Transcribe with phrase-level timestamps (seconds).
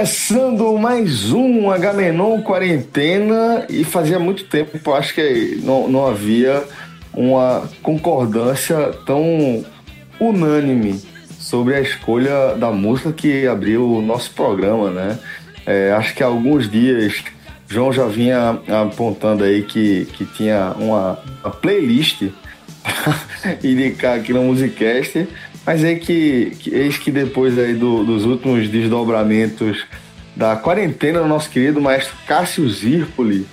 [0.00, 6.64] Começando mais um Agamenon Quarentena e fazia muito tempo, acho que não, não havia
[7.12, 9.62] uma concordância tão
[10.18, 10.98] unânime
[11.38, 15.18] sobre a escolha da música que abriu o nosso programa, né?
[15.66, 17.22] É, acho que há alguns dias
[17.68, 22.22] João já vinha apontando aí que, que tinha uma, uma playlist
[22.82, 25.28] para indicar aqui no Musicast
[25.70, 29.86] mas é que, que eis que depois aí do, dos últimos desdobramentos
[30.34, 33.46] da quarentena do nosso querido maestro Cássio Zirpoli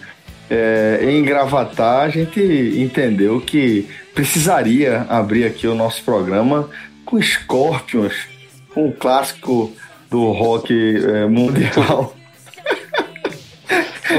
[0.49, 2.41] é, em Gravatar, a gente
[2.75, 6.67] entendeu que precisaria abrir aqui o nosso programa
[7.05, 8.15] com Scorpions,
[8.73, 9.71] com um clássico
[10.09, 12.15] do rock é, mundial.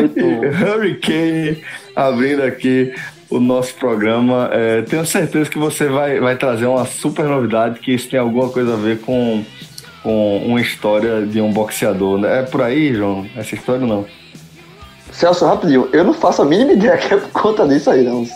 [0.62, 1.64] Hurricane
[1.96, 2.94] abrindo aqui
[3.30, 4.48] o nosso programa.
[4.52, 8.48] É, tenho certeza que você vai, vai trazer uma super novidade, que isso tem alguma
[8.48, 9.44] coisa a ver com,
[10.02, 12.18] com uma história de um boxeador.
[12.18, 12.40] Né?
[12.40, 13.26] É por aí, João?
[13.36, 14.06] Essa história não?
[15.12, 18.26] Celso, rapidinho, eu não faço a mínima ideia que é por conta disso aí, não.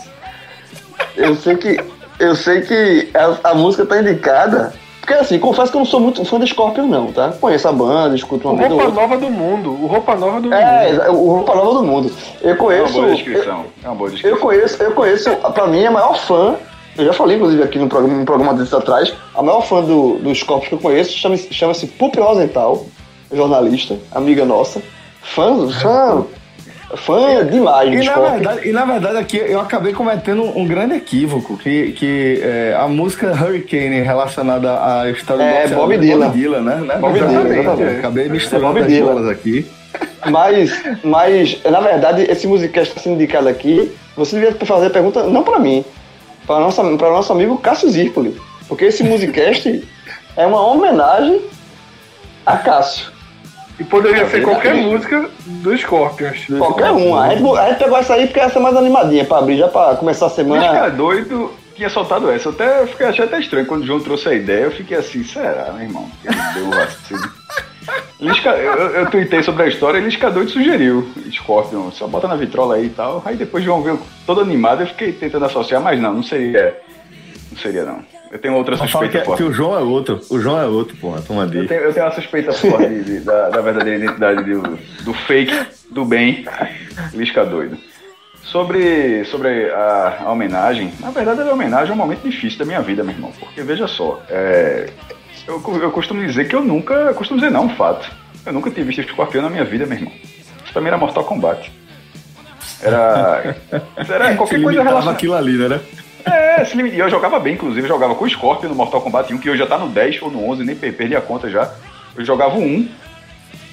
[1.15, 1.77] Eu sei que,
[2.19, 4.73] eu sei que a, a música tá indicada
[5.03, 7.33] porque assim, confesso que eu não sou muito fã da Scorpion, não, tá?
[7.33, 9.71] Conheço a banda, escuto uma o Roupa Nova do Mundo.
[9.71, 11.01] O Roupa Nova do é, Mundo.
[11.01, 12.11] É, o Roupa Nova do Mundo.
[12.41, 12.83] Eu conheço.
[12.83, 13.59] É uma boa descrição.
[13.59, 14.37] Eu, é uma boa descrição.
[14.37, 16.55] Eu conheço, eu conheço, pra mim, a maior fã.
[16.97, 19.13] Eu já falei, inclusive, aqui no programa, no programa desses atrás.
[19.35, 22.85] A maior fã do, do Scorpion que eu conheço chama-se chama Pupi Rosenthal,
[23.29, 24.81] jornalista, amiga nossa.
[25.21, 26.25] Fã, fã
[26.95, 31.57] fã demais e na, verdade, e na verdade aqui eu acabei cometendo um grande equívoco,
[31.57, 36.27] que, que é, a música Hurricane relacionada à história é, do Bob Dylan.
[36.27, 36.75] Bob Dylan, né?
[36.75, 36.95] né?
[36.97, 37.99] Bob Dylan, exatamente.
[37.99, 39.65] Acabei misturando é as bolas aqui.
[40.29, 44.89] Mas, mas, na verdade, esse musicast que está sendo indicado aqui, você devia fazer a
[44.89, 45.83] pergunta não para mim,
[46.47, 48.35] para para nosso amigo Cássio Zirpoli.
[48.67, 49.83] Porque esse musicast
[50.35, 51.41] é uma homenagem
[52.45, 53.12] a Cássio.
[53.79, 56.45] E poderia ser qualquer música do Scorpions.
[56.57, 57.25] Qualquer uma.
[57.25, 59.67] A gente, a gente pegou essa aí porque essa é mais animadinha pra abrir, já
[59.67, 60.67] pra começar a semana.
[60.67, 62.49] Fica doido tinha soltado essa.
[62.49, 64.65] Eu até fiquei, achei até estranho quando o João trouxe a ideia.
[64.65, 66.09] Eu fiquei assim, será, meu irmão?
[66.53, 67.33] Deu vacilo.
[68.19, 71.09] Lisca, eu, eu tuitei sobre a história e Lisca doido sugeriu.
[71.31, 73.21] Scorpion, só bota na vitrola aí e tal.
[73.25, 74.81] Aí depois o João veio todo animado.
[74.81, 76.79] Eu fiquei tentando associar, mas não, não seria.
[77.51, 78.12] Não seria, não.
[78.33, 79.43] Eu tenho outra suspeita que, forte.
[79.43, 80.19] Que o João é outro.
[80.27, 81.21] O João é outro, porra.
[81.21, 84.79] Toma eu tenho, eu tenho uma suspeita forte de, de, da, da, verdadeira identidade do,
[85.03, 85.53] do fake,
[85.91, 86.43] do bem,
[87.13, 87.77] Lisca doido.
[88.41, 92.81] Sobre, sobre a, a, homenagem, na verdade a homenagem é um momento difícil da minha
[92.81, 93.31] vida, meu irmão.
[93.39, 94.89] Porque veja só, é,
[95.47, 96.95] eu, eu costumo dizer que eu nunca.
[96.95, 98.11] Eu costumo dizer não, um fato.
[98.43, 100.13] Eu nunca tinha visto escorpião na minha vida, meu irmão.
[100.63, 101.71] Isso pra mim era Mortal Kombat.
[102.81, 103.55] Era.
[103.95, 105.11] Era qualquer coisa relacionada.
[105.11, 105.79] aquilo ali, né?
[106.25, 109.37] É, e eu jogava bem, inclusive, eu jogava com o Scorpion no Mortal Kombat 1,
[109.37, 111.71] que hoje já tá no 10 ou no 11, nem perdi a conta já.
[112.15, 112.89] Eu jogava o 1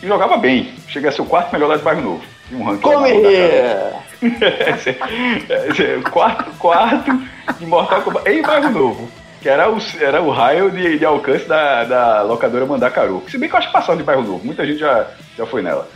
[0.03, 0.73] e jogava bem.
[0.89, 2.25] Cheguei a ser o quarto melhor lá de bairro novo.
[2.51, 2.81] E um ranking.
[2.81, 3.13] Come
[6.11, 7.11] quarto, quarto
[7.59, 9.09] de Mortal Kombat em bairro novo.
[9.41, 13.23] Que era o, era o raio de, de alcance da, da locadora Mandacaru.
[13.29, 15.07] Se bem que eu acho que passava de bairro novo, muita gente já,
[15.37, 15.89] já foi nela.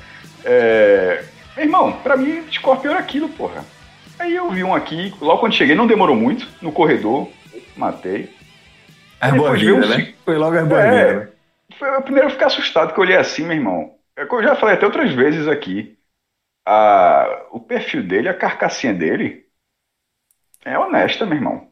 [0.44, 1.24] É...
[1.56, 3.64] Meu irmão, pra mim, Scorpion era aquilo, porra.
[4.18, 7.28] Aí eu vi um aqui, logo quando cheguei, não demorou muito, no corredor,
[7.76, 8.30] matei.
[9.20, 9.88] É Arbolida, um...
[9.88, 10.14] né?
[10.24, 11.28] Foi logo a Arbolida, é, né?
[11.78, 13.94] Foi a primeira eu ficar assustado, que eu olhei assim, meu irmão.
[14.16, 15.96] É eu já falei até outras vezes aqui.
[16.66, 19.44] A, o perfil dele, a carcassinha dele,
[20.64, 21.68] é honesta, meu irmão.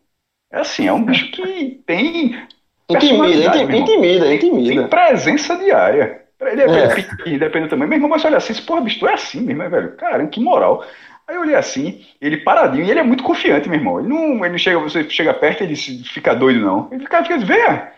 [0.51, 2.47] É assim, é um bicho que tem
[2.91, 4.81] Intimida, intimida, intimida, intimida.
[4.83, 6.23] Tem presença diária.
[6.41, 6.95] Ele é, é.
[6.95, 7.89] pequeno, depende também.
[7.89, 9.97] Meu irmão, mas olha assim, porra, bicho, tu é assim, meu irmão, velho.
[9.97, 10.85] Cara, que moral.
[11.33, 13.99] Aí eu olhei assim, ele paradinho, e ele é muito confiante, meu irmão.
[13.99, 16.89] Ele não, ele não chega, você chega perto e ele fica doido, não.
[16.93, 17.91] Ele fica, fica venha.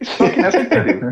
[0.00, 1.08] Isso aqui nessa entendeu.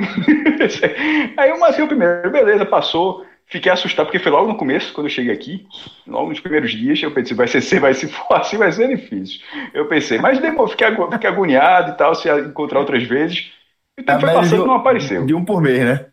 [1.38, 3.24] Aí o Matheus primeiro, beleza, passou.
[3.46, 5.64] Fiquei assustado, porque foi logo no começo, quando eu cheguei aqui,
[6.08, 9.40] logo nos primeiros dias, eu pensei, vai ser, vai se for assim, vai ser difícil.
[9.72, 13.52] Eu pensei, mas demorou, fiquei, fiquei agoniado e tal, se encontrar outras vezes.
[13.96, 15.24] E o tempo foi passando e não apareceu.
[15.24, 16.06] De um por mês, né?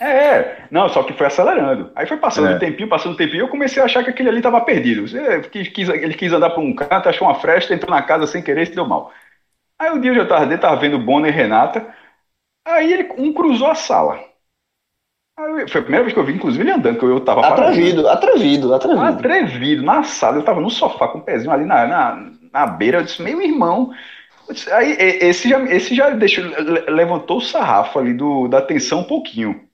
[0.00, 1.92] É, é, não, só que foi acelerando.
[1.94, 2.54] Aí foi passando é.
[2.54, 5.04] um tempinho, passando um tempinho, eu comecei a achar que aquele ali estava perdido.
[5.14, 8.42] Ele quis, ele quis andar por um canto, achou uma fresta, entrou na casa sem
[8.42, 9.12] querer e se deu mal.
[9.78, 11.86] Aí o dia eu já estava dentro, tava vendo Bonner e Renata,
[12.66, 14.18] aí ele, um cruzou a sala.
[15.38, 18.08] Aí, foi a primeira vez que eu vi, inclusive, ele andando, que eu tava Atrevido,
[18.08, 19.04] atrevido, atrevido.
[19.04, 22.98] Atrevido, na sala, eu tava no sofá com o pezinho ali na, na, na beira,
[22.98, 23.92] eu disse, meu irmão...
[24.50, 26.44] Disse, aí esse já, esse já deixou,
[26.88, 29.69] levantou o sarrafo ali do, da tensão um pouquinho.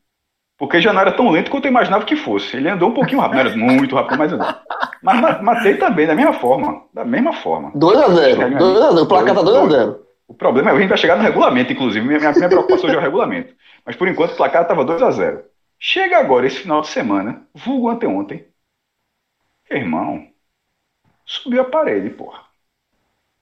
[0.59, 2.57] Porque já não era tão lento quanto eu imaginava que fosse.
[2.57, 4.55] Ele andou um pouquinho rápido, não era muito rápido, mas andou.
[5.03, 6.83] Mas matei também, da mesma forma.
[6.95, 7.73] Da mesma forma.
[7.73, 8.57] 2x0.
[8.57, 9.03] 2x0.
[9.03, 9.99] O placar tá 2x0.
[10.29, 12.07] O problema é que a gente vai chegar no regulamento, inclusive.
[12.07, 13.55] Minha, minha preocupação já é o regulamento.
[13.85, 15.43] Mas por enquanto o placar estava 2x0.
[15.79, 18.47] Chega agora, esse final de semana, vulgo anteontem.
[19.71, 20.27] Irmão,
[21.25, 22.41] subiu a parede, porra.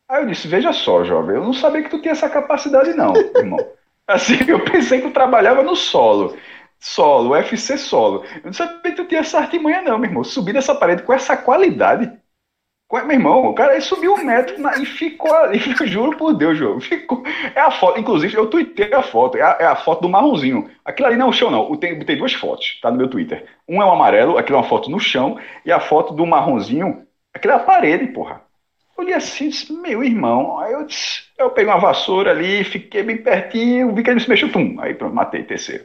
[0.09, 3.15] Aí eu disse: Veja só, jovem, eu não sabia que tu tinha essa capacidade, não,
[3.37, 3.59] irmão.
[4.07, 6.37] Assim, eu pensei que tu trabalhava no solo
[6.85, 8.25] solo, UFC solo.
[8.37, 10.23] Eu não sabia que tu tinha essa artimanha, não, meu irmão.
[10.23, 12.13] Subir dessa parede com essa qualidade.
[12.93, 16.57] Meu irmão, o cara subiu um metro na, e ficou ali, eu juro por Deus,
[16.57, 16.79] João.
[16.81, 17.25] Ficou.
[17.55, 20.71] É a foto, inclusive, eu tuitei a foto, é a, é a, foto do marronzinho.
[20.85, 21.75] Aquilo ali não é o chão, não.
[21.77, 23.47] Tem, tem duas fotos, tá no meu Twitter.
[23.69, 27.05] Um é o amarelo, aquilo é uma foto no chão, e a foto do marronzinho,
[27.33, 28.43] aquilo é a parede, porra.
[28.97, 30.59] Eu olhei assim disse, meu irmão.
[30.61, 34.29] Aí eu disse, eu peguei uma vassoura ali, fiquei bem pertinho, vi que ele se
[34.29, 34.77] mexeu, pum.
[34.79, 35.85] Aí pronto, matei terceiro.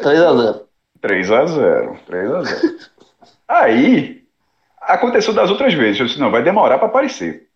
[0.00, 0.62] 3x0.
[1.02, 1.98] 3x0.
[2.08, 2.88] 3x0.
[3.46, 4.22] Aí,
[4.80, 6.00] aconteceu das outras vezes.
[6.00, 7.48] Eu disse, não, vai demorar para aparecer.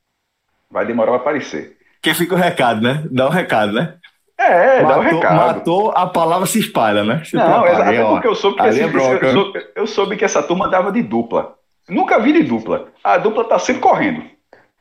[0.70, 1.76] Vai demorar para aparecer.
[2.00, 3.04] Que fica o recado, né?
[3.10, 3.96] Dá o um recado, né?
[4.38, 5.36] É, matou, dá o um recado.
[5.36, 7.22] Matou, a palavra se espalha, né?
[7.24, 10.24] Se não, exato, é porque eu soube, que esse, é eu, soube, eu soube que
[10.24, 11.54] essa turma dava de dupla.
[11.88, 12.88] Nunca vi de dupla.
[13.04, 14.24] A dupla tá sempre correndo.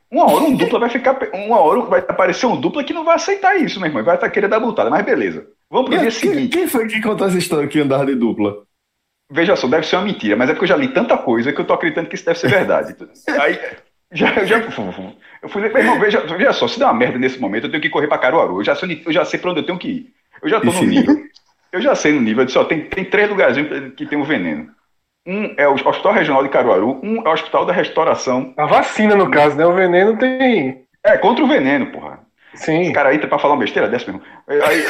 [0.10, 1.18] Uma hora um dupla vai ficar.
[1.34, 4.04] Uma hora vai aparecer um dupla que não vai aceitar isso, meu irmão.
[4.04, 5.48] Vai estar tá querendo dar butada, mas beleza.
[5.72, 6.50] Vamos pro dia seguinte.
[6.50, 8.64] Quem foi que contou essa história que andava de dupla?
[9.32, 11.62] Veja só, deve ser uma mentira, mas é porque eu já li tanta coisa que
[11.62, 12.94] eu tô acreditando que isso deve ser verdade.
[13.40, 13.58] Aí,
[14.12, 14.70] já, já, eu
[15.50, 17.90] fui, meu irmão, veja, veja só, se der uma merda nesse momento, eu tenho que
[17.90, 18.60] correr pra Caruaru.
[18.60, 20.14] Eu já sei, eu já sei pra onde eu tenho que ir.
[20.44, 21.16] Eu já tô no nível.
[21.72, 22.42] Eu já sei no nível.
[22.42, 24.70] Eu disse, ó, tem, tem três lugarzinhos que tem o um veneno.
[25.26, 28.54] Um é o Hospital Regional de Caruaru, um é o Hospital da Restauração.
[28.58, 29.66] A vacina, no caso, né?
[29.66, 30.84] O veneno tem.
[31.06, 32.20] É, contra o veneno, porra.
[32.56, 32.82] Sim.
[32.82, 34.22] Esse cara aí tá pra falar uma besteira dessa, mesmo.
[34.48, 34.84] Aí,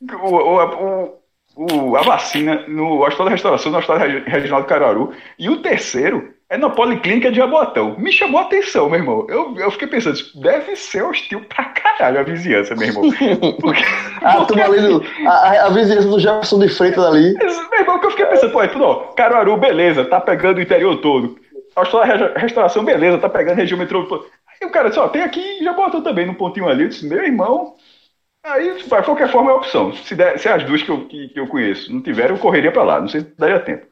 [0.00, 1.18] o, o,
[1.56, 5.12] o, a vacina no Hospital da Restauração, no Hospital Regional de Caruaru.
[5.38, 7.96] E o terceiro é na Policlínica de Abotão.
[7.98, 9.26] Me chamou a atenção, meu irmão.
[9.28, 13.02] Eu, eu fiquei pensando, deve ser hostil pra caralho a vizinhança, meu irmão.
[13.60, 13.82] Porque,
[14.22, 14.60] a, porque...
[14.60, 17.34] Ali no, a, a, vizinhança do Jefferson de Freitas ali.
[17.34, 20.62] Meu irmão, que eu fiquei pensando, pô, é tudo, ó, Caruaru, beleza, tá pegando o
[20.62, 21.38] interior todo.
[21.76, 24.30] Hospital da Restauração, beleza, tá pegando região metropolitana.
[24.48, 26.84] Aí o cara disse, ó, tem aqui Jabotão também, no pontinho ali.
[26.84, 27.74] Eu disse, meu irmão,
[28.44, 29.92] Aí, de qualquer forma, é opção.
[29.92, 32.72] Se, der, se as duas que eu, que, que eu conheço não tiverem, eu correria
[32.72, 33.00] para lá.
[33.00, 33.86] Não sei se daria tempo.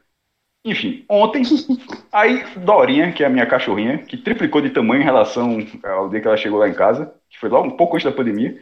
[0.65, 1.43] Enfim, ontem,
[2.11, 6.19] aí Dorinha, que é a minha cachorrinha, que triplicou de tamanho em relação ao dia
[6.19, 8.59] que ela chegou lá em casa, que foi logo um pouco antes da pandemia,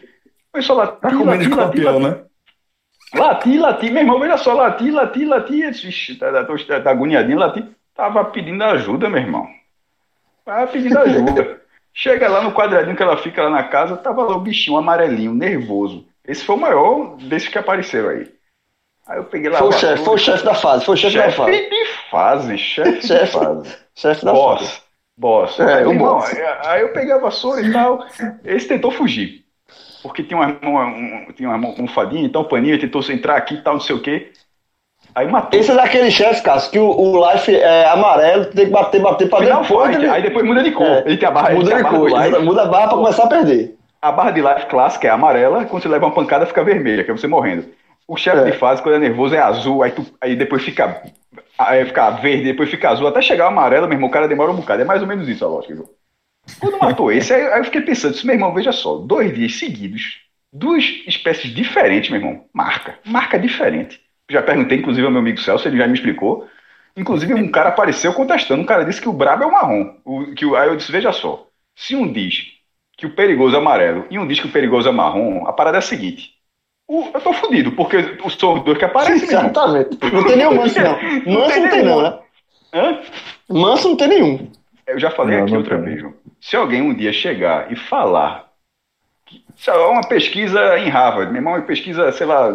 [0.51, 2.25] foi só latir, tá latir, latir, latir, né?
[3.15, 7.39] Latir, latir, meu irmão, veja só, latir, latir, latir, ixi, tá, tá, tá, tá agoniadinho,
[7.39, 7.65] latir,
[7.95, 9.47] tava pedindo ajuda, meu irmão.
[10.43, 11.61] Tava pedindo ajuda.
[11.97, 15.33] Chega lá no quadradinho que ela fica lá na casa, tava lá o bichinho amarelinho,
[15.33, 16.05] nervoso.
[16.27, 18.27] Esse foi o maior desses que apareceram aí.
[19.07, 19.59] Aí eu peguei lá.
[19.59, 21.53] Foi o chefe, foi o chefe da fase, foi o chefe da fase.
[21.53, 23.77] Chefe de fase, chefe de fase.
[23.95, 24.81] Chefe da boss, fase.
[25.17, 25.59] Boss.
[25.59, 28.05] É, aí, irmão, aí, aí, eu peguei a vassoura e tal.
[28.43, 29.45] Esse tentou fugir.
[30.03, 33.61] Porque tinha uma, uma, um, tinha uma almofadinha, então o paninho tentou entrar aqui e
[33.61, 34.33] tal, não sei o quê.
[35.15, 35.57] Aí matou.
[35.57, 39.29] Esse é daquele chefe, Cássio, que o, o life é amarelo, tem que bater, bater
[39.29, 39.95] pra depois.
[39.95, 40.85] Fight, Aí depois muda de cor.
[40.85, 43.27] É, ele tem a barra, muda de cor, muda, muda a barra pra começar a
[43.27, 43.77] perder.
[44.01, 47.11] A barra de life clássica é amarela, quando você leva uma pancada fica vermelha, que
[47.11, 47.65] é você morrendo.
[48.05, 48.51] O chefe é.
[48.51, 51.01] de fase, quando é nervoso, é azul, aí, tu, aí depois fica,
[51.57, 54.57] aí fica verde, depois fica azul, até chegar amarelo, meu irmão, o cara demora um
[54.57, 54.81] bocado.
[54.81, 55.81] É mais ou menos isso a lógica?
[56.59, 59.55] Quando matou esse, aí, aí eu fiquei pensando, disse, meu irmão, veja só, dois dias
[59.55, 60.19] seguidos,
[60.53, 62.43] duas espécies diferentes, meu irmão.
[62.53, 64.04] Marca, marca diferente.
[64.29, 66.47] Já perguntei, inclusive, ao meu amigo Celso, ele já me explicou.
[66.97, 68.61] Inclusive, um cara apareceu contestando.
[68.61, 69.95] Um cara disse que o brabo é o marrom.
[70.05, 72.53] O, que o, aí eu disse: veja só, se um diz
[72.97, 75.77] que o perigoso é amarelo e um diz que o perigoso é marrom, a parada
[75.77, 76.33] é a seguinte.
[76.87, 79.45] O- eu tô fudido, porque os dois que irmão.
[79.47, 79.97] Exatamente.
[80.13, 80.99] Não tem nenhum manso, não.
[81.33, 82.19] Manso não tem, não, né?
[82.73, 83.01] Hã?
[83.49, 84.51] Manso não tem nenhum.
[84.87, 85.85] Eu já falei Não, aqui não outra tem.
[85.85, 86.13] vez, João.
[86.39, 88.44] Se alguém um dia chegar e falar
[89.67, 92.49] uma pesquisa em Harvard, meu irmão, uma pesquisa, sei lá,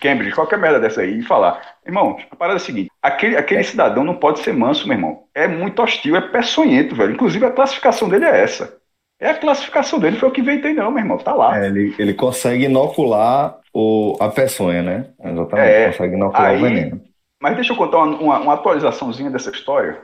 [0.00, 3.62] Cambridge, qualquer merda dessa aí, e falar, irmão, a parada é a seguinte, aquele, aquele
[3.62, 5.24] cidadão não pode ser manso, meu irmão.
[5.34, 7.12] É muito hostil, é peçonhento, velho.
[7.12, 8.76] Inclusive a classificação dele é essa.
[9.20, 11.56] É a classificação dele, foi o que inventei não, meu irmão, tá lá.
[11.62, 15.06] É, ele, ele consegue inocular o, a peçonha, né?
[15.22, 15.86] Exatamente, É.
[15.92, 17.00] consegue inocular Aí- o veneno.
[17.40, 20.00] Mas deixa eu contar uma, uma, uma atualizaçãozinha dessa história.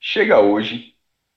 [0.00, 0.94] Chega hoje,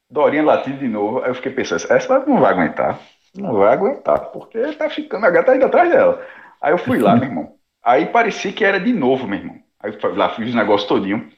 [0.10, 1.22] Dorinha latindo de novo.
[1.22, 3.00] Aí eu fiquei pensando, essa não vai aguentar.
[3.38, 6.26] Não vai aguentar, porque tá ficando, a gata tá indo atrás dela.
[6.62, 7.56] Aí eu fui lá, meu irmão.
[7.84, 9.56] Aí parecia que era de novo, meu irmão.
[9.80, 11.30] Aí eu fui lá, fiz o negócio todinho.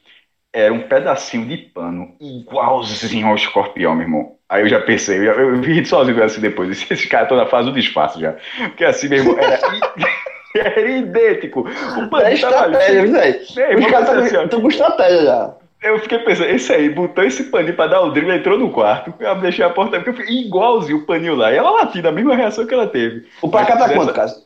[0.54, 4.38] Era um pedacinho de pano igualzinho ao escorpião, meu irmão.
[4.50, 6.70] Aí eu já pensei, eu, já- eu vi sozinho assim depois.
[6.72, 8.34] Esse, esse cara toda faz o disfarce já.
[8.70, 9.60] Porque assim, meu irmão, era,
[10.56, 11.62] era idêntico.
[11.62, 11.66] O
[12.04, 12.34] É pano ali.
[12.36, 13.40] estratégia, velho?
[13.74, 15.56] Os caras assim, estão com estratégia já.
[15.82, 19.14] Eu fiquei pensando, esse aí botou esse paninho pra dar o drible, entrou no quarto.
[19.20, 21.52] Eu deixei a porta porque eu fiquei igualzinho o paninho lá.
[21.52, 23.28] E ela latindo, a mesma reação que ela teve.
[23.42, 24.44] O placar tá quanto, Cássio?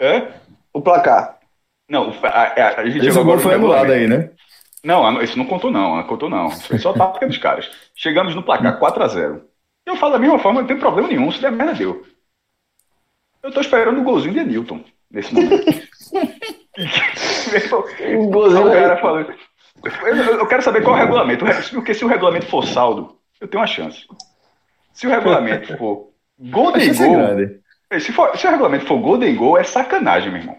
[0.00, 0.28] Hã?
[0.72, 1.38] O placar.
[1.88, 4.30] Não, o- a, a- a gente Esse gol agora foi no anulado aí, né?
[4.82, 6.46] Não, a- isso não contou não, não contou não.
[6.48, 7.70] Isso foi só tática dos caras.
[7.94, 9.42] Chegamos no placar 4x0.
[9.86, 12.02] Eu falo da mesma forma, não tem problema nenhum, se der merda deu.
[13.42, 15.66] Eu tô esperando o golzinho de Newton nesse momento.
[18.16, 19.34] Um o golzinho cara aí.
[19.84, 21.44] Eu, quero saber qual é o regulamento.
[21.72, 24.06] Porque se o regulamento for saldo, eu tenho uma chance.
[24.92, 29.58] Se o regulamento for Golden é Goal, se, for- se o regulamento for Golden Goal,
[29.58, 30.56] é sacanagem, meu irmão.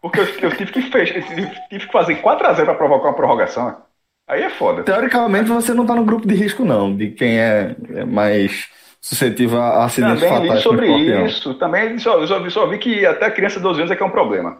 [0.00, 1.22] Porque eu, eu tive, que fech- eu
[1.70, 3.76] tive, que fazer 4x0 pra provocar uma prorrogação.
[4.28, 4.82] Aí é foda.
[4.82, 8.68] Teoricamente, você não tá no grupo de risco, não, de quem é, é mais
[9.00, 10.86] suscetível a acidentes Também li fatais com sobre
[11.26, 11.54] isso.
[11.54, 14.06] Também só, só, vi- só vi que até criança de 12 anos é que é
[14.06, 14.58] um problema.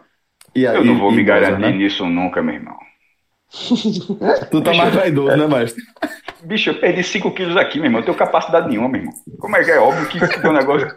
[0.55, 1.71] E Eu aí, não vou me garantir né?
[1.71, 2.77] nisso nunca, meu irmão.
[3.49, 5.83] Tu tá mais vaidoso, né, mestre?
[6.43, 8.01] Bicho, eu perdi 5 quilos aqui, meu irmão.
[8.01, 9.13] Eu tenho capacidade nenhuma, meu irmão.
[9.39, 10.87] Como é que é óbvio que um negócio.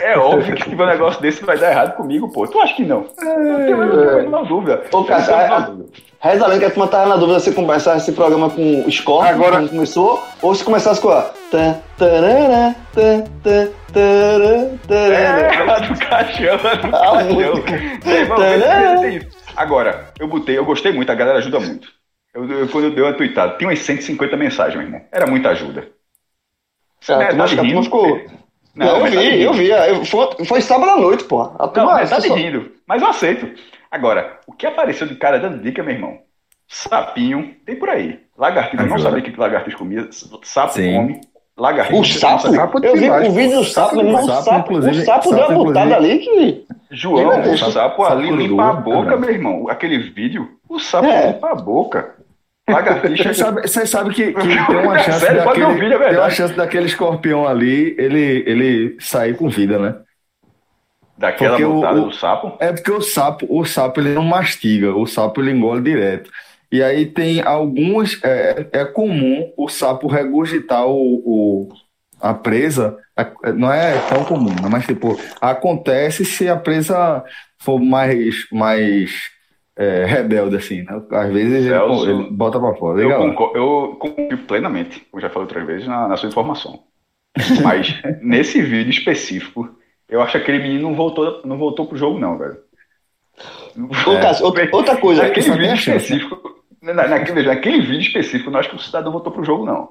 [0.00, 2.46] É óbvio que se tiver um negócio desse vai dar errado comigo, pô.
[2.46, 3.06] Tu acha que não?
[3.20, 4.82] Eu tenho a menor dúvida.
[4.92, 6.06] Ô, Cássio, Eu tenho a a- menor dúvida.
[6.18, 9.34] Reza lenda que a turma tava na dúvida se começar esse programa com o Scorpion,
[9.34, 11.30] Agora- quando começou, ou se começasse com a...
[11.50, 12.74] Tarará.
[13.94, 17.54] É, a do caixão, a do caixão.
[19.56, 21.88] Agora, eu botei, eu gostei muito, a galera ajuda muito.
[22.34, 25.00] Eu, eu- quando eu dei uma tweetada, tinha umas 150 mensagens, meu irmão.
[25.12, 25.88] Era muita ajuda.
[27.08, 27.82] É, tá rindo.
[27.84, 28.20] ficou...
[28.76, 29.68] Não, eu tá de vi, eu vi.
[29.70, 31.52] eu- Foi, foi sábado à noite, porra.
[31.58, 31.92] A Não, turma...
[31.94, 32.70] mas tá de só- rindo.
[32.86, 33.48] Mas eu aceito.
[33.90, 36.18] Agora, o que apareceu de cara dando dica, meu irmão?
[36.68, 38.18] Sapinho, tem por aí.
[38.36, 40.08] Lagartixa, eu não sabia o que lagartixa comia.
[40.42, 40.94] Sapo Sim.
[40.94, 41.20] come.
[41.56, 42.00] Lagartixa.
[42.00, 45.38] O sapo, Sapo eu vi o vídeo do sapo, Sapo, sapo, inclusive- o sapo deu
[45.38, 46.66] sapo, uma botada ali que...
[46.90, 49.16] João, o sapo Sapo ali limpa a boca, cara.
[49.16, 49.66] meu irmão.
[49.70, 51.28] Aquele vídeo, o sapo É.
[51.32, 52.14] limpa a boca.
[52.68, 56.18] Vocês sabem você sabe que, que tem uma chance Sério, pode daquele, ouvir, é tem
[56.18, 59.94] uma chance daquele escorpião ali, ele, ele sair com vida, né?
[61.16, 62.56] Daquela Porque botada o- do sapo.
[62.60, 66.30] É porque o sapo, o sapo ele não mastiga, o sapo ele engole direto.
[66.70, 71.68] E aí tem algumas, é, é comum o sapo regurgitar o, o-
[72.20, 74.68] a presa, é- não é tão comum, né?
[74.70, 77.22] mas tipo, acontece se a presa
[77.58, 79.12] for mais, mais
[79.76, 81.02] é, rebelde assim, né?
[81.10, 83.00] Às vezes ele, Celso, ele bota pra fora.
[83.00, 83.28] Eu Liga lá.
[83.28, 86.82] concordo, eu confio plenamente, como já falei outras vezes, na, na sua informação.
[87.62, 89.68] Mas nesse vídeo específico,
[90.08, 92.56] eu acho que aquele menino não voltou, não voltou pro jogo, não, velho.
[94.06, 98.52] Ô, Cássio, outra, outra coisa, Naquele vídeo específico, na, naquele, veja, naquele vídeo específico, eu
[98.52, 99.90] não acho que o cidadão voltou pro jogo, não.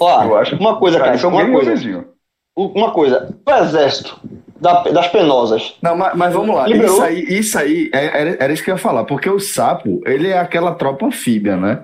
[0.00, 2.08] ó, eu acho uma coisa, Cara, é um uma coisa,
[2.56, 4.18] uma coisa, o exército
[4.64, 6.66] da- das penosas, Não, mas, mas vamos lá.
[6.66, 6.94] Liberou?
[6.94, 10.00] Isso aí, isso aí é- era, era isso que eu ia falar, porque o sapo,
[10.06, 11.82] ele é aquela tropa anfíbia, né?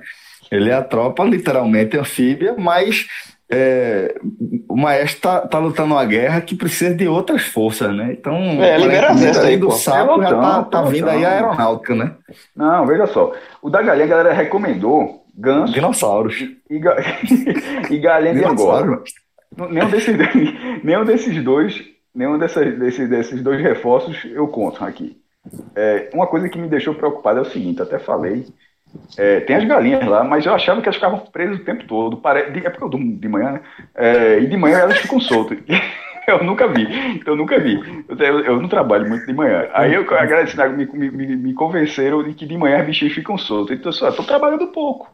[0.50, 3.06] Ele é a tropa literalmente anfíbia, mas
[3.52, 4.14] é,
[4.68, 8.12] o maestro tá, tá lutando uma guerra que precisa de outras forças, né?
[8.12, 9.72] Então, É, libera exército aí, do pô.
[9.72, 12.12] sapo, já tá, tá vindo aí a aeronáutica, né?
[12.56, 13.32] Não, veja só.
[13.60, 16.36] O da galinha, a galera recomendou ganso Dinossauros.
[16.70, 16.96] e, ga...
[17.90, 19.02] e galinha de Angola.
[19.70, 20.16] Nenhum desses,
[20.84, 21.82] nenhum desses dois,
[22.14, 25.20] nenhum dessas, desses, desses dois reforços eu conto aqui.
[25.74, 28.46] É, uma coisa que me deixou preocupado é o seguinte, até falei,
[29.16, 32.16] é, tem as galinhas lá, mas eu achava que elas ficavam presas o tempo todo.
[32.16, 32.40] Pare...
[32.40, 33.60] É porque eu durmo de manhã, né?
[33.94, 35.58] É, e de manhã elas ficam soltas.
[36.26, 38.04] Eu nunca vi, eu nunca vi.
[38.08, 39.68] Eu, eu, eu não trabalho muito de manhã.
[39.72, 43.76] Aí eu agradeci, me, me, me convenceram de que de manhã os bichinhos ficam soltos.
[43.76, 45.12] Então, eu tô trabalhando pouco.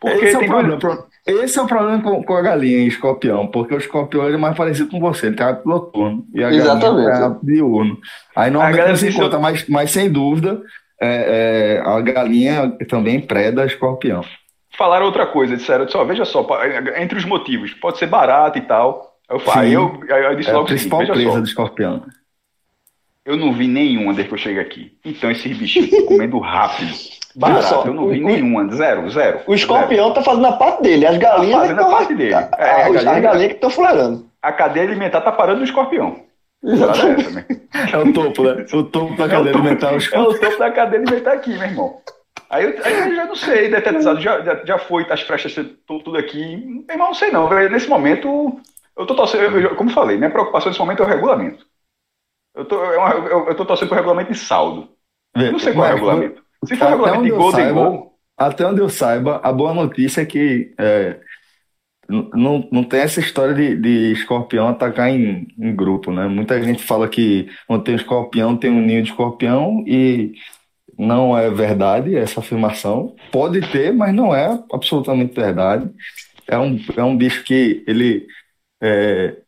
[0.00, 0.98] Porque esse, é o problema, dois...
[1.26, 4.38] esse é o problema com, com a galinha e escorpião, porque o escorpião ele é
[4.38, 6.24] mais parecido com você, ele tá noturno.
[6.34, 7.06] E a Exatamente.
[7.06, 7.98] galinha tá diurno.
[8.34, 10.60] Aí normalmente você encontra, mas, mas sem dúvida,
[11.00, 14.24] é, é, a galinha também preda escorpião.
[14.76, 16.46] Falaram outra coisa, disseram, só veja só,
[16.96, 19.15] entre os motivos, pode ser barato e tal.
[19.28, 22.06] Eu falei, eu, eu disse é logo a principal seguinte, presa só, do escorpião.
[23.24, 24.96] Eu não vi nenhuma desde que eu cheguei aqui.
[25.04, 26.92] Então esses bichinhos estão comendo rápido.
[27.34, 29.40] Barato, só, eu não vi o, nenhuma, zero, zero.
[29.46, 30.14] O escorpião zero.
[30.14, 31.52] tá fazendo a parte dele, as galinhas.
[31.52, 32.34] Tá fazendo a parte dele.
[32.34, 34.26] É, a, as galinhas, que estão fuleirando.
[34.40, 36.24] A cadeia alimentar tá parando no escorpião.
[36.64, 38.64] É, é o topo, né?
[38.72, 39.92] O topo da cadeia alimentar.
[39.92, 42.00] É o topo da cadeia alimentar aqui, meu irmão.
[42.48, 46.16] Aí eu, aí eu já não sei, detetizado, já, já, já foi, as frestas tudo
[46.16, 46.56] aqui.
[46.86, 47.50] Meu irmão, não sei não.
[47.68, 48.60] Nesse momento,
[48.96, 51.66] eu tô torcendo, eu, como falei, minha preocupação nesse momento é o regulamento.
[52.54, 54.88] Eu tô, é eu, eu tô torcendo pro regulamento de saldo.
[55.34, 56.42] Eu não sei qual é o regulamento.
[56.64, 58.18] Se for regulamento de gol, de gol.
[58.36, 61.20] Até onde eu saiba, a boa notícia é que é,
[62.08, 66.26] não, não tem essa história de, de escorpião atacar em, em grupo, né?
[66.28, 70.34] Muita gente fala que quando tem escorpião, tem um ninho de escorpião e
[70.96, 73.14] não é verdade essa afirmação.
[73.32, 75.90] Pode ter, mas não é absolutamente verdade.
[76.46, 78.26] É um, é um bicho que ele.
[78.80, 79.42] É,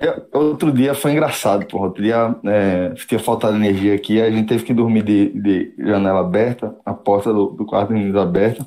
[0.00, 1.86] é, outro dia foi engraçado, porra.
[1.86, 6.20] Outro dia é, tinha faltado energia aqui, a gente teve que dormir de, de janela
[6.20, 8.66] aberta, a porta do, do quarto menino aberta,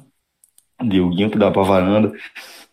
[0.84, 2.13] de Huguinho que dá pra varanda.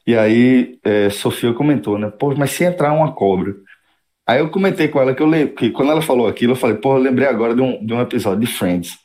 [0.07, 2.11] E aí é, Sofia comentou, né?
[2.11, 3.55] Pô, mas se entrar uma cobra.
[4.27, 6.77] Aí eu comentei com ela que eu lembro, que quando ela falou aquilo, eu falei,
[6.77, 8.99] pô, eu lembrei agora de um, de um episódio de Friends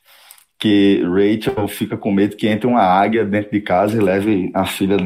[0.60, 4.66] que Rachel fica com medo que entre uma águia dentro de casa e leve a
[4.66, 4.98] filha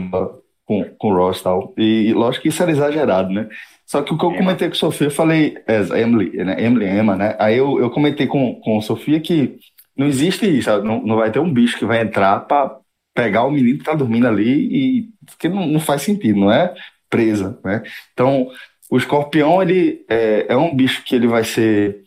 [0.72, 1.74] com, com Ross e tal.
[1.78, 3.50] E lógico que isso era exagerado, né?
[3.86, 6.64] Só que o que eu comentei com Sofia, eu falei, é, Emily, né?
[6.64, 7.36] Emily, Emma, né?
[7.38, 9.58] Aí eu, eu comentei com, com Sofia que
[9.98, 12.78] não existe isso, não, não vai ter um bicho que vai entrar para
[13.14, 16.74] pegar o menino que tá dormindo ali e que não, não faz sentido, não é
[17.10, 17.84] presa, né?
[18.14, 18.48] Então,
[18.90, 22.02] o escorpião, ele é, é um bicho que ele vai ser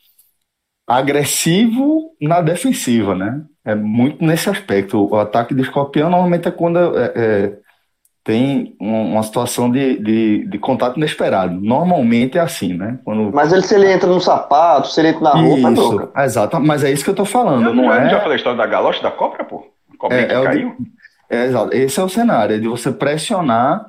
[0.86, 3.44] agressivo na defensiva, né?
[3.64, 5.06] É muito nesse aspecto.
[5.10, 7.58] O ataque de escorpião normalmente é quando é, é,
[8.24, 11.60] tem uma situação de, de, de, contato inesperado.
[11.60, 12.98] Normalmente é assim, né?
[13.04, 13.30] Quando...
[13.34, 16.60] Mas ele, se ele entra no sapato, se ele entra na roupa, isso, é exato.
[16.60, 17.66] Mas é isso que eu tô falando.
[17.66, 18.08] Eu não, é...
[18.08, 19.66] já falei a história da galocha da cobra, pô?
[19.98, 20.76] Cobra é, que é caiu?
[21.28, 21.76] É, exato.
[21.76, 23.84] Esse é o cenário, é de você pressionar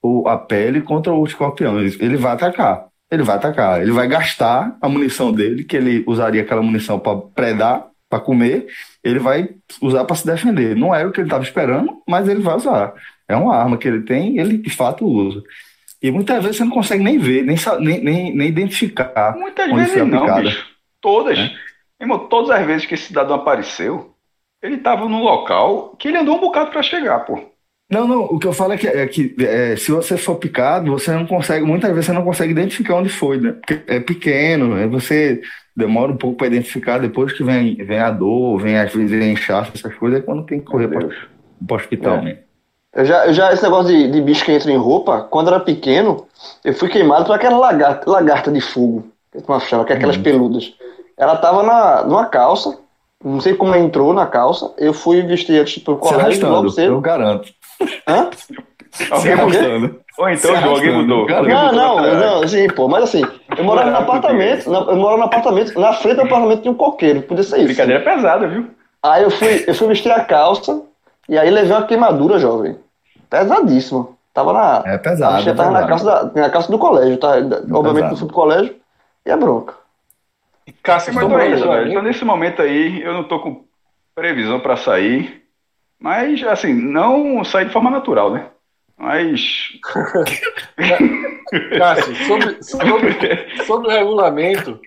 [0.00, 1.80] o, a pele contra o escorpião.
[1.80, 3.82] Ele, ele vai atacar ele vai atacar.
[3.82, 8.66] Ele vai gastar a munição dele, que ele usaria aquela munição para predar, para comer,
[9.04, 9.50] ele vai
[9.80, 10.74] usar para se defender.
[10.76, 12.92] Não era o que ele estava esperando, mas ele vai usar.
[13.30, 15.42] É uma arma que ele tem, ele de fato usa.
[16.02, 17.56] E muitas vezes você não consegue nem ver, nem,
[18.02, 19.36] nem, nem, identificar.
[19.36, 20.66] Muitas vezes não, bicho.
[21.00, 21.38] Todas.
[21.38, 21.50] É?
[22.00, 24.14] Irmão, todas as vezes que esse cidadão apareceu,
[24.62, 27.38] ele estava num local que ele andou um bocado para chegar, pô.
[27.90, 30.92] Não, não, o que eu falo é que, é que é, se você for picado,
[30.92, 33.52] você não consegue, muitas vezes você não consegue identificar onde foi, né?
[33.52, 35.42] Porque é pequeno, aí você
[35.76, 39.32] demora um pouco para identificar, depois que vem, vem a dor, vem às vezes vem
[39.32, 42.22] inchaço, essas coisas, é quando tem que correr para o hospital é.
[42.22, 42.49] mesmo.
[42.92, 45.54] Eu já, eu já, esse negócio de, de bicho que entra em roupa, quando eu
[45.54, 46.26] era pequeno,
[46.64, 50.22] eu fui queimado por aquela lagarta, lagarta de fogo, que chama, que é aquelas uhum.
[50.22, 50.74] peludas.
[51.16, 52.76] Ela tava na, numa calça,
[53.24, 56.94] não sei como entrou na calça, eu fui vestir antes pro colégio, logo cedo.
[56.94, 57.52] Eu garanto.
[58.08, 58.30] Hã?
[59.10, 60.00] Alguém mudou.
[60.18, 61.28] Ou então o alguém mudou.
[61.28, 63.22] Não, não, não, sim, pô, mas assim,
[63.56, 67.22] eu morava no apartamento, eu morava no apartamento, na frente do apartamento tinha um coqueiro,
[67.22, 67.66] podia ser isso.
[67.66, 68.66] Brincadeira pesada, viu?
[69.00, 70.89] Aí eu fui, eu fui vestir a calça
[71.30, 72.76] e aí levei uma queimadura, jovem.
[73.30, 74.08] Pesadíssima.
[74.34, 74.82] Tava na.
[74.84, 75.36] É pesado.
[75.36, 77.38] A é tava na calça, da, na calça do colégio, tá?
[77.38, 78.74] É obviamente no fui do colégio
[79.24, 79.74] e é bronca.
[80.82, 81.90] Cássio, mas é isso, velho.
[81.90, 83.64] Então nesse momento aí, eu não tô com
[84.12, 85.40] previsão pra sair.
[86.00, 88.46] Mas, assim, não sai de forma natural, né?
[88.98, 89.68] Mas.
[91.78, 93.16] Cássio, sobre, sobre,
[93.66, 94.80] sobre o regulamento.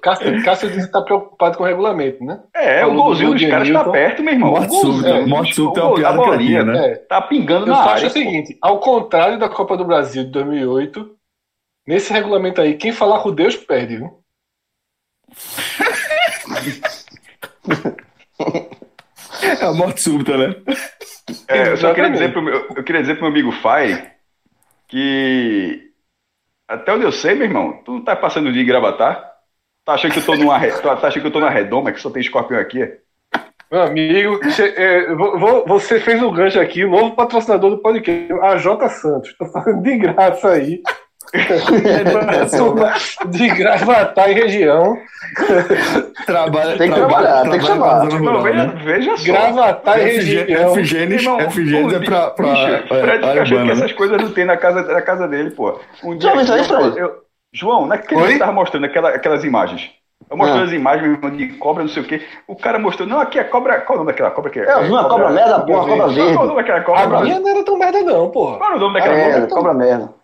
[0.00, 2.42] Cássio, Cássio disse que está preocupado com o regulamento, né?
[2.54, 4.50] É, Falou o golzinho do dos caras está perto, meu irmão.
[4.52, 6.86] Morte súbita, é, morte súbita é uma piada bolinha, né?
[6.86, 6.94] É.
[6.96, 7.90] Tá pingando Eu na área.
[7.90, 11.14] Eu acho o seguinte, ao contrário da Copa do Brasil de 2008,
[11.86, 14.20] nesse regulamento aí, quem falar com Deus perde, viu?
[19.42, 20.54] É a morte súbita, né?
[21.48, 24.12] É, eu só queria dizer pro meu, eu queria dizer pro meu amigo Fai
[24.88, 25.90] que
[26.68, 29.33] até onde eu sei, meu irmão, tu não tá passando o dia em Gravatar?
[29.84, 32.08] Tá achando que eu tô numa, tá achando que eu tô na redoma, que só
[32.08, 32.90] tem escorpião aqui?
[33.70, 34.40] Meu amigo,
[34.76, 35.08] é,
[35.66, 39.36] você fez o um gancho aqui, o novo patrocinador do podcast, a J Santos.
[39.36, 40.80] Tô falando de graça aí.
[43.28, 44.96] de gravatar em região.
[46.26, 48.04] Trabalha, Tem que trabalhar, tem que chamar.
[48.04, 49.24] Não, veja, veja só.
[49.24, 50.74] Gravatar em região.
[50.74, 51.24] Efigênios
[51.92, 53.72] é pra, pra bicho, é, Fred a fica achando que né?
[53.72, 55.80] essas coisas não tem na casa, na casa dele, pô.
[56.04, 56.98] Um Já viu isso aí, eu- Fred?
[56.98, 57.23] eu-
[57.54, 58.26] João, naquele Oi?
[58.26, 59.90] dia que tava mostrando aquela, aquelas imagens.
[60.28, 60.64] Eu mostrei Ah.
[60.64, 62.20] as imagens meu irmão, de cobra, não sei o quê.
[62.48, 63.80] O cara mostrou, não, aqui é cobra.
[63.82, 64.64] Qual é o nome daquela cobra que é?
[64.64, 66.34] É, eu vi uma cobra merda, porra, cobra Qual é o verde.
[66.34, 67.20] nome daquela A cobra?
[67.20, 68.58] minha não era tão merda, não, porra.
[68.58, 69.38] Qual é o nome É, daquela cobra?
[69.38, 70.14] merda, cobra merda.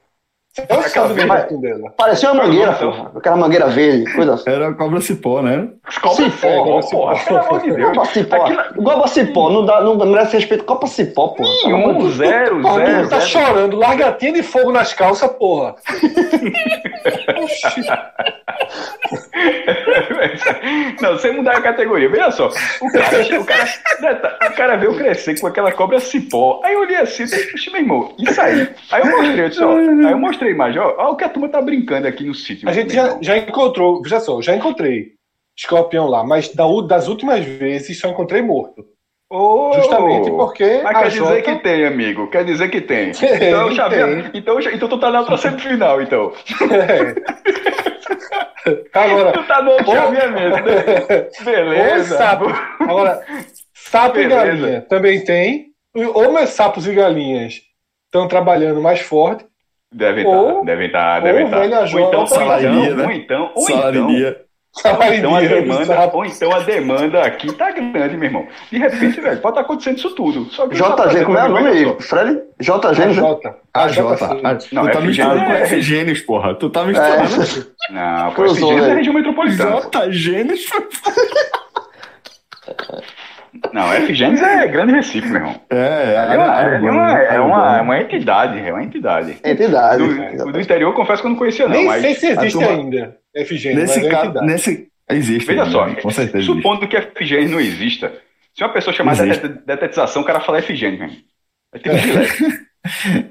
[0.58, 0.66] Eu
[1.14, 1.54] verde.
[1.54, 1.92] o dela.
[1.96, 3.12] Parecia uma mangueira, porra.
[3.16, 4.50] Aquela mangueira verde, coisa assim.
[4.50, 5.68] Era a cobra cipó, né?
[6.02, 7.24] Cobra cipó, cobra porra, cipó.
[7.24, 7.88] pelo amor de Deus.
[7.96, 8.36] Copa cipó.
[8.36, 8.62] Aquilo-
[9.50, 10.64] não, dá, não merece respeito.
[10.64, 11.48] Copa cipó, porra.
[11.48, 12.14] De Nenhum, Deus.
[12.16, 13.08] zero, Porra, zero.
[13.08, 13.30] tá zero.
[13.30, 15.76] chorando, largatinha de fogo nas calças, porra.
[21.00, 22.08] Não, sem mudar a categoria.
[22.08, 22.48] Veja só.
[22.48, 26.60] O cara, o cara, o cara veio crescer com aquela cobra cipó.
[26.64, 27.24] Aí eu olhei assim,
[27.72, 28.68] meu irmão, isso aí.
[28.90, 31.29] Aí eu mostrei, eu disse, ó, aí eu mostrei a imagem, ó o que a
[31.29, 32.68] turma tá brincando aqui no sítio.
[32.68, 35.12] A gente já, já encontrou, veja só, já encontrei
[35.57, 38.85] escorpião lá, mas das últimas vezes só encontrei morto.
[39.33, 42.26] Ô, Justamente porque Mas quer dizer Jota- que tem, amigo.
[42.31, 43.12] Quer dizer que tem.
[43.14, 44.31] Tem, Então, vi- tem.
[44.35, 46.33] então, já- então tu tá na outra semifinal, então.
[48.92, 51.29] Agora, Tu tá no outro chaveamento, né?
[51.38, 52.16] Ou Beleza.
[52.18, 52.46] sapo.
[52.81, 53.24] Agora,
[53.74, 54.35] sapo Beleza.
[54.35, 55.66] e galinha também tem.
[56.14, 57.61] Ou meus sapos e galinhas
[58.07, 59.44] estão trabalhando mais forte.
[59.92, 61.81] Devem Ou- estar, devem estar, ou devem velha estar.
[61.81, 63.05] Ou Jota, então, ou salaria, então, né?
[63.05, 64.35] ou então, ou Salário então.
[64.72, 68.46] Ou então, a demanda, ou então a demanda aqui tá grande, meu irmão.
[68.70, 70.44] De repente, velho, pode estar acontecendo isso tudo.
[70.53, 71.96] Só que tá JG, como é o nome aí?
[72.00, 72.40] Fred?
[72.61, 73.12] JG, A né?
[73.12, 73.57] Jota.
[73.74, 74.26] A A Jota.
[74.29, 74.48] Jota.
[74.48, 76.55] a- Não, Tu tá misturando com é- F-Gênios, porra.
[76.55, 77.24] Tu tá misturando.
[77.24, 77.92] É.
[77.92, 78.96] Não, pô, Cruzou, FG é velho.
[78.96, 79.81] região metropolitana.
[79.81, 79.90] pô.
[79.90, 80.61] J-Gênios.
[83.72, 85.60] Não, FGênesis é Grande Recife, meu irmão.
[85.70, 89.36] É, É uma, é uma, é uma, é uma entidade, é uma entidade.
[89.44, 90.02] Entidade.
[90.36, 92.68] Do, do interior, confesso que eu não conhecia, não, Nem mas sei se existe turma-
[92.72, 93.16] ainda.
[93.36, 94.88] FG, Nesse é caso, nesse.
[95.10, 95.46] Existe.
[95.46, 95.70] veja né?
[95.70, 96.38] só, Com certeza.
[96.38, 96.54] existe.
[96.56, 98.12] supondo que FGênesis não exista,
[98.54, 99.48] se uma pessoa chamar de Existe.
[99.48, 101.16] det- detetização, o cara fala FGênesis mesmo.
[101.74, 101.94] É tipo.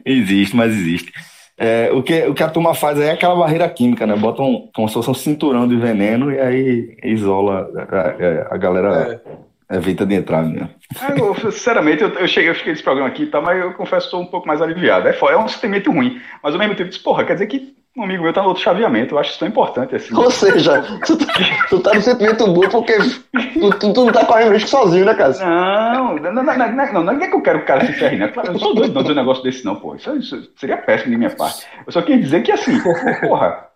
[0.05, 1.11] Existe, mas existe.
[1.57, 4.15] É, o, que, o que a turma faz aí é aquela barreira química, né?
[4.15, 8.57] Bota um, como se fosse um cinturão de veneno e aí isola a, a- a
[8.57, 9.21] galera
[9.69, 10.69] evita de entrar mesmo.
[10.99, 14.01] Ah, eu, sinceramente, eu, eu cheguei, eu fiquei nesse programa aqui, tá, mas eu confesso
[14.09, 15.07] que estou um pouco mais aliviado.
[15.07, 17.77] É, é um sentimento ruim, mas ao mesmo tempo, eu disse, porra, quer dizer que
[17.97, 19.13] um amigo meu tá no outro chaveamento.
[19.15, 20.15] Eu acho isso tão importante assim.
[20.15, 21.33] Ou seja, tu, tá-
[21.69, 25.13] tu tá no sentimento bom porque tu, tu, tu não tá correndo risco sozinho, né,
[25.15, 25.33] cara?
[25.39, 27.93] Não, não, não, não, não, não, não é que eu quero que o cara se
[27.93, 28.27] ferre, né?
[28.29, 29.95] Claro, Eu não sou doido não dizer um negócio desse, não, pô.
[29.95, 31.65] Isso, isso seria péssimo de minha parte.
[31.85, 32.79] Eu só queria dizer que, assim,
[33.21, 33.67] porra,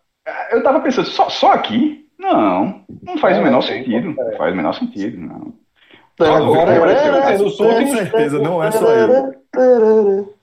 [0.52, 2.06] eu tava pensando, só, só aqui?
[2.18, 4.16] Não, não faz o É, menor sentido.
[4.22, 4.24] é.
[4.32, 5.54] Não faz o menor sentido, não.
[6.20, 9.34] Agora, é, nos Com últimos, certeza, não é só eu.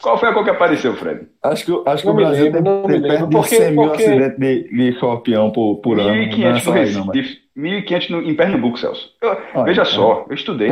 [0.00, 1.26] Qual foi a cor que apareceu, Fred?
[1.42, 3.82] Acho que, acho que o Brasil lembro, tem, não tem perto de Porque- 100 mil
[3.88, 6.08] porque- acidentes de, de escorpião por, por ano.
[6.10, 7.16] Não é 1.500 só no aí, não, mas...
[7.16, 9.10] Recife, 1.500 no- em Pernambuco, Celso.
[9.20, 9.84] Eu- Olha, veja é.
[9.84, 10.70] só, eu estudei.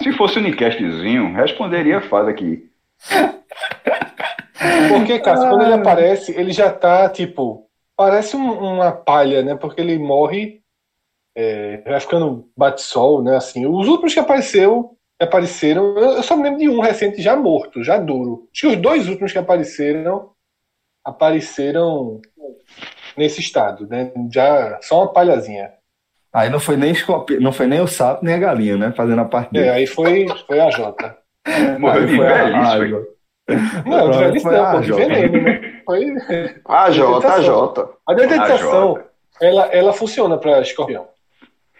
[0.00, 2.64] Se fosse um Unicastzinho, responderia fácil aqui.
[4.88, 7.66] Porque, Cássio, quando ele aparece, ele já tá, tipo,
[7.96, 9.56] parece um- uma palha, né?
[9.56, 10.60] Porque ele morre,
[11.36, 13.36] é, vai ficando bate-sol, né?
[13.36, 17.82] Assim, os últimos que apareceu, apareceram, eu só me lembro de um recente já morto,
[17.82, 18.48] já duro.
[18.52, 20.30] Acho que os dois últimos que apareceram,
[21.04, 22.20] apareceram
[23.16, 24.12] nesse estado, né?
[24.32, 25.72] Já só uma palhazinha.
[26.32, 28.92] Aí não foi nem escorpião, não foi nem o sapo nem a galinha, né?
[28.96, 29.70] Fazendo a parte É, dele.
[29.70, 31.16] aí foi, foi a Jota.
[31.78, 33.14] Morreu de velhice, a- foi.
[33.86, 35.04] Não, de velhice a não, pô, de Jota.
[35.06, 35.82] veneno, né?
[35.84, 36.06] Foi...
[36.66, 37.88] A Jota, a Jota.
[38.08, 39.04] A detetização, Jota.
[39.40, 41.06] ela, ela funciona para escorpião.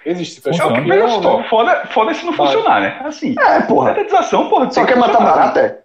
[0.06, 0.80] Existe para Funciona.
[0.80, 1.46] Veja escorpião, só, né?
[1.48, 2.46] foda, foda se não Vai.
[2.46, 3.00] funcionar, né?
[3.04, 3.94] Assim, É, porra.
[3.94, 4.66] detetização, porra.
[4.70, 5.78] Só tem quer que matar barata, é?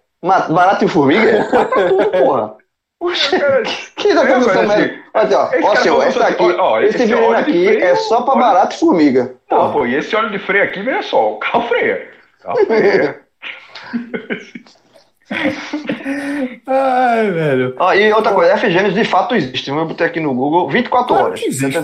[0.52, 1.28] Barata e formiga?
[1.30, 1.38] é?
[1.52, 2.56] Mata tudo, porra.
[3.02, 3.62] Oxe, Cara,
[3.96, 4.52] que da merda.
[4.74, 7.64] assim, Olha, ó, esse ó, falou esse assim, aqui, olha, ó, esse esse veneno aqui
[7.66, 9.34] freio, é só pra olha- barata e formiga.
[9.48, 12.10] Pô, pô, e esse óleo de freio aqui, veja só, o carro freia.
[12.40, 13.20] O carro freia.
[16.66, 17.74] Ai, velho.
[17.78, 19.70] Ó, e outra coisa, F-Gênesis de fato existe.
[19.70, 21.40] Eu botei aqui no Google 24 Claro horas.
[21.40, 21.78] que existe.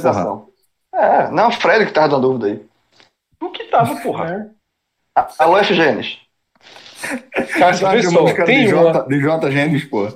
[0.97, 2.67] É, não, Fred que tava dando dúvida aí.
[3.41, 4.51] O que tava, porra?
[5.15, 5.23] É.
[5.39, 6.19] Alô, F-Gênesis.
[7.59, 7.87] Cássio,
[8.21, 10.09] música tem de uma, J, de J Gênesis, pô.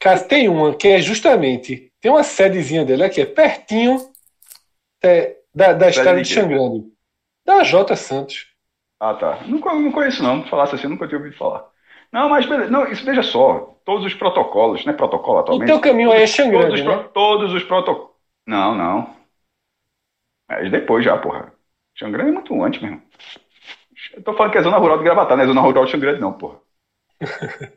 [0.00, 3.98] Cássio, tem uma que é justamente, tem uma sedezinha dele aqui, é pertinho
[5.02, 6.28] é, da, da estrada de?
[6.28, 6.84] Xangrande.
[7.44, 8.48] Da J Santos.
[8.98, 9.38] Ah, tá.
[9.46, 10.42] Não, co- não conheço, não.
[10.42, 11.64] Se falasse assim, eu nunca tinha ouvido falar.
[12.12, 12.70] Não, mas beleza.
[12.70, 13.76] Não, isso veja só.
[13.84, 14.92] Todos os protocolos, né?
[14.92, 15.68] Protocolo O atualmente.
[15.68, 17.04] teu caminho aí é todos, Xangrande, os né?
[17.14, 18.10] todos os protocolos.
[18.46, 19.15] Não, não.
[20.48, 21.52] É depois já, porra.
[21.98, 23.06] Xangrande é muito antes, meu irmão.
[24.14, 26.20] Eu tô falando que é zona rural de Gravatar, não é zona rural de Xangrande,
[26.20, 26.58] não, porra.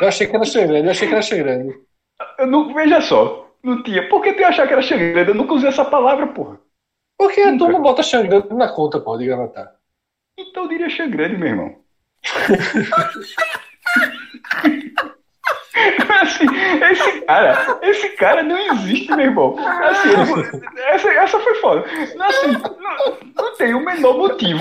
[0.00, 1.74] Eu achei que era Xangrande, eu achei que era Xangrande.
[2.38, 4.08] Eu não, veja só, não tinha.
[4.08, 5.30] Por que tu ia achar que era Xangrande?
[5.30, 6.58] Eu nunca usei essa palavra, porra.
[7.18, 7.52] Porque a Nunca.
[7.52, 9.74] turma bota Xangrande na conta, pô, de gravatar.
[10.38, 11.76] Então eu diria Xangrande, meu irmão.
[16.20, 16.46] Assim,
[16.90, 19.56] esse cara, esse cara não existe, meu irmão.
[19.58, 20.08] Assim,
[20.88, 21.84] essa, essa foi foda.
[22.20, 24.60] Assim, não, não tem o menor motivo.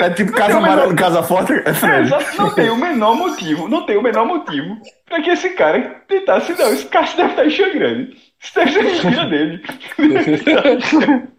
[0.00, 2.10] É tipo Não Casa o menor- Amarela, Casa Forte, é É, Fred.
[2.38, 6.52] não tem o menor motivo, não tem o menor motivo pra que esse cara tentasse,
[6.58, 8.16] não, esse cara deve estar em Xangrande.
[8.40, 9.62] Isso deve ser filha dele.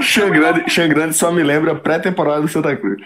[0.00, 3.02] Xangrande, Xangrande só me lembra pré-temporada do Santa Cruz.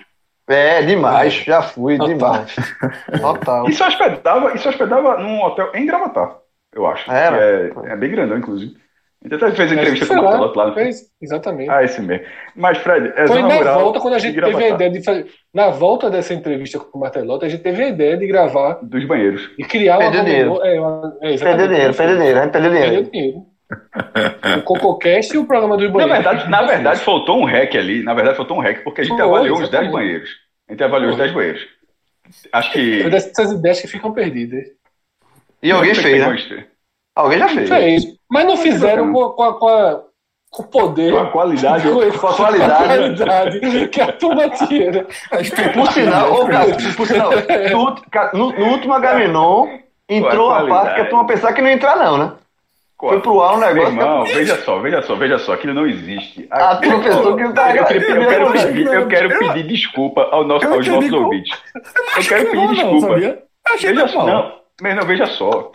[0.49, 1.35] É, demais.
[1.35, 2.15] Já fui, Total.
[2.15, 2.57] demais.
[3.21, 3.69] Total.
[3.69, 6.37] Isso hospedava, isso hospedava num hotel em Gravatar,
[6.75, 7.11] eu acho.
[7.11, 7.71] Era?
[7.71, 8.75] Que É, é bem grandão, inclusive.
[9.21, 10.67] A gente até fez entrevista com o lá, Martelotti lá.
[10.69, 11.69] no- fez, exatamente.
[11.69, 12.25] Ah, esse mesmo.
[12.55, 15.27] Mas, Fred, é Foi na volta, quando a gente teve a ideia de fazer.
[15.53, 19.05] Na volta dessa entrevista com o Martelotti, a gente teve a ideia de gravar Dos
[19.05, 19.51] banheiros.
[19.59, 20.05] e criar uma.
[20.05, 20.61] Perdeu dinheiro.
[20.65, 21.37] É, uma é.
[21.37, 23.47] Perdeu dinheiro, perdeu dinheiro, perdeu Perdeu dinheiro.
[24.59, 26.17] O CocoCast e o programa dos Na banheiros.
[26.25, 28.03] verdade, na verdade, faltou um rec ali.
[28.03, 29.93] Na verdade, faltou um rec, porque a gente avaliou uns 10 exatamente.
[29.93, 30.31] banheiros.
[30.69, 31.25] A gente avaliou os Foi.
[31.25, 31.69] 10 banheiros.
[32.53, 33.03] Acho que.
[33.03, 34.65] Foi dessas ideias que ficam perdidas.
[35.63, 36.67] E alguém fez, né?
[37.15, 37.69] Alguém já fez.
[37.69, 38.05] Fez.
[38.31, 40.03] Mas não fizeram com, a- com, a- com, a-
[40.51, 41.13] com o poder.
[41.13, 41.89] Com a qualidade.
[42.19, 42.85] com a qualidade.
[43.25, 44.91] qualidade que a turma tinha.
[44.93, 45.07] né?
[45.75, 47.31] Por sinal, ô, cara, por sinal,
[48.35, 49.67] no, no, último Agamenon
[50.09, 52.33] entrou a uma parte que a turma pensava que não ia entrar, não, né?
[52.99, 53.89] Foi pro ar um negócio.
[53.93, 56.49] irmão, veja só, veja só, veja só, aquilo não existe.
[56.51, 60.45] A turma pensou que tá eu, queria- eu quero, pedir, eu quero pedir desculpa ao
[60.45, 61.57] nosso, aos nossos como- ouvintes.
[62.17, 63.15] Eu quero pedir Não, não, desculpa.
[63.81, 65.71] Veja só, não, mas não, veja só.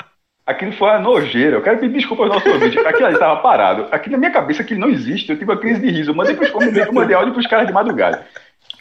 [0.46, 1.56] Aquilo foi uma nojeira.
[1.56, 2.86] Eu quero pedir desculpa aos nossos ouvintes.
[2.86, 3.88] Aquilo ali estava parado.
[3.92, 5.30] Aqui na minha cabeça aquilo não existe.
[5.30, 6.12] Eu tive uma crise de riso.
[6.12, 8.28] Eu mandei, pros, eu mandei áudio pros caras de madrugada.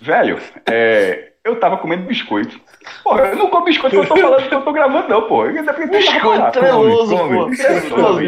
[0.00, 2.60] Velho, é, eu tava comendo biscoito.
[3.02, 5.48] Porra, eu não como biscoito quando eu tô falando que eu tô gravando, não, porra.
[5.50, 7.50] Eu ainda Biscoito treloso, pô.
[7.50, 8.22] Treloso.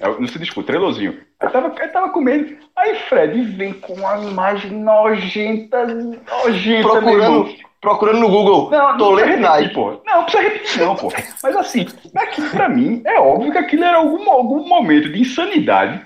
[0.00, 1.20] Eu Não se discute, trelosinho.
[1.40, 2.56] Aí tava, aí tava comendo.
[2.76, 6.88] Aí Fred vem com uma imagem nojenta, nojenta.
[6.88, 8.70] Procurando, procurando no Google.
[8.70, 9.74] Não, repetir, Nike.
[9.74, 10.00] pô.
[10.06, 11.12] Não, não precisa repetir, não, pô.
[11.42, 16.00] Mas assim, aquilo pra mim é óbvio que aquilo era algum, algum momento de insanidade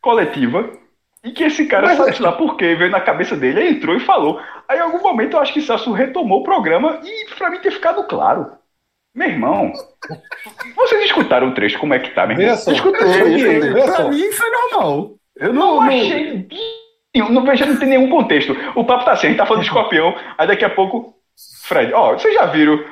[0.00, 0.81] coletiva
[1.24, 4.00] e que esse cara, sabe lá por quê, veio na cabeça dele, aí entrou e
[4.00, 4.40] falou.
[4.68, 7.70] Aí em algum momento eu acho que Celso retomou o programa e pra mim ter
[7.70, 8.50] ficado claro.
[9.14, 9.72] Meu irmão,
[10.74, 12.56] vocês escutaram o trecho, como é que tá, meu irmão?
[12.56, 12.72] Só.
[12.72, 13.96] Escutei, só.
[13.96, 15.10] Pra mim foi normal.
[15.36, 16.48] Eu Não não, não, achei.
[17.14, 18.56] Não, não vejo, não tem nenhum contexto.
[18.74, 21.14] O papo tá assim, a gente tá falando de escorpião, aí daqui a pouco.
[21.62, 22.84] Fred, ó, vocês já viram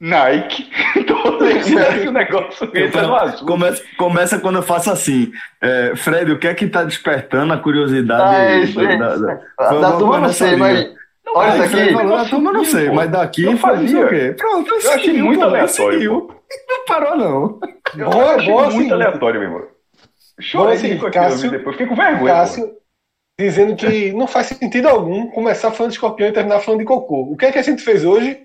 [0.00, 0.70] Nike?
[1.06, 3.46] Toda vez que o negócio entra no azul.
[3.46, 5.30] Começa, começa quando eu faço assim.
[5.60, 9.16] É, Fred, o que é que tá despertando a curiosidade Ah, é isso, é da,
[9.16, 9.34] da,
[9.80, 10.90] Da turma não sei, mas.
[11.32, 11.92] Olha isso aqui.
[11.94, 12.94] da turma eu não sei, pô.
[12.94, 14.04] mas daqui Eu fazia.
[14.04, 14.34] o quê.
[14.36, 16.34] Pronto, eu Eu achei muito pô, aleatório, pô.
[16.68, 17.60] Não parou, não.
[17.96, 18.92] Eu Boa, achei boa, muito assim.
[18.92, 19.68] aleatório, meu irmão.
[20.40, 21.76] Chorei assim, com Cássio- depois.
[21.76, 22.18] Fiquei com vergonha.
[22.18, 22.24] pô.
[22.26, 22.72] Cássio
[23.38, 27.22] dizendo que não faz sentido algum começar falando de escorpião e terminar falando de cocô.
[27.30, 28.38] O que é que a gente fez hoje?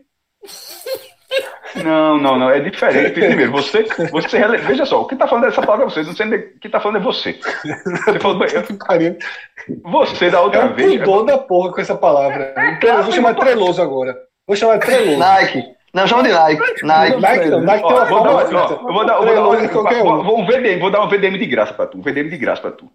[1.83, 2.49] Não, não, não.
[2.49, 3.11] É diferente.
[3.11, 3.83] Primeiro, você.
[4.11, 6.03] você rele- Veja só, o que tá falando dessa palavra é você.
[6.03, 7.33] Não sei nem- o que tá falando é você.
[7.33, 8.39] Você falou.
[8.87, 9.17] Pariu.
[9.83, 10.97] Você da É outra um vez.
[10.99, 12.53] pudor da porra com essa palavra.
[12.77, 14.15] Então, eu vou chamar de treloso agora.
[14.47, 15.17] Vou chamar de treloso.
[15.17, 15.63] Nike.
[15.93, 16.61] Não, chama de Nike.
[16.83, 17.21] Nike.
[17.21, 19.17] Nike não, Nike tem Ó, uma vou dar, ó, eu vou dar, eu vou dar,
[19.21, 20.23] Treloso de qualquer vou, um.
[20.23, 21.97] vou, um VDM, vou dar um VDM de graça pra tu.
[21.97, 22.89] Um VDM de graça pra tu.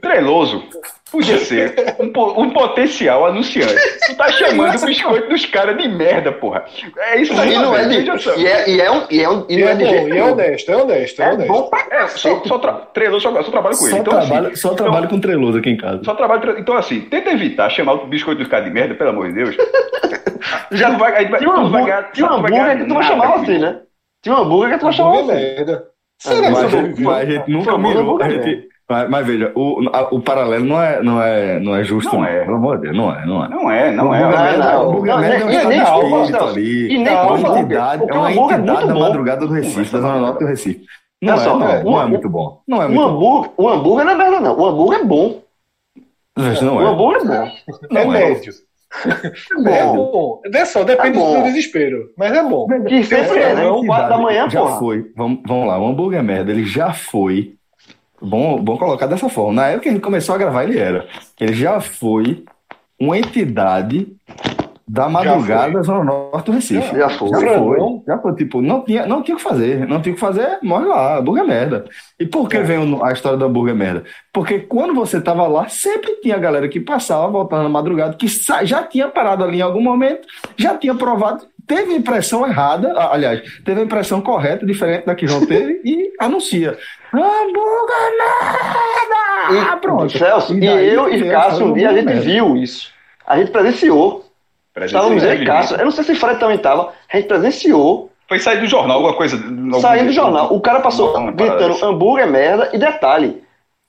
[0.00, 0.64] Treloso
[1.10, 2.06] podia ser um,
[2.42, 3.74] um potencial anunciante.
[4.06, 6.64] Tu tá chamando o biscoito dos caras de merda, porra.
[6.98, 8.18] É isso aí, E não é de.
[8.22, 8.34] Só.
[8.36, 9.02] E é, e é um.
[9.10, 9.46] E é um.
[9.48, 11.32] E E não é é de bom, jeito e é honesto, é honesto, é É
[11.32, 11.52] honesto.
[11.52, 12.72] bom pra É, só, só, tra...
[12.72, 13.94] Treloso só, só trabalho com ele.
[13.96, 16.04] Só, Então, assim, trabalho, só então- trabalho com treloso aqui em casa.
[16.04, 16.40] Só trabalho.
[16.40, 19.34] tra- Então, assim, tenta evitar chamar o biscoito dos caras de merda, pelo amor de
[19.34, 19.56] Deus.
[20.72, 22.14] Já não vai, aí vai, Tinha um vai hambúrguer, tu
[22.64, 23.52] vai que tu chamava comigo.
[23.52, 23.80] assim, né?
[24.22, 25.82] Tinha um hambúrguer que tu não chamava Hambúrguer assim.
[26.18, 28.22] Será que gente- mas a gente nunca mirou.
[28.22, 31.84] a gente- mas, mas veja, o, a- o paralelo não é, não é, não é
[31.84, 32.28] justo, Não não.
[32.28, 32.44] é.
[32.44, 33.48] Pelo amor de Deus, não é, não é.
[33.48, 34.56] Não é, não O é.
[34.58, 34.88] não.
[34.90, 36.48] o merda é um estado de alfa, espírito não.
[36.48, 36.84] ali.
[36.94, 40.00] E nem É uma entidade, é o uma é entidade da madrugada do Recife, da
[40.00, 40.84] Zona Norte do Recife.
[41.22, 42.60] Não é, só, não é, o- não é o- muito bom.
[42.66, 43.08] Não é O muito bom.
[43.16, 44.58] hambúrguer, o hambúrguer não é merda, não.
[44.58, 45.42] O hambúrguer é bom.
[46.36, 46.84] Mas O Não é.
[46.86, 47.50] hambúrguer é bom.
[47.90, 48.28] É Não é.
[48.30, 48.52] médio.
[49.68, 50.40] É bom.
[50.52, 52.10] É só, depende É do desespero.
[52.18, 52.66] Mas é bom.
[52.88, 53.66] Que sempre é, né?
[53.70, 54.78] Uma Quatro da manhã, já porra.
[54.78, 55.12] foi.
[55.16, 57.54] Vamos, vamos lá, o hambúrguer merda, ele já foi.
[58.20, 59.52] Bom, bom colocar dessa forma.
[59.54, 61.06] Na época que a gente começou a gravar, ele era.
[61.40, 62.44] Ele já foi
[62.98, 64.08] uma entidade
[64.86, 66.96] da madrugada da Zona Norte do Recife.
[66.96, 67.28] Já foi.
[67.30, 67.78] Já foi.
[68.06, 68.34] Já foi.
[68.34, 69.86] Tipo, não tinha, não tinha o que fazer.
[69.86, 71.84] Não tinha o que fazer, morre lá, hambúrguer merda.
[72.18, 72.62] E por que É.
[72.62, 74.02] vem a história do hambúrguer merda?
[74.32, 78.26] Porque quando você tava lá, sempre tinha galera que passava, voltando na madrugada, que
[78.64, 83.14] já tinha parado ali em algum momento, já tinha provado, teve a impressão errada, ah,
[83.14, 86.76] aliás, teve a impressão correta, diferente da que João teve, e anuncia.
[87.14, 89.70] Hambúrguer merda!
[89.70, 90.18] Ah, pronto.
[90.18, 92.22] Celso, e, daí eu e Cássio, um dia a gente merda.
[92.22, 92.90] viu isso.
[93.24, 94.24] A gente presenciou.
[94.80, 95.76] Estávamos eu e Cássio.
[95.76, 96.92] Eu não sei se Fred também estava.
[97.12, 98.10] A gente presenciou.
[98.28, 99.36] Foi sair do jornal, alguma coisa.
[99.80, 100.52] Saindo do jornal.
[100.52, 102.70] O cara passou gritando hambúrguer merda.
[102.72, 103.42] E detalhe.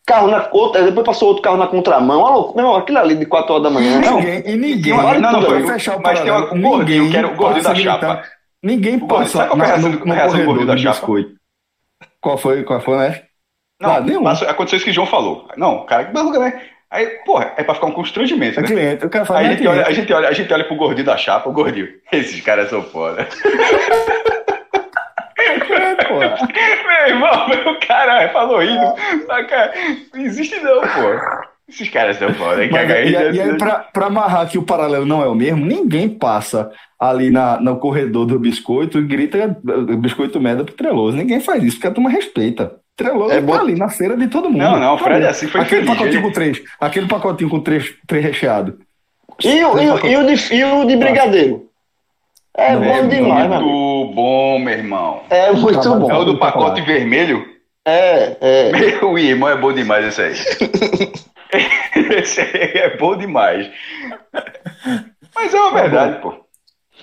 [0.06, 2.54] Carro na outra, depois passou outro carro na contramão.
[2.56, 4.00] Meu irmão, aquilo ali de 4 horas da manhã.
[4.00, 4.94] Ninguém, e ninguém.
[4.94, 7.76] Não, não, pra foi- fechar o mas tem um gordinho, que era o gordinho da
[7.76, 8.08] chapa.
[8.08, 8.28] gritando-
[8.64, 9.92] Ninguém passa sabe qual foi a reação
[10.40, 10.96] do- gordinho da chapa?
[10.96, 11.32] biscoito.
[12.20, 12.64] Qual foi?
[12.64, 13.22] Qual foi, né?
[13.82, 14.24] Não, Ah, nenhum.
[14.24, 15.48] passou- aconteceu isso que o João falou.
[15.58, 16.62] Não, cara, que hambúrguer, né?
[16.92, 18.68] Aí, porra, é pra ficar um constrangimento, É né?
[18.68, 19.06] cliente.
[19.06, 20.64] O cara fala, Aí a não é gente, olha, a, gente olha, a gente olha
[20.66, 21.88] pro gordinho da chapa, o gordinho.
[22.12, 23.28] Esses caras são foda.
[25.42, 26.20] É, pô.
[26.20, 28.96] Meu irmão, meu cara falou isso.
[29.28, 29.74] Mas, cara,
[30.14, 31.42] não existe não, pô.
[31.70, 32.58] Esses caras são foda.
[32.58, 33.34] Mas, Caga aí, e, aí- né?
[33.34, 37.30] e aí, pra, pra amarrar que o paralelo não é o mesmo, ninguém passa ali
[37.30, 41.16] na, no corredor do biscoito e grita "O biscoito merda pro Treloso.
[41.16, 42.76] Ninguém faz isso, porque a turma respeita.
[42.98, 44.62] Treloso É tá bom- ali na feira de todo mundo.
[44.62, 47.50] Não, não, o Fred é assim, foi aquele feliz, pacotinho ele- com três, aquele pacotinho
[47.50, 48.78] com três, três recheado.
[49.44, 49.60] E, e,
[50.12, 51.68] e o de, e o de brigadeiro?
[52.58, 53.66] É Não, bom é demais, mano.
[53.66, 55.24] Muito bom, meu irmão.
[55.30, 56.02] É muito Trabalho.
[56.02, 56.12] bom.
[56.12, 57.46] É o do Muito pacote vermelho?
[57.86, 58.72] É, é.
[59.02, 60.34] Meu irmão, é bom demais esse aí.
[62.20, 63.70] esse aí é bom demais.
[65.34, 66.34] Mas é uma verdade, pô.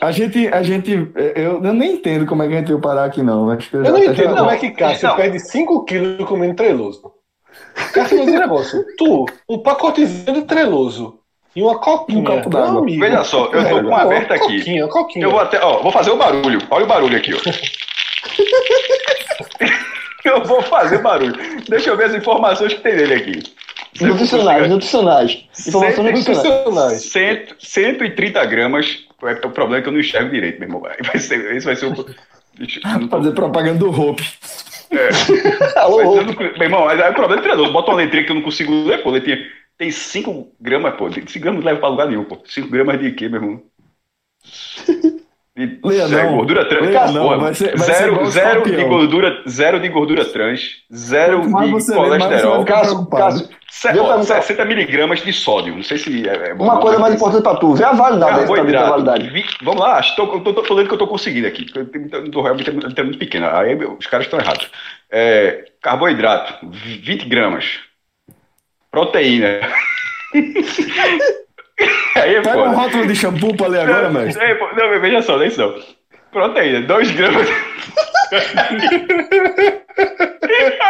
[0.01, 0.93] A gente, a gente,
[1.35, 3.51] eu, eu nem entendo como é que a gente veio parar aqui, não.
[3.51, 5.17] Acho que Eu não já- entendo como é que Cássio Não.
[5.17, 7.03] perde 5 quilos comendo treloso.
[7.93, 8.85] Cássio, mas negócio.
[8.97, 11.18] Tu, um pacotezinho de treloso
[11.57, 12.21] e uma coquinha.
[12.21, 12.81] Um copo d'água.
[12.81, 13.01] amigo.
[13.01, 14.59] Veja só, eu tô com uma aberta aqui.
[14.59, 15.25] Coquinha, coquinha.
[15.27, 16.61] Eu vou até, ó, vou fazer o barulho.
[16.71, 17.39] Olha o barulho aqui, ó.
[20.25, 21.35] eu vou fazer barulho.
[21.69, 23.43] Deixa eu ver as informações que tem nele aqui.
[24.01, 25.45] Nutricionais, nutricionais.
[25.67, 26.45] Informações nutricionais.
[26.45, 27.03] Nutricionais.
[27.11, 28.99] Cento- 130 gramas.
[29.25, 30.81] É, o problema é que eu não enxergo direito, meu irmão.
[30.81, 31.95] Vai ser, esse vai ser o.
[31.95, 32.07] Tô-
[33.11, 34.25] Fazer propaganda do Hope.
[34.91, 35.29] Mas
[35.77, 36.01] alô.
[36.17, 37.73] eu não- meu irmão, aí é o problema do treinador.
[37.73, 39.11] Bota uma letrinha que eu não consigo ler, pô.
[39.11, 39.39] Letrinha.
[39.79, 41.09] Tem 5 gramas, pô.
[41.11, 42.39] 5 gramas não leva pra lugar nenhum, pô.
[42.45, 43.63] 5 gramas de quê, meu irmão?
[45.57, 46.37] De Leia zero não.
[46.37, 46.87] gordura trans.
[46.87, 51.41] Leia Porra, não, vai ser- vai zero, zero, de gordura, zero de gordura trans, zero
[51.41, 53.25] de lê, colesterol, Cássio, preocupado.
[53.41, 54.25] Cássio, se- ó, perguntar.
[54.43, 55.75] 60 miligramas de sódio.
[55.75, 56.63] Não sei se é, é bom.
[56.63, 58.91] Uma coisa mais importante pra tu, vê a validade desse também, a Carboidrato.
[59.05, 59.31] validade.
[59.31, 61.67] Vi- Vamos lá, estou, tô, tô, tô lendo que eu estou conseguindo aqui.
[62.31, 63.49] tô realmente muito, muito pequeno.
[63.49, 64.71] Aí os caras estão errados.
[65.11, 67.81] É, carboidrato, 20 gramas.
[68.91, 69.61] Proteína.
[72.17, 74.45] Aí é Pega um rótulo de shampoo pra ler agora, Não, mestre.
[74.45, 75.81] é, não, veja só, é isso não.
[76.33, 77.49] Proteína, 2 gramas.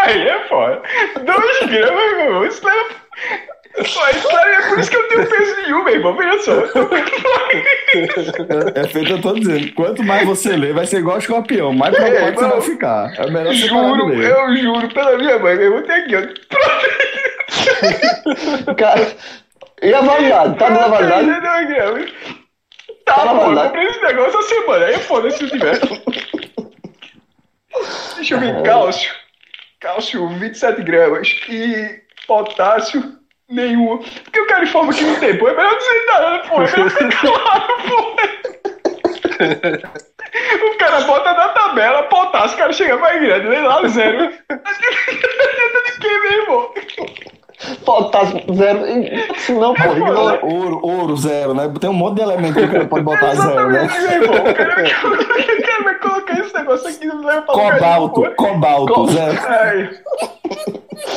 [0.05, 0.83] Aí é foda.
[1.25, 2.45] 2 gramas, meu irmão.
[2.47, 2.89] Isso leva.
[3.81, 6.17] É por isso que eu tenho peso nenhum, meu irmão.
[6.17, 6.53] Veja só.
[8.77, 9.73] É, é feito, eu tô dizendo.
[9.75, 11.73] Quanto mais você lê, vai ser igual escorpião.
[11.73, 12.61] Mais É, preocupado você irmão.
[12.61, 13.13] vai ficar.
[13.19, 14.31] É melhor você Juro, ler.
[14.31, 16.23] eu juro, pela minha mãe, meu irmão, tem aqui, ó.
[18.77, 19.13] Cara,
[19.83, 20.59] e a validade?
[20.59, 21.29] Tá dando a validade?
[23.05, 24.85] Tá, Tá pô, eu comprei esse negócio essa semana.
[24.87, 25.81] Aí é foda se não tiver.
[28.17, 29.11] Deixa eu ver, cálcio.
[29.81, 31.29] Cálcio, 27 gramas.
[31.49, 33.03] E potássio,
[33.49, 33.99] nenhum.
[33.99, 35.49] Porque o cara informa que não tem, pô.
[35.49, 36.63] É melhor dizer nada, pô.
[36.63, 38.17] É melhor ser claro, pô.
[40.67, 44.29] O cara bota na tabela, potássio, o cara chega mais grande, vem lá, zero.
[44.29, 44.37] De
[46.01, 46.75] quê, meu irmão?
[47.85, 48.81] Potássio zero.
[49.37, 50.45] Se não, pô, ignora.
[50.45, 51.73] Ouro, ouro, zero, né?
[51.81, 53.89] Tem um monte de elemento que o cara pode botar zero, né?
[53.89, 54.51] Meu irmão.
[54.51, 57.09] O cara, vai colocar esse negócio aqui
[57.47, 59.39] Cobalto, cobalto, zero.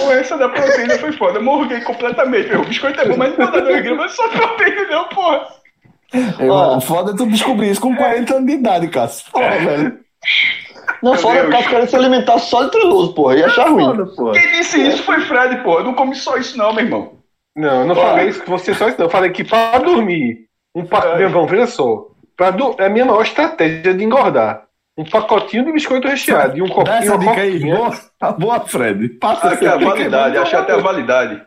[0.01, 1.39] Pô, essa da proteína foi foda.
[1.39, 2.61] Eu morguei completamente, meu.
[2.61, 5.47] O biscoito é bom, mas não dá 2 gramas, só proteína não, porra.
[6.13, 9.31] Irmão, foda é tu descobrir isso com 40 anos de idade, Cássio.
[9.31, 9.99] Porra, velho.
[11.01, 13.37] Não, Meu fora o cara querendo se alimentar só de treloso, porra.
[13.37, 13.85] Ia achar ruim.
[13.85, 14.31] Foda, pô.
[14.31, 15.79] Quem disse isso foi Fred, pô.
[15.79, 17.13] Eu não come só isso, não, meu irmão.
[17.55, 18.01] Não, eu não Ó.
[18.01, 19.05] falei isso que você só isso, não.
[19.05, 21.23] Eu falei que para dormir, um pacote.
[21.23, 21.29] Ai.
[21.29, 22.07] Vamos, veja só.
[22.37, 22.75] Pra du...
[22.77, 24.63] É a minha maior estratégia de engordar.
[25.01, 27.59] Um pacotinho de biscoito recheado e um Dá copinho essa uma dica aí.
[27.59, 29.09] Boa, tá boa, Fred.
[29.09, 31.41] Passa Aqui a essa validade, achei até a validade.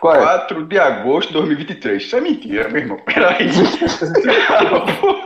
[0.00, 0.18] Qual é?
[0.18, 2.02] 4 de agosto de 2023.
[2.02, 2.98] Isso é mentira, meu irmão.
[3.04, 3.48] Peraí.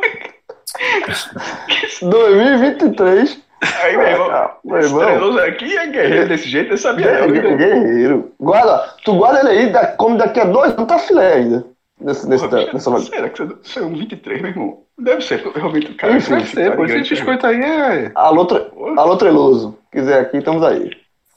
[2.03, 3.43] 2023.
[3.83, 4.31] Aí, meu irmão.
[4.31, 5.39] Ah, Meu irmão.
[5.39, 7.29] aqui é guerreiro desse jeito, eu sabia não.
[7.31, 8.33] Guerreiro, guerreiro.
[8.39, 11.65] Guarda, tu guarda ele aí, da- come daqui a dois anos, tá filé ainda.
[12.01, 13.17] Nesse, nesse, Porra, nessa validade.
[13.17, 14.79] Será que você- é um 23, meu irmão?
[14.99, 16.85] Deve ser, realmente o cara Deve ser, pô.
[16.85, 18.13] Esse biscoito aí é.
[18.15, 18.67] Alô, tre...
[18.97, 19.79] Alô, treloso.
[19.93, 20.91] Quiser aqui, estamos aí.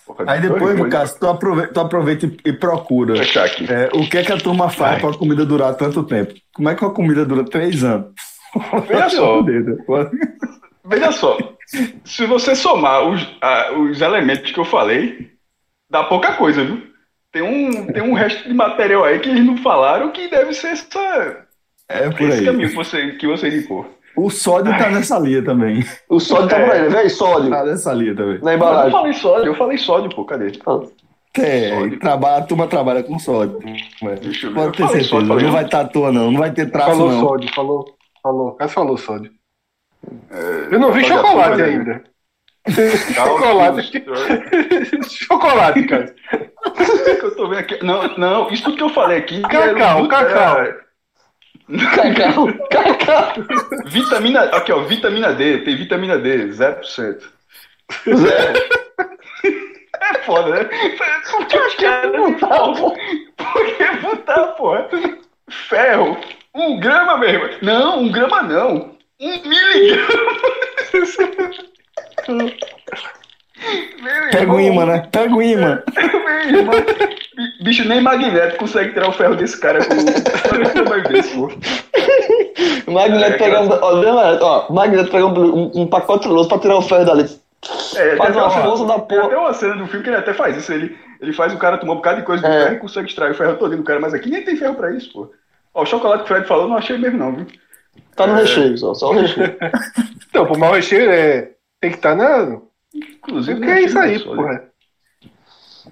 [0.05, 0.25] porra.
[0.27, 3.13] Aí depois, Cássio, tu aproveita, tu aproveita e- procura.
[3.17, 6.33] É, o que é que a turma faz para a comida durar tanto tempo?
[6.53, 8.11] Como é que a comida dura três anos?
[8.87, 9.43] Veja só.
[10.85, 11.37] Veja só.
[12.05, 15.31] Se você somar os, a, os elementos que eu falei,
[15.89, 16.81] dá pouca coisa, viu?
[17.37, 20.69] Tem um, tem um resto de material aí que eles não falaram que deve ser
[20.69, 21.45] essa,
[21.87, 22.45] É por esse aí.
[22.45, 23.85] caminho que você, que você indicou.
[24.15, 25.85] O sódio tá nessa linha também.
[26.09, 26.89] O sódio tá por aí, né?
[26.89, 27.51] Véi, sódio.
[27.51, 28.39] Tá nessa linha também.
[28.39, 28.91] Na Mas eu embalagem.
[28.91, 30.51] falei sódio, eu falei sódio, pô, cadê?
[31.37, 31.99] É, Sódio.
[31.99, 33.59] trabalha, a turma trabalha com sódio.
[33.59, 34.55] Deixa eu ver.
[34.55, 35.09] Pode ter certeza.
[35.09, 36.31] sódio, não vai estar à toa, não.
[36.31, 37.19] Não vai ter traço, Falou não.
[37.19, 37.85] sódio, falou.
[38.23, 38.51] Falou.
[38.53, 39.31] Cássio falou sódio.
[40.71, 42.03] Eu não vi chocolate é ainda.
[43.13, 44.03] Chocolate.
[45.09, 46.15] chocolate, cara.
[47.19, 47.83] que eu tô vendo aqui.
[47.83, 49.41] Não, não, isso tudo que eu falei aqui.
[49.43, 50.57] Cacau, era o- cacau.
[50.59, 50.87] era
[51.95, 53.33] Cacau, cacau.
[53.87, 54.41] Vitamina.
[54.43, 55.59] Aqui, ó, vitamina D.
[55.59, 57.21] Tem vitamina D, 0%.
[59.99, 60.63] É foda, né?
[61.29, 62.95] Por que os caras não estavam?
[63.35, 64.87] Por que botar, porra?
[65.49, 66.17] Ferro.
[66.53, 67.49] Um grama mesmo.
[67.61, 68.95] Não, um grama não.
[69.19, 70.31] Um miligrama.
[74.31, 75.07] Pega o imã, né?
[75.11, 75.81] Pega o imã.
[77.61, 80.85] Bicho, nem Magneto consegue tirar o ferro desse cara com o
[82.85, 82.91] pô.
[82.91, 83.69] Magneto pegar um.
[84.41, 87.25] Ó, Magneto, pegar um, um, um pacote louco pra tirar o ferro dali.
[87.95, 89.27] É, Faz tem uma força da Tem porra.
[89.27, 90.71] até uma cena do filme que ele até faz isso.
[90.71, 92.63] Ele, ele faz o cara tomar um bocado de coisa do É.
[92.65, 93.99] ferro e consegue extrair o ferro todo do cara.
[93.99, 95.31] Mas aqui nem tem ferro pra isso, pô.
[95.73, 97.47] Ó, o chocolate que o Fred falou, não achei mesmo, não, viu?
[98.15, 99.55] Tá no recheio só, só o recheio.
[100.29, 101.49] Então, pô, mas o recheio é.
[101.79, 102.59] Tem que estar na.
[102.93, 104.63] Inclusive, O que é isso aí, só, porra?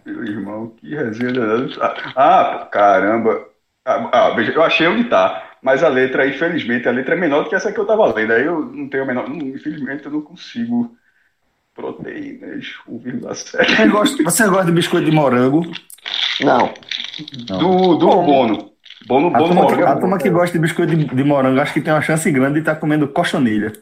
[0.05, 1.31] Meu irmão, que resenha.
[1.33, 1.67] danada.
[2.15, 3.45] Ah, ah, caramba.
[3.85, 5.51] Ah, ah, eu achei onde tá.
[5.61, 8.33] Mas a letra, infelizmente, a letra é menor do que essa que eu tava lendo.
[8.33, 9.29] Aí eu não tenho a menor.
[9.29, 10.95] infelizmente, eu não consigo.
[11.73, 13.65] Proteínas, 1,7.
[13.75, 15.61] Você gosta, você gosta de biscoito de morango?
[16.41, 16.73] Não.
[17.59, 18.71] Do, do Bono.
[19.07, 19.85] Bono, A Bono turma, que, Morango.
[19.91, 22.53] a turma que gosta de biscoito de, de morango acho que tem uma chance grande
[22.55, 23.73] de estar comendo cochonilha.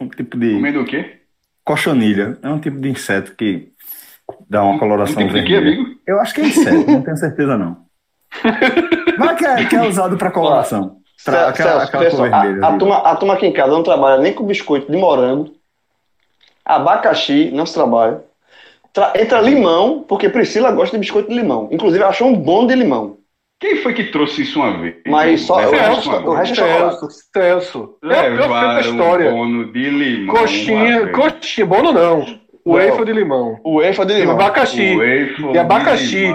[0.00, 0.54] Um tipo de.
[0.54, 1.21] Comendo o quê?
[1.64, 2.38] Cochonilha.
[2.42, 3.70] É um tipo de inseto que
[4.48, 5.80] dá uma coloração Um tipo de quê, vermelha.
[5.82, 6.00] amigo?
[6.06, 7.76] Eu acho que é inseto, não tenho certeza não.
[9.18, 10.96] Mas que é, que é usado para coloração.
[11.24, 12.64] Pra, aquela aquela cor vermelha.
[12.66, 15.52] a, a, turma, a turma aqui em casa não trabalha nem com biscoito de morango.
[16.64, 18.22] Abacaxi não se trabalha.
[18.92, 21.68] Tra- entra limão, porque Priscila gosta de biscoito de limão.
[21.70, 23.16] Inclusive, ela achou um bom de limão.
[23.62, 24.96] Quem foi que trouxe isso uma vez?
[25.06, 25.92] Mas só- Levaram
[26.26, 26.78] o resto- é.
[26.78, 27.94] Celso, Celso.
[28.02, 29.30] É a pior feita da Levaram história.
[29.30, 30.34] bono de limão.
[30.34, 32.26] Coxinha, coxinha, bono não.
[32.64, 33.58] O waffle de limão.
[33.64, 34.34] O wafer de De limão.
[34.36, 34.96] De abacaxi.
[35.52, 36.32] De abacaxi,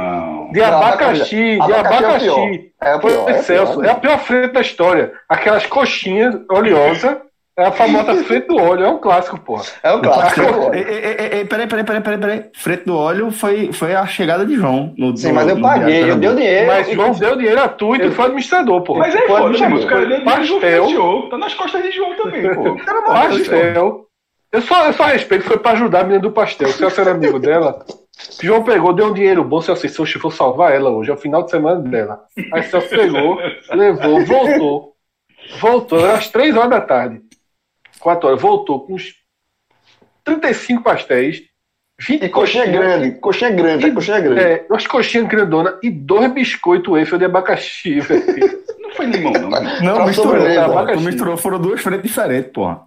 [0.54, 2.26] de abacaxi é o abacaxi.
[2.26, 2.50] pior.
[2.82, 3.86] É o pior, é Celso, pior.
[3.86, 5.12] é a pior frente da história.
[5.28, 7.18] Aquelas coxinhas oleosas,
[7.58, 9.60] é a famosa frente do óleo, é um clássico, pô.
[9.82, 10.70] É o clássico.
[11.50, 12.46] Peraí, peraí, peraí, peraí, peraí.
[12.56, 14.94] Frente do óleo foi, foi a chegada de João.
[14.98, 16.68] No, Sim, no- mas eu paguei, eu do dei o dinheiro.
[16.68, 18.96] Mas e- João deu dinheiro a tu e tu foi administrador, pô.
[18.96, 19.70] Mas é Pode foda, chamar.
[19.72, 20.60] mas o cara dele Pastel.
[20.60, 21.30] financiou.
[21.30, 22.76] Tá nas costas de João também, pô.
[23.06, 24.04] Pastel.
[24.52, 26.70] Eu só, eu só respeito, foi pra ajudar a menina do pastel.
[26.70, 27.86] O Celso era amigo dela.
[28.42, 29.62] João pegou, deu um dinheiro bom.
[29.62, 32.22] Celso disse, "Oxe, vou salvar ela hoje, é o final de semana dela.
[32.54, 33.38] Aí Celso pegou,
[33.72, 34.94] levou, voltou.
[35.60, 37.22] Voltou, era às três horas da tarde.
[38.08, 39.16] Quatro horas, voltou com uns
[40.24, 41.42] 35 pastéis.
[42.00, 44.40] 20 E coxinha grande, coxinha grande, é coxinha grande.
[44.40, 48.24] É, umas coxinhas grandonas e dois biscoitos waffle de abacaxi, velho.
[48.80, 49.50] Não foi limão, não.
[49.50, 50.42] Não, Pra misturou.
[50.46, 51.04] Tu abacaxi.
[51.04, 51.36] misturou.
[51.36, 52.84] Foram duas frentes diferentes, porra.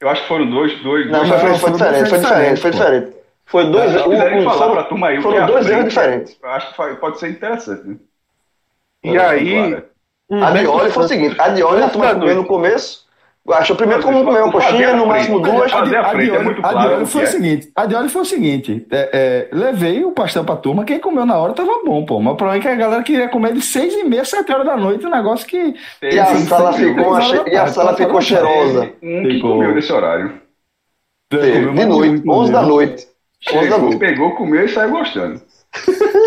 [0.00, 1.40] Eu acho que foram dois, dois, Não, dois.
[1.40, 3.16] foi, foi, diferente, foi diferente, foi diferente.
[3.46, 6.36] Foi dois um- um- falar foram- pra turma aí foram é dois erros diferentes.
[6.42, 7.86] Eu acho que pode ser interessante.
[7.86, 7.96] Né?
[9.04, 9.84] E aí.
[10.28, 13.06] Um A de óleo foi o seguinte, a de óleo a turma comeu no começo,
[13.52, 15.72] achou primeiro como comer uma coxinha, no máximo duas.
[15.72, 19.56] A A é a o foi o seguinte, a óleo foi o seguinte, é, é,
[19.56, 22.60] levei o pastel pra turma, quem comeu na hora tava bom, pô, mas o problema
[22.60, 25.10] é que a galera queria comer de seis e meia, sete horas da noite, um
[25.10, 25.74] negócio que...
[26.02, 28.92] E a sala ficou, e a sala ficou cheirosa.
[29.02, 29.52] Um que Ficou.
[29.52, 30.40] comeu nesse horário.
[31.30, 33.06] De noite, 11 da noite.
[33.52, 33.96] 11 da noite.
[33.98, 35.42] pegou, comeu e saiu gostando.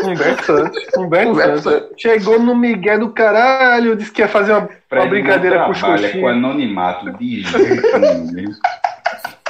[0.03, 0.83] Humberto Santos.
[0.97, 1.89] Humberto Humberto Santos.
[1.97, 6.01] Chegou no Miguel do caralho, disse que ia fazer uma, uma brincadeira com os trabalha
[6.09, 6.35] com coxinhas.
[6.35, 7.97] anonimato de jeito
[8.33, 8.51] nenhum.